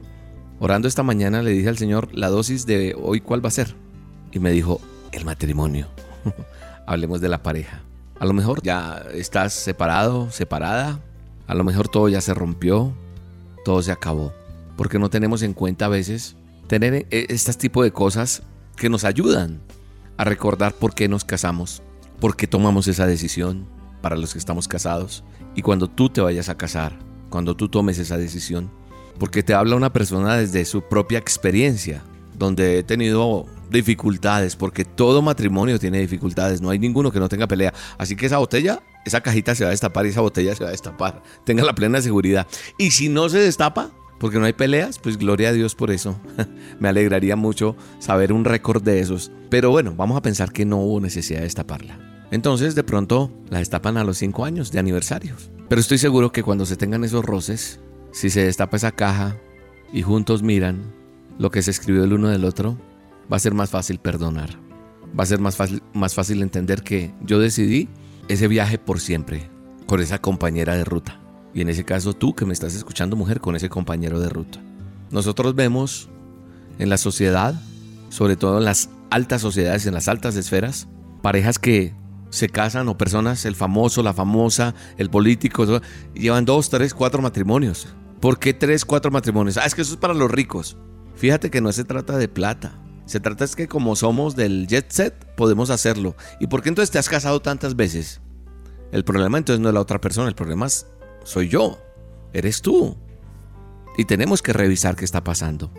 Orando 0.59 0.87
esta 0.87 1.03
mañana 1.03 1.41
le 1.41 1.51
dije 1.51 1.69
al 1.69 1.77
Señor 1.77 2.09
la 2.13 2.29
dosis 2.29 2.65
de 2.65 2.95
hoy 2.99 3.21
cuál 3.21 3.43
va 3.43 3.49
a 3.49 3.51
ser. 3.51 3.75
Y 4.31 4.39
me 4.39 4.51
dijo, 4.51 4.81
el 5.11 5.25
matrimonio. 5.25 5.87
Hablemos 6.87 7.21
de 7.21 7.29
la 7.29 7.43
pareja. 7.43 7.81
A 8.19 8.25
lo 8.25 8.33
mejor 8.33 8.61
ya 8.63 9.03
estás 9.13 9.53
separado, 9.53 10.31
separada. 10.31 10.99
A 11.45 11.55
lo 11.55 11.63
mejor 11.63 11.87
todo 11.87 12.09
ya 12.09 12.21
se 12.21 12.33
rompió, 12.33 12.93
todo 13.63 13.81
se 13.81 13.91
acabó. 13.91 14.33
Porque 14.75 14.99
no 14.99 15.09
tenemos 15.09 15.41
en 15.43 15.53
cuenta 15.53 15.85
a 15.85 15.89
veces 15.89 16.35
tener 16.67 16.93
e-, 16.93 17.27
este 17.29 17.53
tipo 17.53 17.83
de 17.83 17.91
cosas 17.91 18.43
que 18.75 18.89
nos 18.89 19.03
ayudan 19.03 19.61
a 20.17 20.23
recordar 20.23 20.73
por 20.73 20.93
qué 20.93 21.07
nos 21.07 21.23
casamos, 21.23 21.81
por 22.19 22.35
qué 22.35 22.47
tomamos 22.47 22.87
esa 22.87 23.05
decisión 23.05 23.67
para 24.01 24.15
los 24.15 24.33
que 24.33 24.39
estamos 24.39 24.67
casados. 24.67 25.23
Y 25.55 25.61
cuando 25.61 25.89
tú 25.89 26.09
te 26.09 26.21
vayas 26.21 26.49
a 26.49 26.57
casar, 26.57 26.97
cuando 27.29 27.55
tú 27.55 27.69
tomes 27.69 27.99
esa 27.99 28.17
decisión, 28.17 28.71
porque 29.19 29.43
te 29.43 29.53
habla 29.53 29.75
una 29.75 29.93
persona 29.93 30.35
desde 30.37 30.65
su 30.65 30.83
propia 30.83 31.17
experiencia, 31.17 32.03
donde 32.37 32.79
he 32.79 32.83
tenido 32.83 33.45
dificultades, 33.71 34.55
porque 34.55 34.85
todo 34.85 35.21
matrimonio 35.21 35.79
tiene 35.79 35.99
dificultades, 35.99 36.61
no 36.61 36.69
hay 36.69 36.79
ninguno 36.79 37.11
que 37.11 37.19
no 37.19 37.27
tenga 37.27 37.47
pelea. 37.47 37.73
Así 37.97 38.15
que 38.15 38.27
esa 38.27 38.37
botella, 38.37 38.81
esa 39.05 39.21
cajita 39.21 39.55
se 39.55 39.63
va 39.63 39.69
a 39.69 39.71
destapar 39.71 40.05
y 40.05 40.09
esa 40.09 40.21
botella 40.21 40.55
se 40.55 40.63
va 40.63 40.69
a 40.69 40.71
destapar. 40.71 41.23
Tenga 41.43 41.63
la 41.63 41.73
plena 41.73 42.01
seguridad. 42.01 42.47
Y 42.77 42.91
si 42.91 43.09
no 43.09 43.27
se 43.29 43.39
destapa, 43.39 43.89
porque 44.19 44.39
no 44.39 44.45
hay 44.45 44.53
peleas, 44.53 44.99
pues 44.99 45.17
gloria 45.17 45.49
a 45.49 45.53
Dios 45.53 45.75
por 45.75 45.91
eso. 45.91 46.19
Me 46.79 46.89
alegraría 46.89 47.35
mucho 47.35 47.75
saber 47.99 48.33
un 48.33 48.45
récord 48.45 48.81
de 48.81 48.99
esos. 48.99 49.31
Pero 49.49 49.69
bueno, 49.69 49.93
vamos 49.95 50.17
a 50.17 50.21
pensar 50.21 50.51
que 50.51 50.65
no 50.65 50.77
hubo 50.77 50.99
necesidad 50.99 51.39
de 51.39 51.45
destaparla. 51.45 51.99
Entonces 52.31 52.75
de 52.75 52.83
pronto 52.83 53.31
la 53.49 53.59
destapan 53.59 53.97
a 53.97 54.03
los 54.03 54.17
5 54.17 54.45
años 54.45 54.71
de 54.71 54.79
aniversarios. 54.79 55.51
Pero 55.69 55.81
estoy 55.81 55.97
seguro 55.97 56.31
que 56.31 56.43
cuando 56.43 56.65
se 56.65 56.75
tengan 56.75 57.03
esos 57.03 57.23
roces, 57.23 57.79
si 58.11 58.29
se 58.29 58.43
destapa 58.43 58.77
esa 58.77 58.91
caja 58.91 59.37
y 59.93 60.01
juntos 60.01 60.43
miran 60.43 60.93
lo 61.37 61.51
que 61.51 61.61
se 61.61 61.71
escribió 61.71 62.03
el 62.03 62.13
uno 62.13 62.29
del 62.29 62.45
otro, 62.45 62.77
va 63.31 63.37
a 63.37 63.41
ser 63.41 63.53
más 63.53 63.69
fácil 63.69 63.99
perdonar. 63.99 64.49
Va 65.17 65.23
a 65.23 65.27
ser 65.27 65.39
más 65.39 65.55
fácil, 65.55 65.81
más 65.93 66.15
fácil 66.15 66.41
entender 66.41 66.83
que 66.83 67.13
yo 67.21 67.39
decidí 67.39 67.87
ese 68.27 68.47
viaje 68.47 68.77
por 68.77 68.99
siempre, 68.99 69.49
con 69.85 70.01
esa 70.01 70.19
compañera 70.19 70.75
de 70.75 70.83
ruta. 70.83 71.21
Y 71.57 71.61
en 71.61 71.69
ese 71.69 71.83
caso 71.83 72.13
tú 72.13 72.35
que 72.35 72.45
me 72.45 72.53
estás 72.53 72.75
escuchando 72.75 73.15
mujer, 73.15 73.41
con 73.41 73.55
ese 73.55 73.67
compañero 73.67 74.19
de 74.19 74.29
ruta. 74.29 74.59
Nosotros 75.09 75.55
vemos 75.55 76.07
en 76.77 76.87
la 76.87 76.97
sociedad, 76.97 77.59
sobre 78.09 78.35
todo 78.35 78.59
en 78.59 78.65
las 78.65 78.91
altas 79.09 79.41
sociedades, 79.41 79.87
en 79.87 79.95
las 79.95 80.07
altas 80.07 80.35
esferas, 80.35 80.87
parejas 81.23 81.57
que 81.57 81.95
se 82.29 82.47
casan 82.47 82.87
o 82.89 82.95
personas, 82.99 83.43
el 83.45 83.55
famoso, 83.55 84.03
la 84.03 84.13
famosa, 84.13 84.75
el 84.97 85.09
político, 85.09 85.65
llevan 86.13 86.45
dos, 86.45 86.69
tres, 86.69 86.93
cuatro 86.93 87.23
matrimonios. 87.23 87.87
¿Por 88.21 88.37
qué 88.37 88.53
tres, 88.53 88.85
cuatro 88.85 89.09
matrimonios? 89.09 89.57
Ah, 89.57 89.65
es 89.65 89.73
que 89.73 89.81
eso 89.81 89.93
es 89.93 89.99
para 89.99 90.13
los 90.13 90.29
ricos. 90.29 90.77
Fíjate 91.15 91.49
que 91.49 91.59
no 91.59 91.71
se 91.71 91.85
trata 91.85 92.19
de 92.19 92.27
plata. 92.27 92.79
Se 93.05 93.19
trata 93.19 93.45
es 93.45 93.55
que 93.55 93.67
como 93.67 93.95
somos 93.95 94.35
del 94.35 94.67
jet 94.67 94.91
set, 94.91 95.33
podemos 95.35 95.71
hacerlo. 95.71 96.15
¿Y 96.39 96.45
por 96.45 96.61
qué 96.61 96.69
entonces 96.69 96.91
te 96.91 96.99
has 96.99 97.09
casado 97.09 97.41
tantas 97.41 97.75
veces? 97.75 98.21
El 98.91 99.03
problema 99.03 99.39
entonces 99.39 99.59
no 99.59 99.69
es 99.69 99.73
la 99.73 99.81
otra 99.81 99.99
persona, 99.99 100.29
el 100.29 100.35
problema 100.35 100.67
soy 101.27 101.49
yo, 101.49 101.77
eres 102.31 102.61
tú. 102.61 102.95
Y 103.97 104.05
tenemos 104.05 104.41
que 104.41 104.53
revisar 104.53 104.95
qué 104.95 105.03
está 105.03 105.23
pasando. 105.25 105.73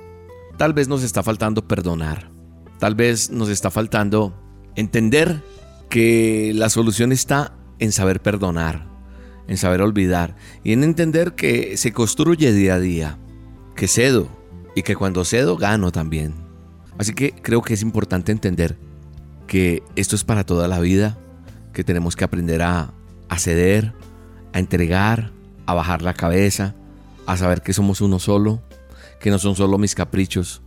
Tal 0.58 0.74
vez 0.74 0.88
nos 0.88 1.02
está 1.02 1.22
faltando 1.22 1.66
perdonar. 1.66 2.30
Tal 2.78 2.94
vez 2.94 3.30
nos 3.30 3.48
está 3.48 3.70
faltando 3.70 4.34
entender 4.76 5.42
que 5.88 6.52
la 6.54 6.68
solución 6.68 7.12
está 7.12 7.56
en 7.78 7.92
saber 7.92 8.20
perdonar, 8.20 8.86
en 9.46 9.56
saber 9.56 9.80
olvidar 9.80 10.36
y 10.62 10.72
en 10.72 10.84
entender 10.84 11.34
que 11.34 11.78
se 11.78 11.92
construye 11.92 12.52
día 12.52 12.74
a 12.74 12.80
día, 12.80 13.18
que 13.74 13.88
cedo 13.88 14.28
y 14.74 14.82
que 14.82 14.96
cuando 14.96 15.24
cedo 15.24 15.56
gano 15.56 15.92
también. 15.92 16.34
Así 16.98 17.14
que 17.14 17.32
creo 17.32 17.62
que 17.62 17.72
es 17.72 17.80
importante 17.80 18.32
entender 18.32 18.76
que 19.46 19.82
esto 19.96 20.14
es 20.14 20.24
para 20.24 20.44
toda 20.44 20.68
la 20.68 20.78
vida, 20.78 21.16
que 21.72 21.84
tenemos 21.84 22.16
que 22.16 22.24
aprender 22.24 22.60
a, 22.60 22.92
ceder, 23.38 23.94
a 24.52 24.58
entregar, 24.58 25.37
a 25.68 25.74
bajar 25.74 26.00
la 26.00 26.14
cabeza, 26.14 26.74
a 27.26 27.36
saber 27.36 27.60
que 27.60 27.74
somos 27.74 28.00
uno 28.00 28.18
solo, 28.18 28.62
que 29.20 29.30
no 29.30 29.38
son 29.38 29.54
solo 29.54 29.76
mis 29.76 29.94
caprichos, 29.94 30.62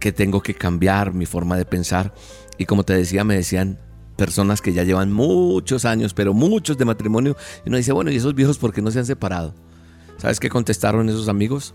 que 0.00 0.10
tengo 0.10 0.40
que 0.40 0.54
cambiar 0.54 1.12
mi 1.12 1.26
forma 1.26 1.58
de 1.58 1.66
pensar. 1.66 2.14
Y 2.56 2.64
como 2.64 2.82
te 2.82 2.94
decía, 2.94 3.24
me 3.24 3.34
decían 3.34 3.78
personas 4.16 4.62
que 4.62 4.72
ya 4.72 4.84
llevan 4.84 5.12
muchos 5.12 5.84
años, 5.84 6.14
pero 6.14 6.32
muchos 6.32 6.78
de 6.78 6.86
matrimonio, 6.86 7.36
y 7.66 7.68
uno 7.68 7.76
dice, 7.76 7.92
bueno, 7.92 8.10
¿y 8.10 8.16
esos 8.16 8.34
viejos 8.34 8.56
por 8.56 8.72
qué 8.72 8.80
no 8.80 8.90
se 8.90 9.00
han 9.00 9.04
separado? 9.04 9.54
¿Sabes 10.16 10.40
qué 10.40 10.48
contestaron 10.48 11.10
esos 11.10 11.28
amigos? 11.28 11.74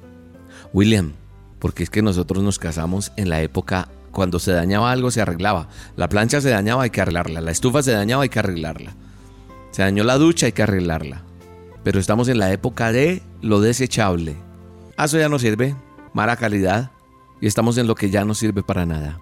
William, 0.73 1.13
porque 1.59 1.83
es 1.83 1.91
que 1.91 2.01
nosotros 2.01 2.43
nos 2.43 2.57
casamos 2.57 3.11
en 3.17 3.29
la 3.29 3.43
época 3.43 3.89
cuando 4.11 4.39
se 4.39 4.51
dañaba 4.51 4.91
algo 4.91 5.11
se 5.11 5.21
arreglaba. 5.21 5.67
La 5.95 6.09
plancha 6.09 6.41
se 6.41 6.49
dañaba, 6.49 6.83
hay 6.83 6.89
que 6.89 7.01
arreglarla. 7.01 7.39
La 7.39 7.51
estufa 7.51 7.83
se 7.83 7.91
dañaba, 7.91 8.23
hay 8.23 8.29
que 8.29 8.39
arreglarla. 8.39 8.95
Se 9.69 9.83
dañó 9.83 10.03
la 10.03 10.17
ducha, 10.17 10.47
hay 10.47 10.53
que 10.53 10.63
arreglarla. 10.63 11.23
Pero 11.83 11.99
estamos 11.99 12.27
en 12.29 12.39
la 12.39 12.51
época 12.51 12.91
de 12.91 13.21
lo 13.41 13.59
desechable. 13.59 14.35
Eso 14.97 15.17
ya 15.17 15.29
no 15.29 15.39
sirve, 15.39 15.75
mala 16.13 16.37
calidad. 16.37 16.91
Y 17.41 17.47
estamos 17.47 17.77
en 17.77 17.87
lo 17.87 17.95
que 17.95 18.09
ya 18.09 18.23
no 18.23 18.33
sirve 18.33 18.63
para 18.63 18.85
nada. 18.85 19.19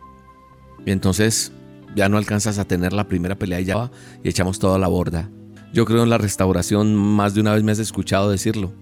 Y 0.86 0.92
entonces 0.92 1.52
ya 1.96 2.08
no 2.08 2.18
alcanzas 2.18 2.60
a 2.60 2.66
tener 2.66 2.94
la 2.94 3.08
primera 3.08 3.36
pelea 3.36 3.62
y 3.62 3.66
ya 3.66 3.78
va, 3.78 3.92
y 4.24 4.30
echamos 4.30 4.60
todo 4.60 4.76
a 4.76 4.80
la 4.80 4.88
borda. 4.88 5.30
Yo 5.74 5.86
creo 5.86 6.04
en 6.04 6.10
la 6.10 6.18
restauración, 6.18 6.96
más 6.96 7.34
de 7.34 7.42
una 7.42 7.54
vez 7.54 7.64
me 7.64 7.72
has 7.72 7.80
escuchado 7.80 8.30
decirlo. 8.30 8.74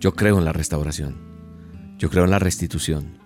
Yo 0.00 0.12
creo 0.14 0.38
en 0.38 0.44
la 0.44 0.52
restauración. 0.52 1.16
Yo 1.98 2.10
creo 2.10 2.24
en 2.24 2.30
la 2.30 2.38
restitución. 2.38 3.18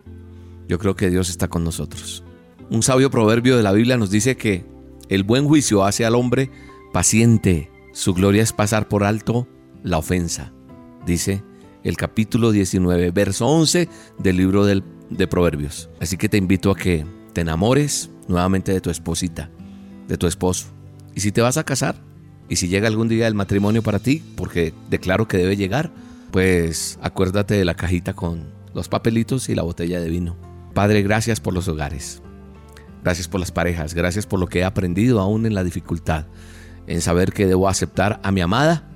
Yo 0.68 0.78
creo 0.78 0.94
que 0.94 1.10
Dios 1.10 1.30
está 1.30 1.48
con 1.48 1.64
nosotros. 1.64 2.22
Un 2.70 2.82
sabio 2.82 3.10
proverbio 3.10 3.56
de 3.56 3.62
la 3.62 3.72
Biblia 3.72 3.96
nos 3.96 4.10
dice 4.10 4.36
que 4.36 4.66
el 5.08 5.24
buen 5.24 5.46
juicio 5.46 5.84
hace 5.84 6.04
al 6.04 6.14
hombre 6.14 6.50
paciente. 6.92 7.70
Su 7.94 8.12
gloria 8.12 8.42
es 8.42 8.52
pasar 8.52 8.88
por 8.88 9.04
alto 9.04 9.48
la 9.82 9.98
ofensa. 9.98 10.52
Dice 11.06 11.42
el 11.84 11.96
capítulo 11.96 12.50
19, 12.50 13.10
verso 13.10 13.46
11 13.46 13.88
del 14.18 14.36
libro 14.36 14.64
de 14.66 15.26
Proverbios. 15.28 15.88
Así 16.00 16.16
que 16.16 16.28
te 16.28 16.36
invito 16.36 16.70
a 16.70 16.76
que 16.76 17.06
te 17.32 17.40
enamores 17.40 18.10
nuevamente 18.26 18.72
de 18.72 18.80
tu 18.80 18.90
esposita, 18.90 19.50
de 20.06 20.18
tu 20.18 20.26
esposo. 20.26 20.66
Y 21.14 21.20
si 21.20 21.32
te 21.32 21.40
vas 21.40 21.56
a 21.56 21.64
casar, 21.64 21.96
y 22.48 22.56
si 22.56 22.68
llega 22.68 22.88
algún 22.88 23.08
día 23.08 23.26
el 23.26 23.34
matrimonio 23.34 23.82
para 23.82 23.98
ti, 23.98 24.22
porque 24.36 24.72
declaro 24.88 25.28
que 25.28 25.36
debe 25.36 25.56
llegar, 25.56 25.90
pues 26.30 26.98
acuérdate 27.02 27.54
de 27.54 27.64
la 27.64 27.74
cajita 27.74 28.14
con 28.14 28.44
los 28.74 28.88
papelitos 28.88 29.48
y 29.48 29.54
la 29.54 29.62
botella 29.62 30.00
de 30.00 30.08
vino. 30.08 30.36
Padre, 30.74 31.02
gracias 31.02 31.40
por 31.40 31.54
los 31.54 31.68
hogares. 31.68 32.22
Gracias 33.02 33.28
por 33.28 33.40
las 33.40 33.52
parejas. 33.52 33.94
Gracias 33.94 34.26
por 34.26 34.40
lo 34.40 34.46
que 34.46 34.60
he 34.60 34.64
aprendido 34.64 35.20
aún 35.20 35.46
en 35.46 35.54
la 35.54 35.64
dificultad. 35.64 36.26
En 36.86 37.00
saber 37.00 37.32
que 37.32 37.46
debo 37.46 37.68
aceptar 37.68 38.20
a 38.22 38.32
mi 38.32 38.40
amada 38.40 38.88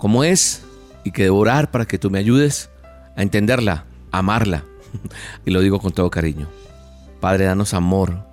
como 0.00 0.24
es 0.24 0.62
y 1.04 1.10
que 1.12 1.24
debo 1.24 1.38
orar 1.38 1.70
para 1.70 1.84
que 1.84 1.98
tú 1.98 2.10
me 2.10 2.18
ayudes 2.18 2.70
a 3.16 3.22
entenderla, 3.22 3.84
amarla. 4.10 4.64
y 5.44 5.50
lo 5.50 5.60
digo 5.60 5.78
con 5.78 5.92
todo 5.92 6.10
cariño. 6.10 6.48
Padre, 7.20 7.44
danos 7.44 7.74
amor. 7.74 8.26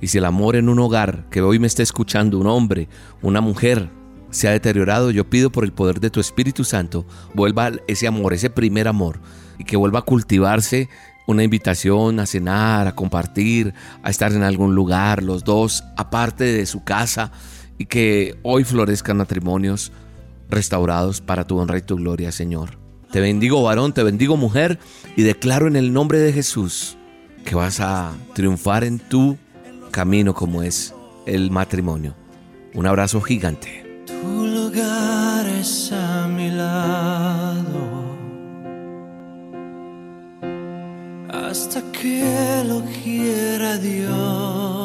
Y 0.00 0.08
si 0.08 0.18
el 0.18 0.24
amor 0.24 0.56
en 0.56 0.68
un 0.68 0.80
hogar 0.80 1.24
que 1.30 1.40
hoy 1.40 1.60
me 1.60 1.68
esté 1.68 1.84
escuchando, 1.84 2.38
un 2.38 2.48
hombre, 2.48 2.88
una 3.22 3.40
mujer, 3.40 3.88
se 4.30 4.48
ha 4.48 4.50
deteriorado, 4.50 5.12
yo 5.12 5.30
pido 5.30 5.50
por 5.50 5.64
el 5.64 5.72
poder 5.72 6.00
de 6.00 6.10
tu 6.10 6.18
Espíritu 6.18 6.64
Santo, 6.64 7.06
vuelva 7.34 7.70
ese 7.86 8.08
amor, 8.08 8.34
ese 8.34 8.50
primer 8.50 8.88
amor, 8.88 9.20
y 9.58 9.64
que 9.64 9.76
vuelva 9.76 10.00
a 10.00 10.02
cultivarse 10.02 10.88
una 11.28 11.44
invitación 11.44 12.18
a 12.18 12.26
cenar, 12.26 12.88
a 12.88 12.96
compartir, 12.96 13.74
a 14.02 14.10
estar 14.10 14.32
en 14.32 14.42
algún 14.42 14.74
lugar, 14.74 15.22
los 15.22 15.44
dos, 15.44 15.84
aparte 15.96 16.44
de 16.44 16.66
su 16.66 16.82
casa, 16.82 17.30
y 17.78 17.86
que 17.86 18.38
hoy 18.42 18.64
florezcan 18.64 19.18
matrimonios 19.18 19.92
restaurados 20.48 21.20
para 21.20 21.46
tu 21.46 21.58
honra 21.58 21.78
y 21.78 21.82
tu 21.82 21.96
gloria, 21.96 22.32
Señor. 22.32 22.78
Te 23.10 23.20
bendigo 23.20 23.62
varón, 23.62 23.92
te 23.92 24.02
bendigo 24.02 24.36
mujer, 24.36 24.78
y 25.16 25.22
declaro 25.22 25.68
en 25.68 25.76
el 25.76 25.92
nombre 25.92 26.18
de 26.18 26.32
Jesús 26.32 26.96
que 27.44 27.54
vas 27.54 27.80
a 27.80 28.12
triunfar 28.34 28.84
en 28.84 28.98
tu 28.98 29.38
camino 29.90 30.34
como 30.34 30.62
es 30.62 30.94
el 31.24 31.50
matrimonio. 31.50 32.14
Un 32.74 32.86
abrazo 32.86 33.20
gigante. 33.20 34.04
Tu 34.06 34.46
lugar 34.46 35.46
es 35.46 35.92
a 35.92 36.28
mi 36.28 36.50
lado 36.50 37.96
hasta 41.30 41.80
que 41.92 42.62
lo 42.66 42.82
quiera 43.02 43.78
Dios. 43.78 44.75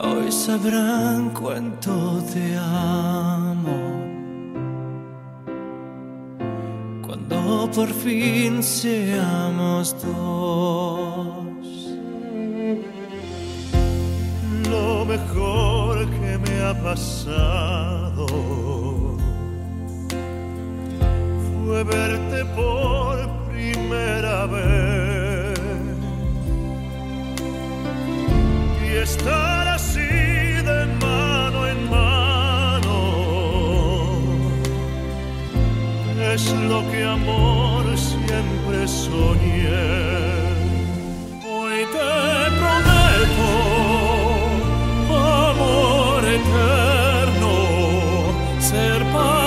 Hoy 0.00 0.30
sabrán 0.30 1.30
cuánto 1.30 2.22
te 2.32 2.56
amo. 2.56 3.78
Cuando 7.04 7.70
por 7.74 7.88
fin 7.88 8.62
seamos 8.62 9.96
dos. 10.04 11.38
lo 14.70 15.04
mejor 15.04 16.06
que 16.10 16.38
me 16.38 16.60
ha 16.62 16.74
pasado 16.82 18.26
fue 21.64 21.84
verte 21.84 22.44
por 22.56 23.28
primera 23.48 24.46
vez 24.46 25.07
y 28.90 28.96
estar 28.96 29.68
así 29.68 30.00
de 30.00 30.86
mano 31.00 31.66
en 31.66 31.90
mano 31.90 32.98
es 36.34 36.52
lo 36.52 36.80
que 36.90 37.04
amor 37.04 37.84
siempre 37.96 38.86
soñé. 38.86 39.88
Hoy 41.50 41.78
te 41.94 42.10
prometo 42.60 43.50
amor 45.50 46.24
eterno, 46.38 47.54
ser 48.60 49.00
para 49.12 49.37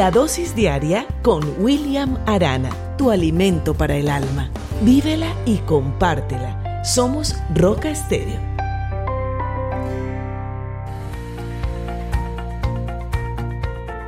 La 0.00 0.10
dosis 0.10 0.54
diaria 0.54 1.06
con 1.20 1.42
William 1.58 2.16
Arana, 2.24 2.70
tu 2.96 3.10
alimento 3.10 3.74
para 3.74 3.96
el 3.96 4.08
alma. 4.08 4.50
Vívela 4.80 5.30
y 5.44 5.58
compártela. 5.58 6.82
Somos 6.82 7.36
Roca 7.54 7.90
Estéreo. 7.90 8.40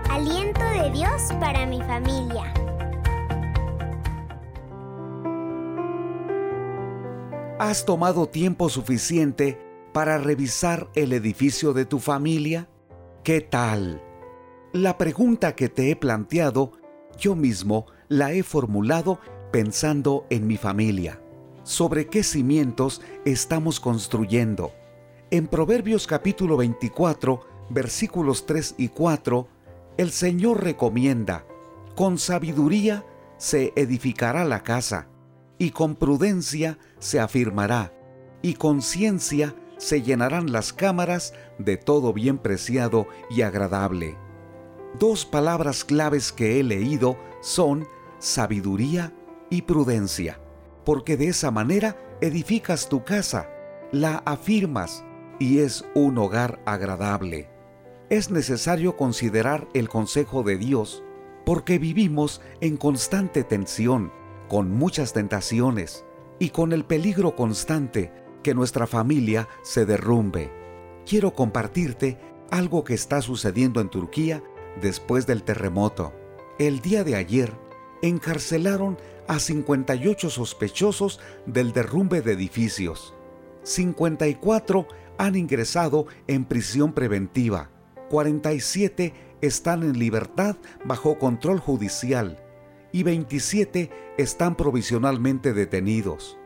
Aliento 0.09 0.65
de 0.65 0.91
Dios 0.93 1.25
para 1.39 1.67
mi 1.67 1.83
familia. 1.83 2.55
¿Has 7.59 7.85
tomado 7.85 8.31
tiempo 8.31 8.71
suficiente 8.71 9.61
para 9.93 10.17
revisar 10.17 10.89
el 10.95 11.13
edificio 11.13 11.75
de 11.75 11.85
tu 11.85 11.99
familia? 11.99 12.67
¿Qué 13.23 13.43
tal? 13.43 14.01
La 14.73 14.97
pregunta 14.97 15.55
que 15.55 15.69
te 15.69 15.91
he 15.91 15.97
planteado, 15.97 16.73
yo 17.19 17.37
mismo 17.37 17.85
la 18.09 18.33
he 18.33 18.43
formulado 18.43 19.21
pensando 19.53 20.27
en 20.31 20.47
mi 20.47 20.57
familia. 20.57 21.21
¿Sobre 21.63 22.07
qué 22.07 22.23
cimientos 22.23 23.03
estamos 23.27 23.81
construyendo? 23.81 24.73
En 25.31 25.47
Proverbios 25.47 26.07
capítulo 26.07 26.57
24, 26.57 27.41
versículos 27.69 28.47
3 28.47 28.77
y 28.79 28.89
4, 28.89 29.47
el 29.99 30.11
Señor 30.11 30.65
recomienda, 30.65 31.45
con 31.95 32.17
sabiduría 32.17 33.05
se 33.37 33.75
edificará 33.77 34.47
la 34.47 34.63
casa, 34.63 35.07
y 35.59 35.73
con 35.73 35.97
prudencia 35.97 36.79
se 36.99 37.21
afirmará, 37.21 37.93
y 38.41 38.55
con 38.55 38.81
ciencia 38.81 39.55
se 39.77 40.01
llenarán 40.01 40.51
las 40.51 40.73
cámaras 40.73 41.35
de 41.59 41.77
todo 41.77 42.15
bien 42.15 42.39
preciado 42.39 43.07
y 43.29 43.43
agradable. 43.43 44.17
Dos 44.99 45.25
palabras 45.25 45.85
claves 45.85 46.33
que 46.33 46.61
he 46.61 46.63
leído 46.63 47.17
son 47.41 47.89
sabiduría 48.19 49.13
y 49.51 49.63
prudencia, 49.63 50.39
porque 50.85 51.17
de 51.17 51.29
esa 51.29 51.51
manera 51.51 51.97
edificas 52.21 52.89
tu 52.89 53.03
casa, 53.03 53.49
la 53.91 54.23
afirmas 54.27 55.05
y 55.39 55.59
es 55.59 55.85
un 55.95 56.19
hogar 56.19 56.61
agradable. 56.67 57.49
Es 58.11 58.31
necesario 58.31 58.97
considerar 58.97 59.67
el 59.73 59.89
consejo 59.89 60.43
de 60.43 60.59
Dios, 60.59 61.03
porque 61.47 61.79
vivimos 61.79 62.43
en 62.61 62.77
constante 62.77 63.43
tensión, 63.45 64.13
con 64.49 64.71
muchas 64.71 65.15
tentaciones 65.15 66.05
y 66.39 66.51
con 66.51 66.73
el 66.73 66.85
peligro 66.85 67.35
constante 67.35 68.13
que 68.43 68.55
nuestra 68.55 68.87
familia 68.87 69.49
se 69.63 69.87
derrumbe. 69.87 70.53
Quiero 71.07 71.35
compartirte 71.35 72.19
algo 72.51 72.85
que 72.85 72.95
está 72.95 73.23
sucediendo 73.23 73.81
en 73.81 73.89
Turquía 73.89 74.43
después 74.81 75.27
del 75.27 75.43
terremoto. 75.43 76.13
El 76.59 76.81
día 76.81 77.05
de 77.05 77.17
ayer 77.17 77.53
encarcelaron 78.03 78.99
a 79.29 79.39
58 79.39 80.31
sospechosos 80.31 81.21
del 81.47 81.73
derrumbe 81.73 82.23
de 82.23 82.33
edificios. 82.33 83.15
54 83.63 84.87
han 85.19 85.37
ingresado 85.37 86.07
en 86.27 86.45
prisión 86.45 86.93
preventiva, 86.93 87.71
47 88.11 89.15
están 89.41 89.83
en 89.83 89.99
libertad 89.99 90.57
bajo 90.85 91.19
control 91.19 91.59
judicial 91.61 92.43
y 92.93 93.03
27 93.03 93.91
están 94.19 94.57
provisionalmente 94.57 95.53
detenidos. 95.53 96.39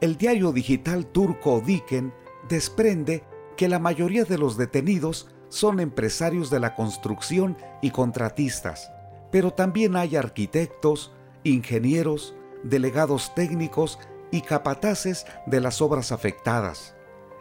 El 0.00 0.16
diario 0.16 0.52
digital 0.52 1.06
turco 1.06 1.62
Diken 1.64 2.12
desprende 2.48 3.22
que 3.56 3.68
la 3.68 3.78
mayoría 3.78 4.24
de 4.24 4.38
los 4.38 4.56
detenidos 4.56 5.28
son 5.52 5.80
empresarios 5.80 6.48
de 6.48 6.58
la 6.58 6.74
construcción 6.74 7.58
y 7.82 7.90
contratistas, 7.90 8.90
pero 9.30 9.50
también 9.52 9.96
hay 9.96 10.16
arquitectos, 10.16 11.12
ingenieros, 11.44 12.34
delegados 12.62 13.34
técnicos 13.34 13.98
y 14.30 14.40
capataces 14.40 15.26
de 15.44 15.60
las 15.60 15.82
obras 15.82 16.10
afectadas. 16.10 16.96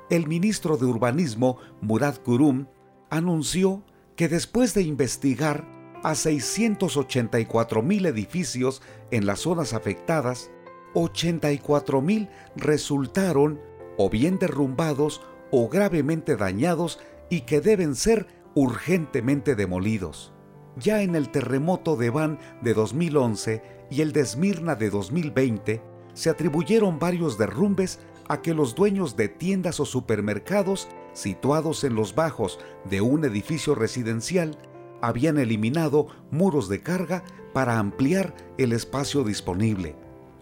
El 0.10 0.28
ministro 0.28 0.76
de 0.76 0.88
Urbanismo, 0.88 1.56
Murad 1.80 2.18
Kurum, 2.18 2.68
anunció 3.10 3.82
que 4.18 4.28
después 4.28 4.74
de 4.74 4.82
investigar 4.82 5.66
a 6.04 6.14
684 6.14 7.82
mil 7.82 8.06
edificios 8.06 8.82
en 9.12 9.26
las 9.26 9.40
zonas 9.40 9.72
afectadas, 9.74 10.52
84 10.96 12.02
mil 12.02 12.28
resultaron 12.58 13.62
o 13.98 14.10
bien 14.10 14.38
derrumbados 14.38 15.22
o 15.50 15.70
gravemente 15.70 16.36
dañados 16.36 17.00
y 17.32 17.42
que 17.42 17.62
deben 17.62 17.96
ser 17.96 18.28
urgentemente 18.54 19.56
demolidos. 19.56 20.34
Ya 20.76 21.02
en 21.02 21.16
el 21.16 21.30
terremoto 21.30 21.96
de 21.96 22.12
Van 22.12 22.38
de 22.62 22.74
2011 22.76 23.64
y 23.90 24.02
el 24.02 24.12
de 24.12 24.20
Esmirna 24.20 24.76
de 24.76 24.90
2020, 24.90 25.82
se 26.14 26.30
atribuyeron 26.30 27.00
varios 27.00 27.38
derrumbes 27.38 28.00
a 28.28 28.42
que 28.42 28.54
los 28.54 28.76
dueños 28.76 29.16
de 29.16 29.30
tiendas 29.30 29.80
o 29.80 29.86
supermercados 29.86 30.90
situados 31.14 31.84
en 31.84 31.96
los 31.96 32.16
bajos 32.16 32.60
de 32.90 33.02
un 33.02 33.24
edificio 33.26 33.76
residencial 33.76 34.58
habían 35.02 35.38
eliminado 35.38 36.08
muros 36.32 36.68
de 36.68 36.82
carga 36.82 37.24
para 37.54 37.80
ampliar 37.80 38.36
el 38.58 38.74
espacio 38.74 39.24
disponible. 39.24 39.96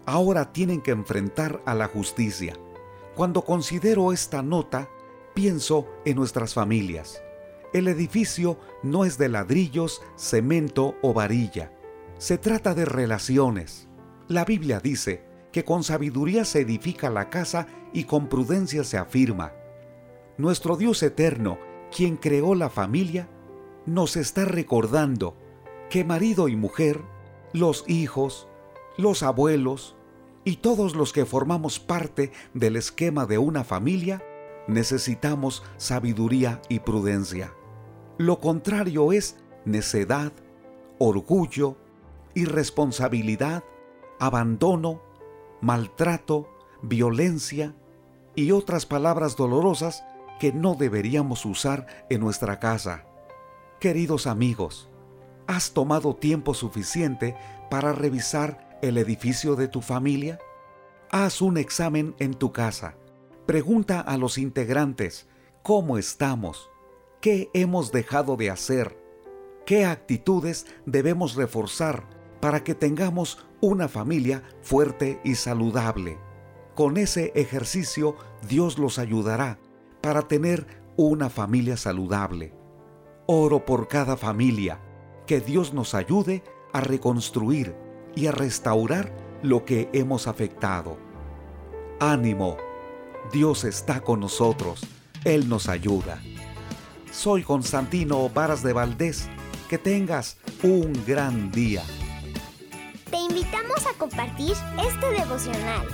Ahora 0.06 0.52
tienen 0.52 0.80
que 0.80 0.90
enfrentar 0.90 1.62
a 1.66 1.74
la 1.74 1.86
justicia. 1.86 2.54
Cuando 3.14 3.42
considero 3.42 4.12
esta 4.12 4.42
nota, 4.42 4.88
pienso 5.34 5.86
en 6.04 6.16
nuestras 6.16 6.54
familias. 6.54 7.22
El 7.72 7.88
edificio 7.88 8.58
no 8.82 9.04
es 9.04 9.16
de 9.16 9.28
ladrillos, 9.28 10.02
cemento 10.16 10.96
o 11.02 11.14
varilla. 11.14 11.72
Se 12.18 12.36
trata 12.36 12.74
de 12.74 12.84
relaciones. 12.84 13.88
La 14.28 14.44
Biblia 14.44 14.80
dice 14.80 15.24
que 15.52 15.64
con 15.64 15.84
sabiduría 15.84 16.44
se 16.44 16.60
edifica 16.60 17.10
la 17.10 17.30
casa 17.30 17.66
y 17.92 18.04
con 18.04 18.28
prudencia 18.28 18.84
se 18.84 18.98
afirma. 18.98 19.52
Nuestro 20.36 20.76
Dios 20.76 21.02
eterno, 21.02 21.58
quien 21.94 22.16
creó 22.16 22.54
la 22.54 22.70
familia, 22.70 23.28
nos 23.86 24.16
está 24.16 24.44
recordando 24.44 25.36
que 25.90 26.04
marido 26.04 26.48
y 26.48 26.56
mujer, 26.56 27.00
los 27.52 27.84
hijos, 27.88 28.48
los 28.96 29.22
abuelos 29.22 29.96
y 30.44 30.56
todos 30.56 30.94
los 30.94 31.12
que 31.12 31.26
formamos 31.26 31.78
parte 31.78 32.32
del 32.54 32.76
esquema 32.76 33.26
de 33.26 33.38
una 33.38 33.64
familia, 33.64 34.22
necesitamos 34.70 35.62
sabiduría 35.76 36.60
y 36.68 36.80
prudencia. 36.80 37.52
Lo 38.18 38.38
contrario 38.40 39.12
es 39.12 39.36
necedad, 39.64 40.32
orgullo, 40.98 41.76
irresponsabilidad, 42.34 43.64
abandono, 44.18 45.02
maltrato, 45.60 46.48
violencia 46.82 47.74
y 48.34 48.52
otras 48.52 48.86
palabras 48.86 49.36
dolorosas 49.36 50.04
que 50.38 50.52
no 50.52 50.74
deberíamos 50.74 51.44
usar 51.44 51.86
en 52.08 52.20
nuestra 52.20 52.58
casa. 52.58 53.04
Queridos 53.78 54.26
amigos, 54.26 54.88
¿has 55.46 55.72
tomado 55.72 56.14
tiempo 56.14 56.54
suficiente 56.54 57.36
para 57.70 57.92
revisar 57.92 58.78
el 58.82 58.98
edificio 58.98 59.56
de 59.56 59.68
tu 59.68 59.80
familia? 59.80 60.38
Haz 61.10 61.42
un 61.42 61.58
examen 61.58 62.14
en 62.18 62.34
tu 62.34 62.52
casa. 62.52 62.94
Pregunta 63.50 64.00
a 64.00 64.16
los 64.16 64.38
integrantes 64.38 65.26
cómo 65.64 65.98
estamos, 65.98 66.70
qué 67.20 67.50
hemos 67.52 67.90
dejado 67.90 68.36
de 68.36 68.48
hacer, 68.48 68.96
qué 69.66 69.86
actitudes 69.86 70.66
debemos 70.86 71.34
reforzar 71.34 72.04
para 72.40 72.62
que 72.62 72.76
tengamos 72.76 73.44
una 73.60 73.88
familia 73.88 74.44
fuerte 74.62 75.20
y 75.24 75.34
saludable. 75.34 76.16
Con 76.76 76.96
ese 76.96 77.32
ejercicio 77.34 78.14
Dios 78.48 78.78
los 78.78 79.00
ayudará 79.00 79.58
para 80.00 80.28
tener 80.28 80.64
una 80.96 81.28
familia 81.28 81.76
saludable. 81.76 82.54
Oro 83.26 83.64
por 83.64 83.88
cada 83.88 84.16
familia, 84.16 84.80
que 85.26 85.40
Dios 85.40 85.74
nos 85.74 85.96
ayude 85.96 86.44
a 86.72 86.82
reconstruir 86.82 87.74
y 88.14 88.28
a 88.28 88.30
restaurar 88.30 89.12
lo 89.42 89.64
que 89.64 89.88
hemos 89.92 90.28
afectado. 90.28 90.98
Ánimo, 91.98 92.56
Dios 93.32 93.64
está 93.64 94.00
con 94.00 94.20
nosotros, 94.20 94.80
Él 95.24 95.48
nos 95.48 95.68
ayuda. 95.68 96.20
Soy 97.12 97.42
Constantino 97.42 98.28
Varas 98.28 98.62
de 98.62 98.72
Valdés, 98.72 99.28
que 99.68 99.78
tengas 99.78 100.36
un 100.62 100.92
gran 101.06 101.50
día. 101.50 101.82
Te 103.10 103.16
invitamos 103.18 103.86
a 103.86 103.96
compartir 103.98 104.54
este 104.86 105.10
devocional. 105.10 105.86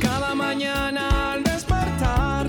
Cada 0.00 0.34
mañana 0.34 1.32
al 1.32 1.44
despertar, 1.44 2.43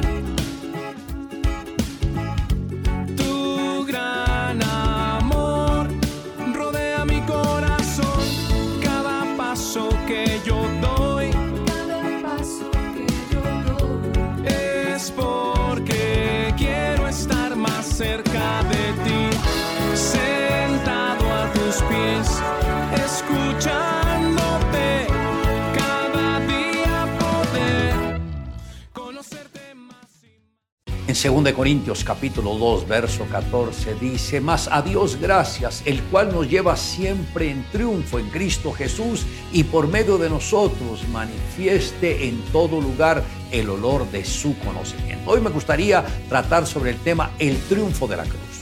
2 31.26 31.53
Corintios 31.53 32.03
capítulo 32.03 32.55
2, 32.55 32.88
verso 32.88 33.26
14 33.26 33.95
dice, 33.95 34.39
Mas 34.39 34.69
a 34.71 34.84
Dios 34.84 35.17
gracias, 35.19 35.82
el 35.86 36.03
cual 36.03 36.32
nos 36.32 36.47
lleva 36.47 36.78
siempre 36.78 37.49
en 37.49 37.63
triunfo 37.71 38.19
en 38.19 38.30
Cristo 38.30 38.71
Jesús 38.71 39.26
y 39.51 39.63
por 39.63 39.88
medio 39.88 40.19
de 40.19 40.30
nosotros 40.30 41.03
manifieste 41.11 42.28
en 42.28 42.39
todo 42.51 42.80
lugar 42.80 43.23
el 43.51 43.71
olor 43.71 44.05
de 44.11 44.23
su 44.23 44.55
conocimiento. 44.59 45.32
Hoy 45.32 45.41
me 45.41 45.49
gustaría 45.49 46.05
tratar 46.30 46.67
sobre 46.67 46.91
el 46.91 46.97
tema 46.97 47.32
el 47.39 47.57
triunfo 47.57 48.05
de 48.05 48.17
la 48.17 48.24
cruz. 48.24 48.54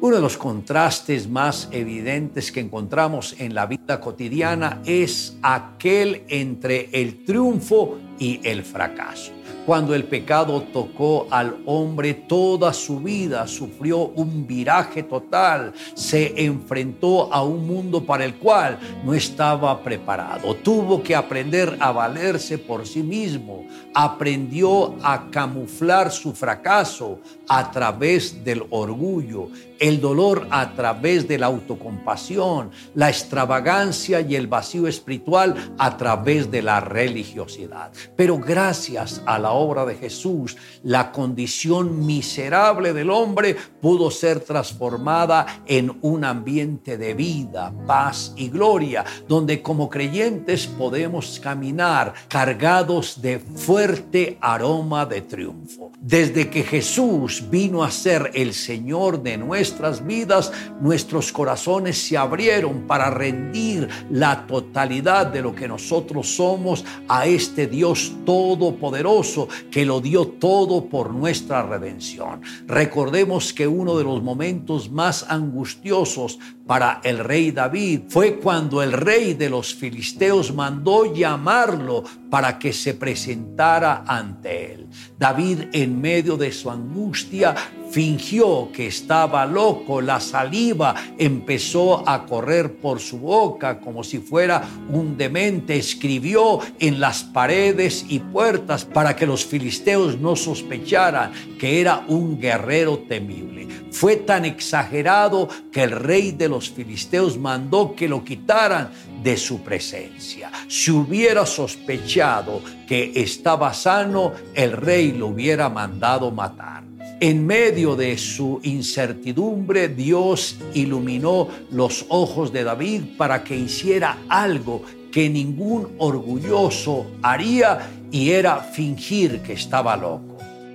Uno 0.00 0.14
de 0.14 0.22
los 0.22 0.36
contrastes 0.36 1.28
más 1.28 1.68
evidentes 1.72 2.52
que 2.52 2.60
encontramos 2.60 3.34
en 3.40 3.52
la 3.52 3.66
vida 3.66 4.00
cotidiana 4.00 4.80
es 4.84 5.36
aquel 5.42 6.22
entre 6.28 6.88
el 6.92 7.24
triunfo 7.24 7.98
y 8.16 8.38
el 8.44 8.62
fracaso. 8.62 9.32
Cuando 9.68 9.94
el 9.94 10.04
pecado 10.04 10.62
tocó 10.72 11.26
al 11.30 11.58
hombre, 11.66 12.14
toda 12.14 12.72
su 12.72 13.00
vida 13.00 13.46
sufrió 13.46 13.98
un 13.98 14.46
viraje 14.46 15.02
total. 15.02 15.74
Se 15.92 16.42
enfrentó 16.42 17.30
a 17.30 17.42
un 17.42 17.66
mundo 17.66 18.02
para 18.02 18.24
el 18.24 18.36
cual 18.36 18.78
no 19.04 19.12
estaba 19.12 19.82
preparado. 19.82 20.54
Tuvo 20.54 21.02
que 21.02 21.14
aprender 21.14 21.76
a 21.80 21.92
valerse 21.92 22.56
por 22.56 22.86
sí 22.86 23.02
mismo. 23.02 23.66
Aprendió 23.92 24.94
a 25.02 25.28
camuflar 25.30 26.10
su 26.10 26.32
fracaso 26.32 27.18
a 27.46 27.70
través 27.70 28.42
del 28.42 28.64
orgullo, 28.70 29.48
el 29.78 30.00
dolor 30.00 30.46
a 30.50 30.74
través 30.74 31.28
de 31.28 31.38
la 31.38 31.46
autocompasión, 31.46 32.70
la 32.94 33.08
extravagancia 33.08 34.20
y 34.20 34.34
el 34.36 34.46
vacío 34.46 34.86
espiritual 34.86 35.74
a 35.78 35.96
través 35.96 36.50
de 36.50 36.62
la 36.62 36.80
religiosidad. 36.80 37.92
Pero 38.16 38.38
gracias 38.38 39.22
a 39.26 39.38
la 39.38 39.52
obra 39.52 39.84
de 39.84 39.94
Jesús, 39.94 40.56
la 40.82 41.12
condición 41.12 42.06
miserable 42.06 42.92
del 42.92 43.10
hombre 43.10 43.56
pudo 43.80 44.10
ser 44.10 44.40
transformada 44.40 45.62
en 45.66 45.98
un 46.02 46.24
ambiente 46.24 46.96
de 46.96 47.14
vida, 47.14 47.72
paz 47.86 48.32
y 48.36 48.48
gloria, 48.48 49.04
donde 49.26 49.62
como 49.62 49.88
creyentes 49.88 50.66
podemos 50.66 51.40
caminar 51.40 52.14
cargados 52.28 53.20
de 53.20 53.38
fuerte 53.38 54.38
aroma 54.40 55.06
de 55.06 55.22
triunfo. 55.22 55.92
Desde 56.00 56.48
que 56.50 56.62
Jesús 56.62 57.44
vino 57.50 57.82
a 57.82 57.90
ser 57.90 58.30
el 58.34 58.54
Señor 58.54 59.22
de 59.22 59.38
nuestras 59.68 60.06
vidas, 60.06 60.50
nuestros 60.80 61.30
corazones 61.30 61.98
se 61.98 62.16
abrieron 62.16 62.86
para 62.86 63.10
rendir 63.10 63.86
la 64.10 64.46
totalidad 64.46 65.26
de 65.26 65.42
lo 65.42 65.54
que 65.54 65.68
nosotros 65.68 66.26
somos 66.36 66.86
a 67.06 67.26
este 67.26 67.66
Dios 67.66 68.12
todopoderoso 68.24 69.48
que 69.70 69.84
lo 69.84 70.00
dio 70.00 70.26
todo 70.26 70.86
por 70.86 71.12
nuestra 71.12 71.62
redención. 71.62 72.40
Recordemos 72.66 73.52
que 73.52 73.68
uno 73.68 73.98
de 73.98 74.04
los 74.04 74.22
momentos 74.22 74.90
más 74.90 75.26
angustiosos 75.28 76.38
para 76.68 77.00
el 77.02 77.18
rey 77.20 77.50
David 77.50 78.02
fue 78.08 78.34
cuando 78.34 78.82
el 78.82 78.92
rey 78.92 79.32
de 79.32 79.48
los 79.48 79.74
filisteos 79.74 80.54
mandó 80.54 81.14
llamarlo 81.14 82.04
para 82.28 82.58
que 82.58 82.74
se 82.74 82.92
presentara 82.92 84.04
ante 84.06 84.74
él. 84.74 84.86
David 85.18 85.60
en 85.72 85.98
medio 85.98 86.36
de 86.36 86.52
su 86.52 86.70
angustia 86.70 87.54
fingió 87.90 88.70
que 88.70 88.86
estaba 88.86 89.46
loco, 89.46 90.02
la 90.02 90.20
saliva 90.20 90.94
empezó 91.16 92.06
a 92.06 92.26
correr 92.26 92.74
por 92.76 93.00
su 93.00 93.18
boca 93.18 93.80
como 93.80 94.04
si 94.04 94.18
fuera 94.18 94.62
un 94.90 95.16
demente, 95.16 95.76
escribió 95.76 96.60
en 96.78 97.00
las 97.00 97.24
paredes 97.24 98.04
y 98.08 98.18
puertas 98.18 98.84
para 98.84 99.16
que 99.16 99.26
los 99.26 99.46
filisteos 99.46 100.18
no 100.18 100.36
sospecharan 100.36 101.32
que 101.58 101.80
era 101.80 102.04
un 102.08 102.38
guerrero 102.38 102.98
temible. 103.08 103.66
Fue 103.90 104.16
tan 104.16 104.44
exagerado 104.44 105.48
que 105.72 105.82
el 105.82 105.92
rey 105.92 106.32
de 106.32 106.48
los 106.48 106.57
filisteos 106.66 107.38
mandó 107.38 107.94
que 107.94 108.08
lo 108.08 108.24
quitaran 108.24 108.90
de 109.22 109.36
su 109.36 109.62
presencia. 109.62 110.50
Si 110.68 110.90
hubiera 110.90 111.44
sospechado 111.46 112.62
que 112.86 113.12
estaba 113.14 113.72
sano, 113.74 114.32
el 114.54 114.72
rey 114.72 115.12
lo 115.12 115.28
hubiera 115.28 115.68
mandado 115.68 116.30
matar. 116.30 116.84
En 117.20 117.44
medio 117.46 117.96
de 117.96 118.16
su 118.16 118.60
incertidumbre, 118.62 119.88
Dios 119.88 120.56
iluminó 120.74 121.48
los 121.70 122.06
ojos 122.08 122.52
de 122.52 122.62
David 122.62 123.02
para 123.16 123.42
que 123.42 123.56
hiciera 123.56 124.18
algo 124.28 124.82
que 125.10 125.28
ningún 125.28 125.88
orgulloso 125.98 127.06
haría 127.22 127.90
y 128.12 128.30
era 128.30 128.58
fingir 128.60 129.40
que 129.40 129.54
estaba 129.54 129.96
loco. 129.96 130.27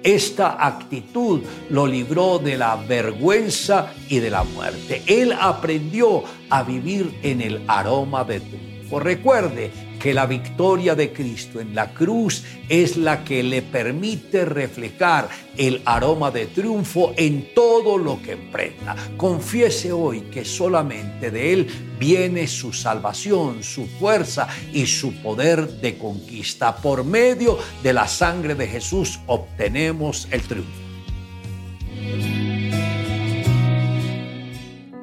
Esta 0.03 0.65
actitud 0.65 1.41
lo 1.69 1.87
libró 1.87 2.37
de 2.37 2.57
la 2.57 2.75
vergüenza 2.75 3.93
y 4.09 4.19
de 4.19 4.29
la 4.29 4.43
muerte. 4.43 5.01
Él 5.07 5.31
aprendió 5.31 6.23
a 6.49 6.63
vivir 6.63 7.17
en 7.23 7.41
el 7.41 7.63
aroma 7.67 8.25
de 8.25 8.41
triunfo. 8.41 8.99
Recuerde 8.99 9.71
que 10.03 10.13
la 10.13 10.25
victoria 10.25 10.95
de 10.95 11.13
Cristo 11.13 11.61
en 11.61 11.73
la 11.73 11.93
cruz 11.93 12.43
es 12.67 12.97
la 12.97 13.23
que 13.23 13.41
le 13.41 13.61
permite 13.61 14.43
reflejar 14.43 15.29
el 15.55 15.81
aroma 15.85 16.29
de 16.29 16.47
triunfo 16.47 17.13
en 17.15 17.53
todo 17.55 17.97
lo 17.97 18.21
que 18.21 18.33
emprenda. 18.33 18.97
Confiese 19.15 19.93
hoy 19.93 20.23
que 20.23 20.43
solamente 20.43 21.31
de 21.31 21.53
Él 21.53 21.67
viene 21.97 22.47
su 22.47 22.73
salvación, 22.73 23.63
su 23.63 23.87
fuerza 23.87 24.49
y 24.73 24.87
su 24.87 25.13
poder 25.21 25.69
de 25.79 25.97
conquista. 25.97 26.75
Por 26.75 27.05
medio 27.05 27.57
de 27.81 27.93
la 27.93 28.05
sangre 28.09 28.55
de 28.55 28.67
Jesús 28.67 29.21
obtenemos 29.25 30.27
el 30.31 30.41
triunfo. 30.41 30.83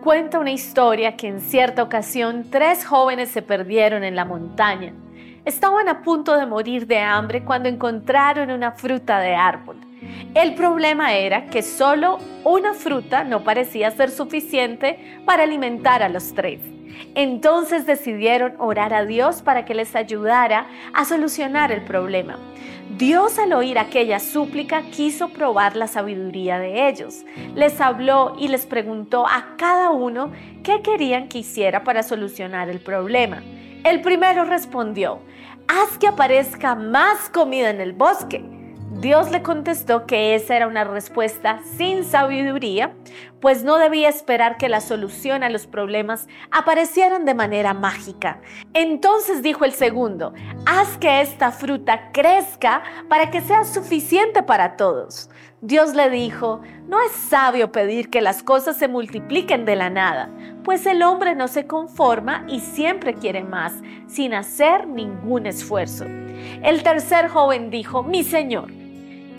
Cuenta 0.03 0.39
una 0.39 0.51
historia 0.51 1.15
que 1.15 1.29
en 1.29 1.41
cierta 1.41 1.83
ocasión 1.83 2.47
tres 2.51 2.87
jóvenes 2.87 3.29
se 3.29 3.43
perdieron 3.43 4.03
en 4.03 4.17
la 4.17 4.25
montaña. 4.25 4.95
Estaban 5.45 5.89
a 5.89 6.01
punto 6.01 6.39
de 6.39 6.47
morir 6.47 6.87
de 6.87 7.01
hambre 7.01 7.45
cuando 7.45 7.69
encontraron 7.69 8.51
una 8.51 8.73
fruta 8.73 9.19
de 9.21 9.35
árbol. 9.35 9.77
El 10.35 10.55
problema 10.55 11.13
era 11.13 11.47
que 11.47 11.63
solo 11.63 12.19
una 12.45 12.73
fruta 12.73 13.25
no 13.25 13.45
parecía 13.45 13.91
ser 13.91 14.11
suficiente 14.11 15.21
para 15.27 15.43
alimentar 15.43 16.03
a 16.03 16.09
los 16.09 16.33
tres. 16.33 16.61
Entonces 17.15 17.87
decidieron 17.87 18.55
orar 18.59 18.95
a 18.95 19.05
Dios 19.05 19.43
para 19.43 19.65
que 19.65 19.75
les 19.75 19.95
ayudara 19.97 20.67
a 20.93 21.05
solucionar 21.05 21.73
el 21.73 21.83
problema. 21.83 22.39
Dios 22.97 23.39
al 23.39 23.53
oír 23.53 23.79
aquella 23.79 24.19
súplica 24.19 24.83
quiso 24.91 25.31
probar 25.31 25.77
la 25.77 25.87
sabiduría 25.87 26.59
de 26.59 26.89
ellos. 26.89 27.25
Les 27.55 27.81
habló 27.81 28.35
y 28.39 28.49
les 28.49 28.67
preguntó 28.67 29.27
a 29.27 29.57
cada 29.57 29.91
uno 29.91 30.33
qué 30.63 30.83
querían 30.83 31.29
que 31.29 31.39
hiciera 31.39 31.85
para 31.85 32.03
solucionar 32.03 32.69
el 32.69 32.81
problema. 32.81 33.43
El 33.85 34.03
primero 34.03 34.45
respondió, 34.45 35.21
haz 35.69 35.97
que 35.99 36.09
aparezca 36.09 36.75
más 36.75 37.31
comida 37.31 37.71
en 37.71 37.81
el 37.81 37.93
bosque. 37.93 38.45
Dios 38.99 39.31
le 39.31 39.41
contestó 39.41 40.05
que 40.05 40.35
esa 40.35 40.57
era 40.57 40.67
una 40.67 40.83
respuesta 40.83 41.61
sin 41.77 42.05
sabiduría, 42.05 42.93
pues 43.41 43.63
no 43.63 43.79
debía 43.79 44.09
esperar 44.09 44.59
que 44.59 44.69
la 44.69 44.81
solución 44.81 45.45
a 45.45 45.49
los 45.49 45.69
problemas 45.69 46.27
aparecieran 46.51 47.25
de 47.25 47.35
manera 47.35 47.73
mágica. 47.73 48.41
Entonces 48.75 49.43
dijo 49.43 49.65
el 49.65 49.73
segundo, 49.73 50.35
haz 50.67 50.99
que 50.99 51.21
esta 51.21 51.53
fruta 51.53 52.11
crezca 52.13 52.83
para 53.09 53.31
que 53.31 53.41
sea 53.41 53.63
suficiente 53.63 54.43
para 54.43 54.77
todos. 54.77 55.31
Dios 55.63 55.95
le 55.95 56.11
dijo, 56.11 56.61
no 56.89 57.01
es 57.01 57.13
sabio 57.13 57.71
pedir 57.71 58.11
que 58.11 58.21
las 58.21 58.43
cosas 58.43 58.77
se 58.77 58.89
multipliquen 58.89 59.65
de 59.67 59.77
la 59.77 59.89
nada, 59.89 60.31
pues 60.65 60.85
el 60.85 61.03
hombre 61.05 61.37
no 61.37 61.47
se 61.47 61.67
conforma 61.67 62.45
y 62.49 62.59
siempre 62.59 63.15
quiere 63.15 63.45
más, 63.45 63.75
sin 64.09 64.35
hacer 64.35 64.89
ningún 64.89 65.47
esfuerzo. 65.47 66.07
El 66.63 66.83
tercer 66.83 67.29
joven 67.29 67.71
dijo, 67.71 68.03
mi 68.03 68.25
Señor, 68.25 68.80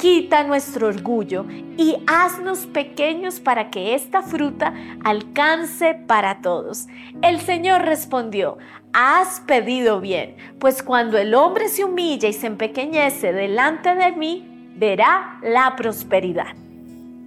quita 0.01 0.43
nuestro 0.43 0.87
orgullo 0.87 1.45
y 1.77 1.95
haznos 2.07 2.65
pequeños 2.65 3.39
para 3.39 3.69
que 3.69 3.93
esta 3.93 4.23
fruta 4.23 4.73
alcance 5.03 5.93
para 6.07 6.41
todos. 6.41 6.87
El 7.21 7.39
Señor 7.39 7.83
respondió, 7.83 8.57
has 8.93 9.41
pedido 9.41 10.01
bien, 10.01 10.35
pues 10.57 10.81
cuando 10.81 11.19
el 11.19 11.35
hombre 11.35 11.69
se 11.69 11.83
humilla 11.83 12.27
y 12.27 12.33
se 12.33 12.47
empequeñece 12.47 13.31
delante 13.31 13.93
de 13.93 14.11
mí, 14.13 14.71
verá 14.75 15.39
la 15.43 15.75
prosperidad. 15.75 16.55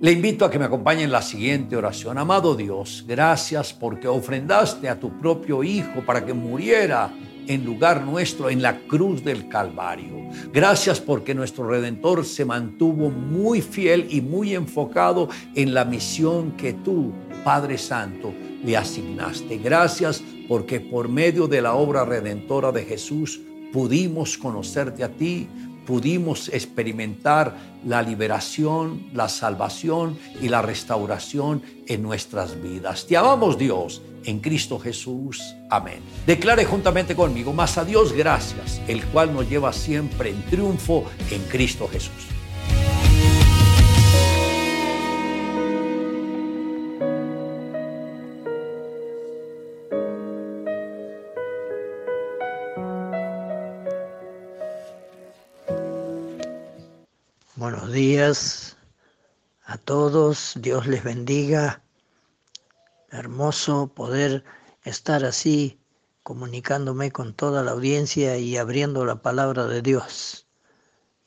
Le 0.00 0.10
invito 0.10 0.44
a 0.44 0.50
que 0.50 0.58
me 0.58 0.64
acompañe 0.64 1.04
en 1.04 1.12
la 1.12 1.22
siguiente 1.22 1.76
oración. 1.76 2.18
Amado 2.18 2.56
Dios, 2.56 3.04
gracias 3.06 3.72
porque 3.72 4.08
ofrendaste 4.08 4.88
a 4.88 4.98
tu 4.98 5.16
propio 5.20 5.62
Hijo 5.62 6.04
para 6.04 6.26
que 6.26 6.34
muriera 6.34 7.12
en 7.46 7.64
lugar 7.64 8.04
nuestro 8.04 8.50
en 8.50 8.62
la 8.62 8.78
cruz 8.80 9.24
del 9.24 9.48
Calvario. 9.48 10.28
Gracias 10.52 11.00
porque 11.00 11.34
nuestro 11.34 11.68
Redentor 11.68 12.24
se 12.24 12.44
mantuvo 12.44 13.10
muy 13.10 13.60
fiel 13.60 14.06
y 14.10 14.20
muy 14.20 14.54
enfocado 14.54 15.28
en 15.54 15.74
la 15.74 15.84
misión 15.84 16.52
que 16.52 16.72
tú, 16.72 17.12
Padre 17.44 17.78
Santo, 17.78 18.32
le 18.64 18.76
asignaste. 18.76 19.58
Gracias 19.58 20.22
porque 20.48 20.80
por 20.80 21.08
medio 21.08 21.46
de 21.46 21.62
la 21.62 21.74
obra 21.74 22.04
redentora 22.04 22.72
de 22.72 22.84
Jesús 22.84 23.40
pudimos 23.72 24.38
conocerte 24.38 25.02
a 25.02 25.08
ti, 25.08 25.48
pudimos 25.86 26.48
experimentar 26.48 27.56
la 27.86 28.02
liberación, 28.02 29.06
la 29.12 29.28
salvación 29.28 30.18
y 30.40 30.48
la 30.48 30.62
restauración 30.62 31.62
en 31.86 32.02
nuestras 32.02 32.60
vidas. 32.62 33.06
Te 33.06 33.16
amamos 33.16 33.58
Dios 33.58 34.02
en 34.24 34.40
Cristo 34.40 34.78
Jesús. 34.78 35.54
Amén. 35.70 36.00
Declare 36.26 36.64
juntamente 36.64 37.14
conmigo, 37.14 37.52
más 37.52 37.78
a 37.78 37.84
Dios 37.84 38.12
gracias, 38.12 38.80
el 38.88 39.04
cual 39.06 39.32
nos 39.34 39.48
lleva 39.48 39.72
siempre 39.72 40.30
en 40.30 40.42
triunfo 40.44 41.04
en 41.30 41.42
Cristo 41.44 41.88
Jesús. 41.88 42.34
A 59.64 59.76
todos, 59.76 60.54
Dios 60.56 60.86
les 60.86 61.04
bendiga 61.04 61.82
hermoso 63.10 63.88
poder 63.88 64.44
estar 64.82 65.26
así 65.26 65.78
comunicándome 66.22 67.12
con 67.12 67.34
toda 67.34 67.62
la 67.62 67.72
audiencia 67.72 68.38
y 68.38 68.56
abriendo 68.56 69.04
la 69.04 69.16
palabra 69.20 69.66
de 69.66 69.82
Dios. 69.82 70.46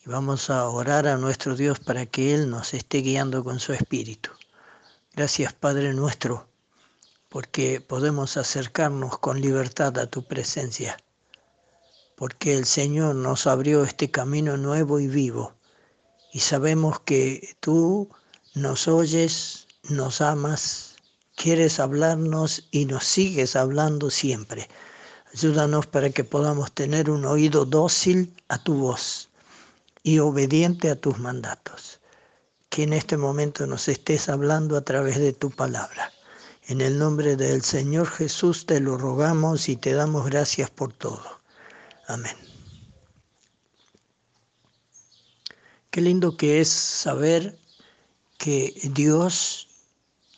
Y 0.03 0.09
vamos 0.09 0.49
a 0.49 0.67
orar 0.67 1.07
a 1.07 1.17
nuestro 1.17 1.55
Dios 1.55 1.79
para 1.79 2.07
que 2.07 2.33
Él 2.33 2.49
nos 2.49 2.73
esté 2.73 2.97
guiando 2.99 3.43
con 3.43 3.59
su 3.59 3.73
espíritu. 3.73 4.31
Gracias 5.13 5.53
Padre 5.53 5.93
nuestro, 5.93 6.49
porque 7.29 7.79
podemos 7.79 8.37
acercarnos 8.37 9.19
con 9.19 9.39
libertad 9.39 9.99
a 9.99 10.07
tu 10.07 10.23
presencia. 10.23 10.97
porque 12.15 12.57
el 12.57 12.65
Señor 12.65 13.13
nos 13.13 13.45
abrió 13.45 13.83
este 13.83 14.09
camino 14.09 14.57
nuevo 14.57 14.99
y 14.99 15.07
vivo. 15.07 15.56
Y 16.31 16.39
sabemos 16.39 16.99
que 17.01 17.55
tú 17.59 18.09
nos 18.53 18.87
oyes, 18.87 19.67
nos 19.83 20.21
amas, 20.21 20.95
quieres 21.35 21.79
hablarnos 21.79 22.67
y 22.71 22.85
nos 22.85 23.05
sigues 23.05 23.55
hablando 23.55 24.09
siempre. 24.09 24.67
Ayúdanos 25.33 25.85
para 25.85 26.09
que 26.09 26.23
podamos 26.23 26.71
tener 26.71 27.09
un 27.09 27.25
oído 27.25 27.65
dócil 27.65 28.33
a 28.47 28.57
tu 28.57 28.75
voz 28.75 29.29
y 30.03 30.19
obediente 30.19 30.89
a 30.89 30.95
tus 30.95 31.19
mandatos. 31.19 31.99
Que 32.69 32.83
en 32.83 32.93
este 32.93 33.17
momento 33.17 33.67
nos 33.67 33.87
estés 33.87 34.29
hablando 34.29 34.77
a 34.77 34.81
través 34.81 35.19
de 35.19 35.33
tu 35.33 35.51
palabra. 35.51 36.11
En 36.67 36.81
el 36.81 36.97
nombre 36.97 37.35
del 37.35 37.61
Señor 37.61 38.07
Jesús 38.07 38.65
te 38.65 38.79
lo 38.79 38.97
rogamos 38.97 39.69
y 39.69 39.77
te 39.77 39.93
damos 39.93 40.25
gracias 40.25 40.69
por 40.69 40.91
todo. 40.91 41.39
Amén. 42.07 42.46
Qué 45.89 46.01
lindo 46.01 46.37
que 46.37 46.61
es 46.61 46.69
saber 46.69 47.57
que 48.37 48.73
Dios 48.93 49.67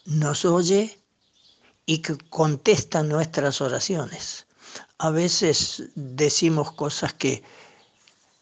nos 0.06 0.46
oye 0.46 1.00
y 1.86 2.00
que 2.00 2.18
contesta 2.30 3.04
nuestras 3.04 3.62
oraciones. 3.62 4.46
A 4.98 5.10
veces 5.10 5.90
decimos 5.96 6.72
cosas 6.72 7.14
que 7.14 7.44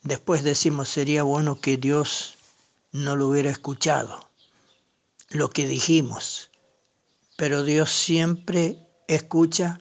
después 0.04 0.44
decimos 0.44 0.90
sería 0.90 1.24
bueno 1.24 1.60
que 1.60 1.78
Dios 1.78 2.38
no 2.92 3.16
lo 3.16 3.30
hubiera 3.30 3.50
escuchado, 3.50 4.30
lo 5.30 5.50
que 5.50 5.68
dijimos, 5.68 6.50
pero 7.36 7.64
Dios 7.64 7.92
siempre 7.92 8.80
escucha 9.08 9.80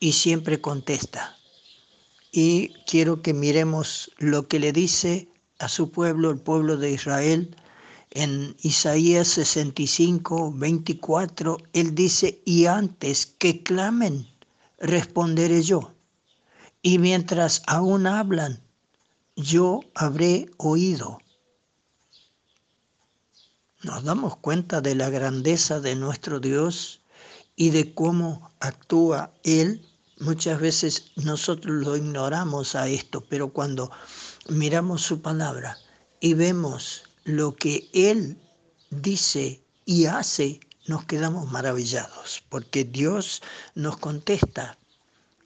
y 0.00 0.12
siempre 0.12 0.60
contesta. 0.60 1.38
Y 2.30 2.74
quiero 2.84 3.22
que 3.22 3.34
miremos 3.34 4.10
lo 4.18 4.48
que 4.48 4.58
le 4.58 4.72
dice 4.72 5.31
a 5.62 5.68
su 5.68 5.90
pueblo, 5.90 6.30
el 6.30 6.38
pueblo 6.38 6.76
de 6.76 6.92
Israel, 6.92 7.56
en 8.10 8.56
Isaías 8.60 9.28
65, 9.28 10.52
24, 10.52 11.56
él 11.72 11.94
dice, 11.94 12.42
y 12.44 12.66
antes 12.66 13.26
que 13.26 13.62
clamen, 13.62 14.26
responderé 14.78 15.62
yo. 15.62 15.92
Y 16.82 16.98
mientras 16.98 17.62
aún 17.66 18.06
hablan, 18.06 18.60
yo 19.36 19.80
habré 19.94 20.50
oído. 20.58 21.18
Nos 23.82 24.04
damos 24.04 24.36
cuenta 24.36 24.80
de 24.80 24.94
la 24.94 25.08
grandeza 25.08 25.80
de 25.80 25.94
nuestro 25.94 26.38
Dios 26.38 27.00
y 27.56 27.70
de 27.70 27.94
cómo 27.94 28.50
actúa 28.60 29.32
Él. 29.42 29.88
Muchas 30.18 30.60
veces 30.60 31.12
nosotros 31.16 31.84
lo 31.84 31.96
ignoramos 31.96 32.74
a 32.74 32.88
esto, 32.88 33.22
pero 33.22 33.52
cuando 33.52 33.90
miramos 34.48 35.02
su 35.02 35.20
palabra 35.20 35.78
y 36.20 36.34
vemos 36.34 37.04
lo 37.24 37.54
que 37.54 37.88
Él 37.92 38.36
dice 38.90 39.62
y 39.84 40.06
hace, 40.06 40.60
nos 40.86 41.04
quedamos 41.04 41.50
maravillados, 41.50 42.42
porque 42.48 42.84
Dios 42.84 43.42
nos 43.74 43.96
contesta. 43.98 44.78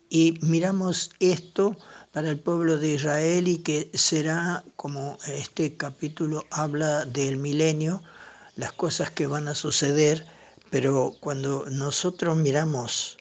Y 0.08 0.38
miramos 0.40 1.10
esto 1.20 1.76
para 2.12 2.30
el 2.30 2.38
pueblo 2.38 2.78
de 2.78 2.94
Israel 2.94 3.48
y 3.48 3.58
que 3.58 3.90
será, 3.94 4.64
como 4.76 5.18
este 5.26 5.76
capítulo 5.76 6.44
habla 6.50 7.04
del 7.04 7.36
milenio, 7.36 8.02
las 8.54 8.72
cosas 8.72 9.10
que 9.10 9.26
van 9.26 9.48
a 9.48 9.54
suceder, 9.54 10.26
pero 10.70 11.14
cuando 11.20 11.66
nosotros 11.70 12.36
miramos 12.36 13.18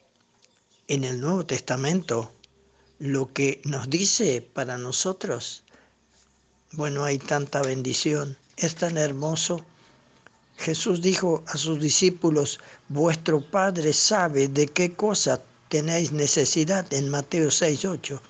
en 0.88 1.04
el 1.04 1.20
Nuevo 1.20 1.44
Testamento 1.44 2.32
lo 2.98 3.32
que 3.32 3.60
nos 3.64 3.90
dice 3.90 4.40
para 4.40 4.78
nosotros, 4.78 5.64
bueno, 6.72 7.04
hay 7.04 7.18
tanta 7.18 7.62
bendición 7.62 8.36
es 8.56 8.74
tan 8.74 8.96
hermoso. 8.96 9.64
Jesús 10.56 11.02
dijo 11.02 11.44
a 11.46 11.58
sus 11.58 11.80
discípulos, 11.80 12.58
vuestro 12.88 13.40
Padre 13.42 13.92
sabe 13.92 14.48
de 14.48 14.66
qué 14.68 14.94
cosa 14.94 15.42
tenéis 15.68 16.12
necesidad 16.12 16.90
en 16.92 17.10
Mateo 17.10 17.50
6, 17.50 17.84
8. 17.84 18.22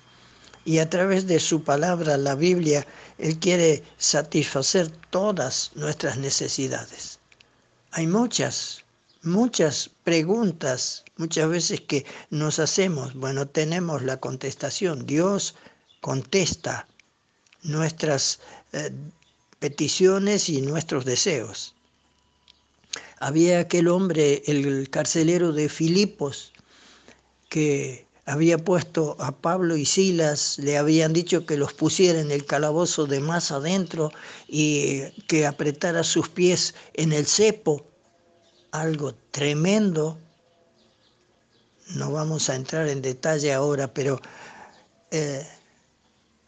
Y 0.64 0.78
a 0.78 0.90
través 0.90 1.28
de 1.28 1.38
su 1.38 1.62
palabra, 1.62 2.16
la 2.16 2.34
Biblia, 2.34 2.84
Él 3.18 3.38
quiere 3.38 3.84
satisfacer 3.98 4.90
todas 5.10 5.70
nuestras 5.76 6.18
necesidades. 6.18 7.20
Hay 7.92 8.08
muchas, 8.08 8.84
muchas 9.22 9.88
preguntas, 10.02 11.04
muchas 11.16 11.48
veces 11.48 11.80
que 11.82 12.04
nos 12.30 12.58
hacemos. 12.58 13.14
Bueno, 13.14 13.46
tenemos 13.46 14.02
la 14.02 14.16
contestación. 14.16 15.06
Dios 15.06 15.54
contesta 16.00 16.88
nuestras 17.66 18.40
eh, 18.72 18.90
peticiones 19.58 20.48
y 20.48 20.62
nuestros 20.62 21.04
deseos. 21.04 21.74
Había 23.18 23.60
aquel 23.60 23.88
hombre, 23.88 24.42
el 24.46 24.88
carcelero 24.90 25.52
de 25.52 25.68
Filipos, 25.68 26.52
que 27.48 28.06
había 28.26 28.58
puesto 28.58 29.16
a 29.20 29.32
Pablo 29.32 29.76
y 29.76 29.86
Silas, 29.86 30.58
le 30.58 30.76
habían 30.76 31.12
dicho 31.12 31.46
que 31.46 31.56
los 31.56 31.72
pusiera 31.72 32.20
en 32.20 32.32
el 32.32 32.44
calabozo 32.44 33.06
de 33.06 33.20
más 33.20 33.52
adentro 33.52 34.10
y 34.48 35.02
que 35.28 35.46
apretara 35.46 36.02
sus 36.02 36.28
pies 36.28 36.74
en 36.94 37.12
el 37.12 37.26
cepo, 37.26 37.86
algo 38.72 39.14
tremendo. 39.30 40.18
No 41.94 42.10
vamos 42.10 42.50
a 42.50 42.56
entrar 42.56 42.88
en 42.88 43.00
detalle 43.00 43.52
ahora, 43.52 43.94
pero 43.94 44.20
eh, 45.12 45.46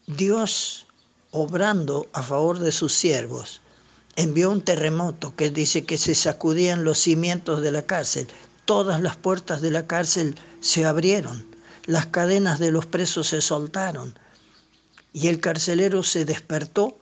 Dios 0.05 0.85
obrando 1.31 2.07
a 2.13 2.23
favor 2.23 2.59
de 2.59 2.71
sus 2.71 2.93
siervos, 2.93 3.61
envió 4.15 4.51
un 4.51 4.61
terremoto 4.61 5.35
que 5.35 5.49
dice 5.49 5.85
que 5.85 5.97
se 5.97 6.15
sacudían 6.15 6.83
los 6.83 6.99
cimientos 6.99 7.61
de 7.61 7.71
la 7.71 7.83
cárcel. 7.83 8.27
Todas 8.65 9.01
las 9.01 9.15
puertas 9.15 9.61
de 9.61 9.71
la 9.71 9.87
cárcel 9.87 10.35
se 10.59 10.85
abrieron, 10.85 11.45
las 11.85 12.07
cadenas 12.07 12.59
de 12.59 12.71
los 12.71 12.85
presos 12.85 13.27
se 13.27 13.41
soltaron 13.41 14.17
y 15.13 15.27
el 15.27 15.39
carcelero 15.39 16.03
se 16.03 16.25
despertó 16.25 16.99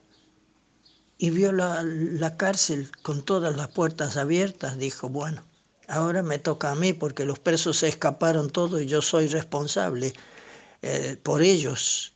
y 1.18 1.32
vio 1.32 1.52
la, 1.52 2.38
cárcel 2.38 2.92
con 3.02 3.24
todas 3.24 3.56
las 3.56 3.70
puertas 3.70 4.18
abiertas. 4.18 4.78
Dijo, 4.78 5.10
bueno, 5.10 5.44
ahora 5.88 6.22
me 6.22 6.40
toca 6.40 6.72
a 6.72 6.76
mí 6.76 6.94
porque 6.94 7.26
los 7.26 7.40
presos 7.40 7.78
se 7.78 7.88
escaparon 7.88 8.50
todos 8.50 8.82
y 8.82 8.86
yo 8.86 9.02
soy 9.02 9.28
responsable 9.28 10.14
eh, 10.84 11.18
por 11.22 11.42
ellos. 11.42 12.14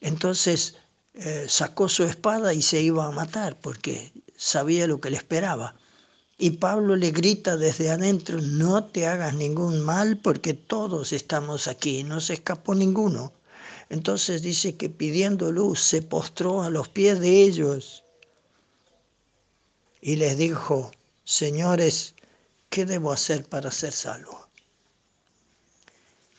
Entonces 0.00 0.76
eh, 1.20 1.46
sacó 1.48 1.88
su 1.88 2.04
espada 2.04 2.54
y 2.54 2.62
se 2.62 2.80
iba 2.80 3.04
a 3.04 3.10
matar 3.10 3.56
porque 3.60 4.12
sabía 4.36 4.86
lo 4.86 5.00
que 5.00 5.10
le 5.10 5.16
esperaba. 5.16 5.74
Y 6.38 6.50
Pablo 6.50 6.94
le 6.94 7.10
grita 7.10 7.56
desde 7.56 7.90
adentro, 7.90 8.40
no 8.40 8.84
te 8.84 9.08
hagas 9.08 9.34
ningún 9.34 9.80
mal 9.80 10.18
porque 10.18 10.54
todos 10.54 11.12
estamos 11.12 11.66
aquí, 11.66 12.04
no 12.04 12.20
se 12.20 12.34
escapó 12.34 12.72
ninguno. 12.72 13.32
Entonces 13.90 14.42
dice 14.42 14.76
que 14.76 14.90
pidiendo 14.90 15.50
luz 15.50 15.80
se 15.80 16.02
postró 16.02 16.62
a 16.62 16.70
los 16.70 16.88
pies 16.88 17.18
de 17.18 17.42
ellos 17.42 18.04
y 20.00 20.14
les 20.14 20.38
dijo, 20.38 20.92
señores, 21.24 22.14
¿qué 22.68 22.86
debo 22.86 23.10
hacer 23.10 23.44
para 23.44 23.72
ser 23.72 23.92
salvo? 23.92 24.46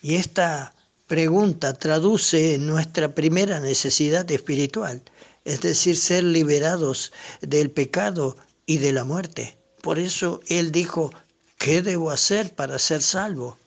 Y 0.01 0.15
esta 0.15 0.73
pregunta 1.10 1.73
traduce 1.73 2.60
nuestra 2.60 3.15
primera 3.15 3.60
necesidad 3.60 4.30
espiritual, 4.30 5.02
es 5.44 5.60
decir, 5.61 5.98
ser 5.98 6.23
liberados 6.23 7.11
del 7.41 7.72
pecado 7.72 8.38
y 8.68 8.77
de 8.77 8.94
la 8.94 9.06
muerte. 9.06 9.57
Por 9.81 9.98
eso 9.98 10.40
Él 10.45 10.72
dijo, 10.72 11.10
¿qué 11.57 11.81
debo 11.81 12.11
hacer 12.11 12.53
para 12.53 12.77
ser 12.77 13.02
salvo? 13.02 13.57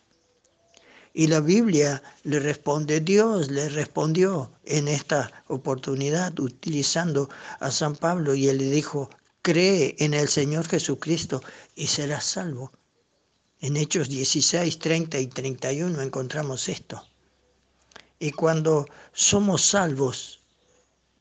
Y 1.13 1.27
la 1.27 1.41
Biblia 1.41 2.01
le 2.23 2.39
responde, 2.39 3.01
Dios 3.01 3.51
le 3.51 3.69
respondió 3.71 4.53
en 4.65 4.87
esta 4.87 5.45
oportunidad 5.49 6.39
utilizando 6.39 7.29
a 7.59 7.73
San 7.73 7.97
Pablo 7.97 8.37
y 8.37 8.49
él 8.51 8.59
le 8.59 8.71
dijo, 8.71 9.11
cree 9.43 9.97
en 9.99 10.15
el 10.15 10.29
Señor 10.29 10.69
Jesucristo 10.69 11.43
y 11.75 11.89
serás 11.89 12.25
salvo. 12.25 12.71
En 13.59 13.77
Hechos 13.77 14.09
16, 14.09 14.79
30 14.79 15.19
y 15.19 15.27
31 15.27 16.01
encontramos 16.01 16.69
esto. 16.69 17.03
Y 18.23 18.31
cuando 18.31 18.87
somos 19.13 19.63
salvos, 19.63 20.39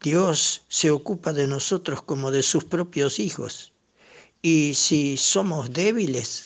Dios 0.04 0.62
se 0.68 0.92
ocupa 0.92 1.34
de 1.34 1.48
nosotros 1.48 2.04
como 2.04 2.30
de 2.30 2.44
sus 2.44 2.64
propios 2.64 3.18
hijos. 3.18 3.74
Y 4.44 4.76
si 4.76 5.18
somos 5.18 5.74
débiles 5.74 6.46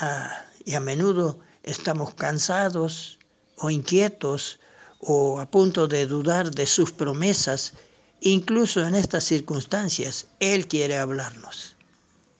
ah, 0.00 0.42
y 0.64 0.74
a 0.74 0.80
menudo 0.80 1.38
estamos 1.64 2.14
cansados 2.14 3.18
o 3.58 3.68
inquietos 3.68 4.58
o 5.00 5.38
a 5.38 5.50
punto 5.50 5.86
de 5.86 6.06
dudar 6.06 6.50
de 6.50 6.64
sus 6.64 6.90
promesas, 6.90 7.74
incluso 8.22 8.86
en 8.86 8.94
estas 8.94 9.24
circunstancias, 9.24 10.28
Él 10.40 10.66
quiere 10.66 10.96
hablarnos. 10.96 11.76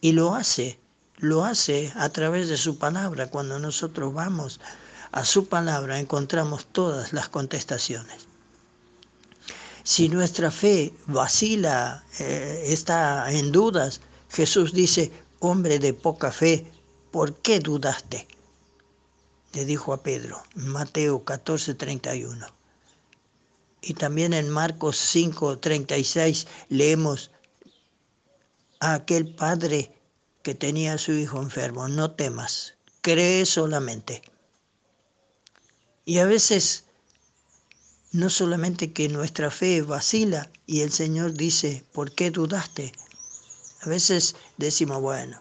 Y 0.01 0.13
lo 0.13 0.35
hace, 0.35 0.81
lo 1.19 1.45
hace 1.45 1.93
a 1.95 2.09
través 2.09 2.49
de 2.49 2.57
su 2.57 2.79
palabra 2.79 3.27
cuando 3.27 3.59
nosotros 3.59 4.15
vamos 4.15 4.61
a 5.17 5.25
su 5.25 5.49
palabra 5.49 5.99
encontramos 5.99 6.67
todas 6.67 7.15
las 7.15 7.31
contestaciones. 7.31 8.27
Si 9.83 10.11
nuestra 10.11 10.51
fe 10.51 10.93
vacila, 11.07 12.05
eh, 12.19 12.65
está 12.67 13.33
en 13.33 13.51
dudas, 13.51 14.03
Jesús 14.29 14.75
dice, 14.75 15.11
hombre 15.39 15.79
de 15.79 15.95
poca 15.95 16.31
fe, 16.31 16.71
¿por 17.13 17.35
qué 17.37 17.61
dudaste? 17.61 18.29
Le 19.55 19.65
dijo 19.65 19.95
a 19.95 20.03
Pedro, 20.03 20.43
Mateo 20.55 21.25
14, 21.25 21.73
31. 21.73 22.47
Y 23.81 23.95
también 23.95 24.35
en 24.35 24.51
Marcos 24.51 24.99
5, 24.99 25.61
36 25.61 26.47
leemos 26.69 27.31
a 28.81 28.93
aquel 28.93 29.35
padre 29.35 29.99
que 30.43 30.55
tenía 30.55 30.93
a 30.93 30.99
su 30.99 31.13
hijo 31.13 31.41
enfermo, 31.41 31.89
no 31.89 32.11
temas, 32.11 32.75
cree 33.01 33.47
solamente. 33.47 34.21
Y 36.09 36.21
a 36.21 36.25
veces 36.25 36.85
no 38.13 38.31
solamente 38.31 38.93
que 38.93 39.09
nuestra 39.09 39.51
fe 39.51 39.83
vacila 39.83 40.49
y 40.65 40.83
el 40.83 40.93
Señor 40.93 41.33
dice, 41.33 41.85
¿por 41.93 42.13
qué 42.13 42.31
dudaste? 42.31 42.93
A 43.83 43.89
veces 43.89 44.37
decimos, 44.57 45.01
bueno, 45.01 45.41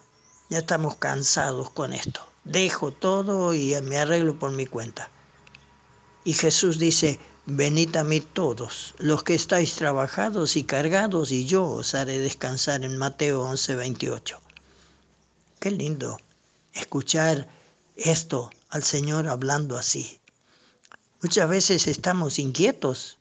ya 0.49 0.57
estamos 0.57 0.95
cansados 0.95 1.69
con 1.69 1.93
esto, 1.93 2.27
dejo 2.45 2.91
todo 2.91 3.53
y 3.53 3.79
me 3.83 3.99
arreglo 3.99 4.39
por 4.39 4.53
mi 4.53 4.65
cuenta. 4.65 5.11
Y 6.23 6.33
Jesús 6.33 6.79
dice, 6.79 7.19
venid 7.45 7.95
a 7.95 8.03
mí 8.03 8.19
todos, 8.19 8.95
los 8.97 9.23
que 9.23 9.35
estáis 9.35 9.75
trabajados 9.75 10.55
y 10.55 10.63
cargados, 10.63 11.31
y 11.31 11.45
yo 11.45 11.63
os 11.63 11.93
haré 11.93 12.17
descansar 12.17 12.83
en 12.83 12.97
Mateo 12.97 13.43
11, 13.43 13.75
28. 13.75 14.41
Qué 15.59 15.69
lindo 15.69 16.17
escuchar 16.73 17.47
esto 17.95 18.49
al 18.69 18.83
Señor 18.83 19.27
hablando 19.27 19.77
así. 19.77 20.19
Muchas 21.26 21.49
veces 21.49 21.88
estamos 21.88 22.38
inquietos 22.38 23.18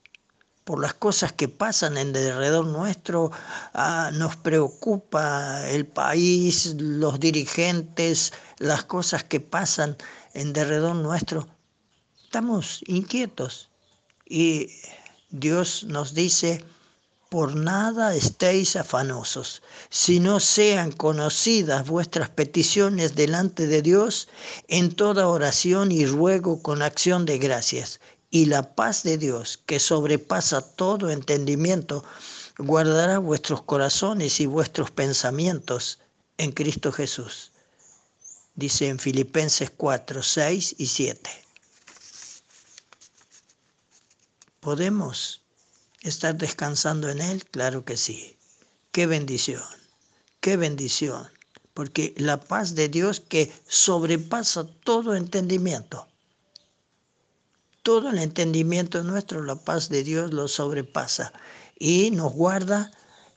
por 0.64 0.78
las 0.78 0.92
cosas 0.92 1.32
que 1.32 1.48
pasan 1.48 1.96
en 1.96 2.08
alrededor 2.08 2.66
nuestro, 2.66 3.30
ah, 3.72 4.10
nos 4.12 4.36
preocupa 4.36 5.66
el 5.70 5.86
país, 5.86 6.76
los 6.78 7.18
dirigentes, 7.18 8.34
las 8.58 8.84
cosas 8.84 9.24
que 9.24 9.40
pasan 9.40 9.96
en 10.34 10.52
derredor 10.52 10.94
nuestro. 10.96 11.48
Estamos 12.22 12.84
inquietos 12.86 13.70
y 14.26 14.68
Dios 15.30 15.84
nos 15.84 16.12
dice, 16.12 16.62
por 17.34 17.56
nada 17.56 18.14
estéis 18.14 18.76
afanosos, 18.76 19.60
sino 19.90 20.38
sean 20.38 20.92
conocidas 20.92 21.84
vuestras 21.84 22.28
peticiones 22.28 23.16
delante 23.16 23.66
de 23.66 23.82
Dios 23.82 24.28
en 24.68 24.94
toda 24.94 25.26
oración 25.26 25.90
y 25.90 26.06
ruego 26.06 26.62
con 26.62 26.80
acción 26.80 27.26
de 27.26 27.38
gracias. 27.38 27.98
Y 28.30 28.44
la 28.44 28.76
paz 28.76 29.02
de 29.02 29.18
Dios, 29.18 29.58
que 29.66 29.80
sobrepasa 29.80 30.60
todo 30.76 31.10
entendimiento, 31.10 32.04
guardará 32.56 33.18
vuestros 33.18 33.62
corazones 33.62 34.38
y 34.38 34.46
vuestros 34.46 34.92
pensamientos 34.92 35.98
en 36.38 36.52
Cristo 36.52 36.92
Jesús. 36.92 37.50
Dice 38.54 38.86
en 38.86 39.00
Filipenses 39.00 39.72
4, 39.76 40.22
6 40.22 40.76
y 40.78 40.86
7. 40.86 41.30
Podemos 44.60 45.43
estar 46.04 46.36
descansando 46.36 47.08
en 47.08 47.20
Él? 47.20 47.44
Claro 47.46 47.84
que 47.84 47.96
sí. 47.96 48.36
Qué 48.92 49.06
bendición, 49.06 49.62
qué 50.40 50.56
bendición. 50.56 51.28
Porque 51.72 52.14
la 52.16 52.38
paz 52.38 52.76
de 52.76 52.88
Dios 52.88 53.18
que 53.20 53.52
sobrepasa 53.66 54.64
todo 54.84 55.16
entendimiento. 55.16 56.06
Todo 57.82 58.10
el 58.10 58.18
entendimiento 58.18 59.02
nuestro, 59.02 59.42
la 59.42 59.56
paz 59.56 59.88
de 59.88 60.04
Dios 60.04 60.32
lo 60.32 60.46
sobrepasa. 60.46 61.32
Y 61.76 62.12
nos 62.12 62.32
guarda 62.32 62.92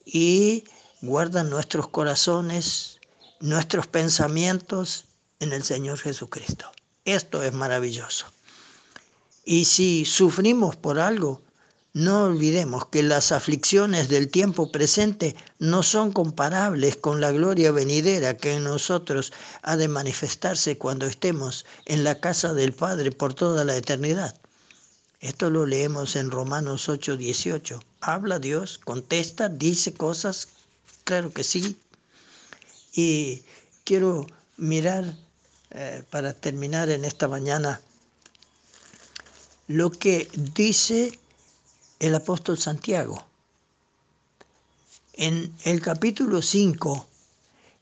y 0.05 0.65
guarda 1.01 1.43
nuestros 1.43 1.87
corazones, 1.87 2.99
nuestros 3.39 3.87
pensamientos 3.87 5.05
en 5.39 5.53
el 5.53 5.63
Señor 5.63 5.97
Jesucristo. 5.97 6.71
Esto 7.05 7.41
es 7.41 7.53
maravilloso. 7.53 8.27
Y 9.43 9.65
si 9.65 10.05
sufrimos 10.05 10.75
por 10.75 10.99
algo, 10.99 11.41
no 11.97 12.25
olvidemos 12.25 12.85
que 12.89 13.01
las 13.01 13.31
aflicciones 13.31 14.07
del 14.07 14.29
tiempo 14.29 14.71
presente 14.71 15.35
no 15.57 15.81
son 15.81 16.11
comparables 16.11 16.95
con 16.95 17.21
la 17.21 17.31
gloria 17.31 17.71
venidera 17.71 18.37
que 18.37 18.53
en 18.53 18.65
nosotros 18.65 19.33
ha 19.63 19.75
de 19.77 19.87
manifestarse 19.87 20.77
cuando 20.77 21.07
estemos 21.07 21.65
en 21.85 22.03
la 22.03 22.19
casa 22.19 22.53
del 22.53 22.71
Padre 22.71 23.11
por 23.11 23.33
toda 23.33 23.65
la 23.65 23.75
eternidad. 23.75 24.35
Esto 25.21 25.49
lo 25.49 25.65
leemos 25.65 26.15
en 26.15 26.29
Romanos 26.29 26.87
8, 26.87 27.17
18. 27.17 27.79
Habla 28.01 28.37
Dios, 28.37 28.77
contesta, 28.77 29.49
dice 29.49 29.91
cosas, 29.91 30.49
claro 31.03 31.33
que 31.33 31.43
sí. 31.43 31.77
Y 32.93 33.41
quiero 33.85 34.27
mirar, 34.55 35.15
eh, 35.71 36.03
para 36.11 36.33
terminar 36.33 36.91
en 36.91 37.05
esta 37.05 37.27
mañana, 37.27 37.81
lo 39.65 39.89
que 39.89 40.29
dice 40.53 41.17
el 41.99 42.15
apóstol 42.15 42.57
Santiago. 42.57 43.25
En 45.13 45.53
el 45.63 45.81
capítulo 45.81 46.41
5 46.41 47.07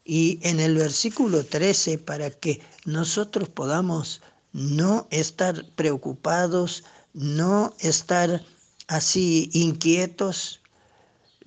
y 0.06 0.40
en 0.42 0.60
el 0.60 0.76
versículo 0.76 1.46
13, 1.46 1.98
para 1.98 2.30
que 2.30 2.62
nosotros 2.86 3.50
podamos 3.50 4.22
no 4.54 5.08
estar 5.10 5.66
preocupados, 5.76 6.84
no 7.14 7.74
estar 7.80 8.42
así 8.88 9.50
inquietos, 9.54 10.62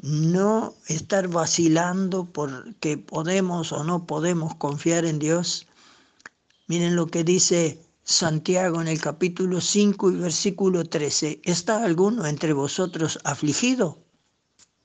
no 0.01 0.75
estar 0.87 1.29
vacilando 1.29 2.27
porque 2.27 2.99
podemos 2.99 3.73
o 3.73 3.83
no 3.85 4.07
podemos 4.07 4.55
confiar 4.57 5.05
en 5.07 5.19
Dios. 5.19 5.67
Miren 6.67 6.97
lo 6.97 7.07
que 7.07 7.25
dice 7.25 7.81
Santiago 8.11 8.81
en 8.81 8.89
el 8.89 9.03
capítulo 9.03 9.61
5 9.61 10.13
y 10.13 10.17
versículo 10.17 10.83
13, 10.83 11.43
¿está 11.45 11.85
alguno 11.85 12.25
entre 12.25 12.55
vosotros 12.55 13.19
afligido? 13.23 14.03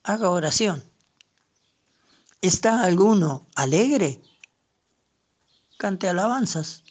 Haga 0.04 0.30
oración. 0.30 0.84
¿Está 2.42 2.84
alguno 2.84 3.48
alegre? 3.56 4.22
Cante 5.78 6.10
alabanzas. 6.10 6.84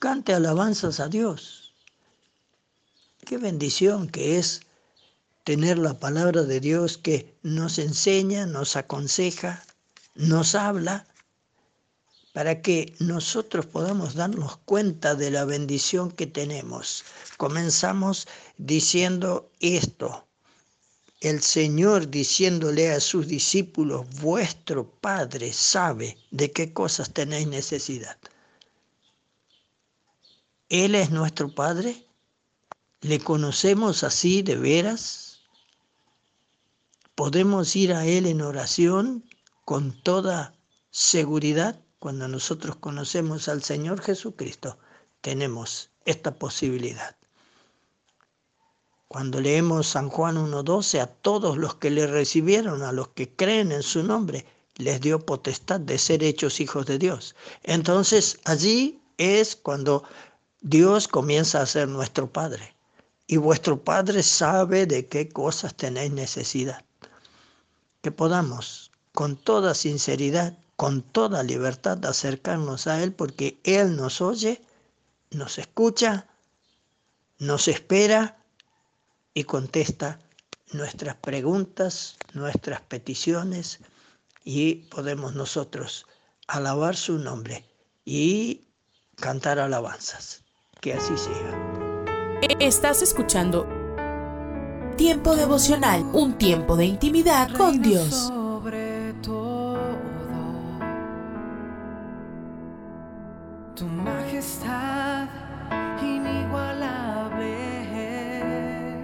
Cante 0.00 0.34
alabanzas 0.34 0.98
a 0.98 1.06
Dios. 1.06 1.72
Qué 3.24 3.38
bendición 3.38 4.08
que 4.08 4.40
es 4.40 4.62
tener 5.44 5.78
la 5.78 6.00
palabra 6.00 6.42
de 6.42 6.58
Dios 6.58 6.98
que 6.98 7.38
nos 7.44 7.78
enseña, 7.78 8.44
nos 8.44 8.74
aconseja, 8.74 9.62
nos 10.16 10.56
habla 10.56 11.06
para 12.32 12.62
que 12.62 12.94
nosotros 13.00 13.66
podamos 13.66 14.14
darnos 14.14 14.56
cuenta 14.58 15.14
de 15.14 15.30
la 15.30 15.44
bendición 15.44 16.10
que 16.10 16.26
tenemos. 16.26 17.04
Comenzamos 17.36 18.28
diciendo 18.56 19.50
esto. 19.60 20.26
El 21.20 21.42
Señor 21.42 22.08
diciéndole 22.08 22.92
a 22.92 23.00
sus 23.00 23.26
discípulos, 23.26 24.06
vuestro 24.20 24.90
Padre 24.90 25.52
sabe 25.52 26.16
de 26.30 26.50
qué 26.50 26.72
cosas 26.72 27.12
tenéis 27.12 27.46
necesidad. 27.46 28.16
Él 30.70 30.94
es 30.94 31.10
nuestro 31.10 31.52
Padre. 31.52 32.06
¿Le 33.02 33.18
conocemos 33.18 34.04
así 34.04 34.42
de 34.42 34.56
veras? 34.56 35.40
¿Podemos 37.14 37.74
ir 37.76 37.92
a 37.92 38.06
Él 38.06 38.24
en 38.24 38.40
oración 38.40 39.24
con 39.64 40.00
toda 40.02 40.54
seguridad? 40.90 41.79
Cuando 42.00 42.28
nosotros 42.28 42.76
conocemos 42.76 43.46
al 43.48 43.62
Señor 43.62 44.00
Jesucristo, 44.00 44.78
tenemos 45.20 45.90
esta 46.06 46.34
posibilidad. 46.34 47.14
Cuando 49.06 49.38
leemos 49.38 49.88
San 49.88 50.08
Juan 50.08 50.36
1.12, 50.36 50.98
a 50.98 51.06
todos 51.08 51.58
los 51.58 51.74
que 51.74 51.90
le 51.90 52.06
recibieron, 52.06 52.82
a 52.82 52.92
los 52.92 53.08
que 53.08 53.28
creen 53.36 53.70
en 53.70 53.82
su 53.82 54.02
nombre, 54.02 54.46
les 54.76 55.02
dio 55.02 55.26
potestad 55.26 55.78
de 55.78 55.98
ser 55.98 56.24
hechos 56.24 56.60
hijos 56.60 56.86
de 56.86 56.98
Dios. 56.98 57.36
Entonces 57.64 58.40
allí 58.44 59.02
es 59.18 59.54
cuando 59.54 60.02
Dios 60.62 61.06
comienza 61.06 61.60
a 61.60 61.66
ser 61.66 61.86
nuestro 61.86 62.32
Padre. 62.32 62.74
Y 63.26 63.36
vuestro 63.36 63.84
Padre 63.84 64.22
sabe 64.22 64.86
de 64.86 65.06
qué 65.06 65.28
cosas 65.28 65.74
tenéis 65.74 66.12
necesidad. 66.12 66.82
Que 68.00 68.10
podamos, 68.10 68.90
con 69.12 69.36
toda 69.36 69.74
sinceridad, 69.74 70.56
con 70.80 71.02
toda 71.02 71.42
libertad 71.42 71.98
de 71.98 72.08
acercarnos 72.08 72.86
a 72.86 73.02
Él 73.02 73.12
porque 73.12 73.60
Él 73.64 73.96
nos 73.96 74.22
oye, 74.22 74.62
nos 75.30 75.58
escucha, 75.58 76.26
nos 77.38 77.68
espera 77.68 78.38
y 79.34 79.44
contesta 79.44 80.18
nuestras 80.72 81.16
preguntas, 81.16 82.16
nuestras 82.32 82.80
peticiones 82.80 83.80
y 84.42 84.76
podemos 84.86 85.34
nosotros 85.34 86.06
alabar 86.46 86.96
su 86.96 87.18
nombre 87.18 87.62
y 88.06 88.62
cantar 89.16 89.58
alabanzas. 89.58 90.42
Que 90.80 90.94
así 90.94 91.12
sea. 91.18 92.40
Estás 92.58 93.02
escuchando 93.02 93.68
Tiempo 94.96 95.36
devocional, 95.36 96.04
un 96.14 96.38
tiempo 96.38 96.74
de 96.76 96.86
intimidad 96.86 97.54
con 97.54 97.82
Dios. 97.82 98.32
Tu 103.80 103.86
majestad 103.86 105.26
inigualable 106.02 107.48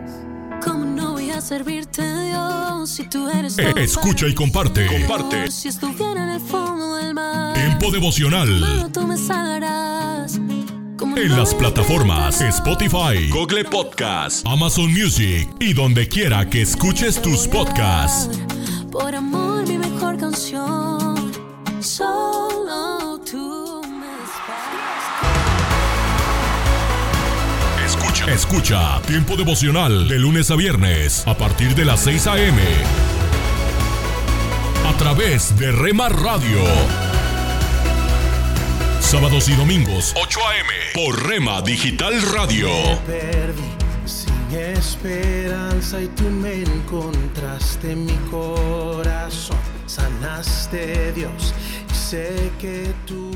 es. 0.05 0.12
¿Cómo 0.62 0.85
no 0.85 1.12
voy 1.12 1.31
a 1.31 1.40
servirte, 1.40 2.03
Dios, 2.27 2.90
si 2.90 3.09
tú 3.09 3.27
eres 3.31 3.59
Eh, 3.59 3.73
Escucha 3.74 4.27
y 4.27 4.35
comparte. 4.35 4.86
Comparte. 4.86 5.51
Si 5.51 5.69
estuviera 5.69 6.24
en 6.24 6.28
el 6.28 6.40
fondo 6.40 6.97
del 6.97 7.15
mar, 7.15 7.55
Tiempo 7.55 7.90
devocional. 7.90 8.61
mano, 8.61 8.93
tú 8.93 9.07
me 9.07 9.16
salvarás. 9.16 10.39
¿Cómo 10.98 11.16
En 11.16 11.28
no 11.28 11.36
las 11.39 11.55
plataformas 11.55 12.43
Spotify, 12.43 13.31
Google 13.31 13.65
Podcast, 13.65 14.47
Amazon 14.47 14.93
Music 14.93 15.48
y 15.59 15.73
donde 15.73 16.07
quiera 16.07 16.51
que 16.51 16.61
escuches 16.61 17.23
tus 17.23 17.48
podcasts. 17.48 18.39
Por 18.93 19.15
amor, 19.15 19.66
mi 19.66 19.78
mejor 19.78 20.19
canción. 20.19 20.65
Escucha. 28.28 29.01
Tiempo 29.07 29.36
devocional 29.36 30.09
de 30.09 30.19
lunes 30.19 30.51
a 30.51 30.57
viernes 30.57 31.27
a 31.28 31.36
partir 31.39 31.74
de 31.77 31.85
las 31.85 32.01
6 32.01 32.27
a.m. 32.27 32.61
A 34.85 34.97
través 34.98 35.57
de 35.59 35.70
Rema 35.70 36.09
Radio. 36.09 36.59
Sábados 39.01 39.48
y 39.48 39.55
domingos 39.55 40.12
8 40.20 40.40
a.m. 40.48 40.69
por 41.07 41.28
Rema 41.28 41.62
Digital 41.62 42.20
Radio. 42.32 42.69
perdí 43.07 43.62
sin 44.05 44.59
esperanza 44.59 46.03
y 46.03 46.09
tú 46.09 46.24
me 46.24 46.62
encontraste 46.62 47.93
en 47.93 48.07
mi 48.07 48.16
corazón. 48.28 49.59
Sanaste 49.86 51.12
Dios 51.12 51.55
y 51.89 51.94
sé 51.94 52.51
que 52.59 52.93
tú. 53.07 53.35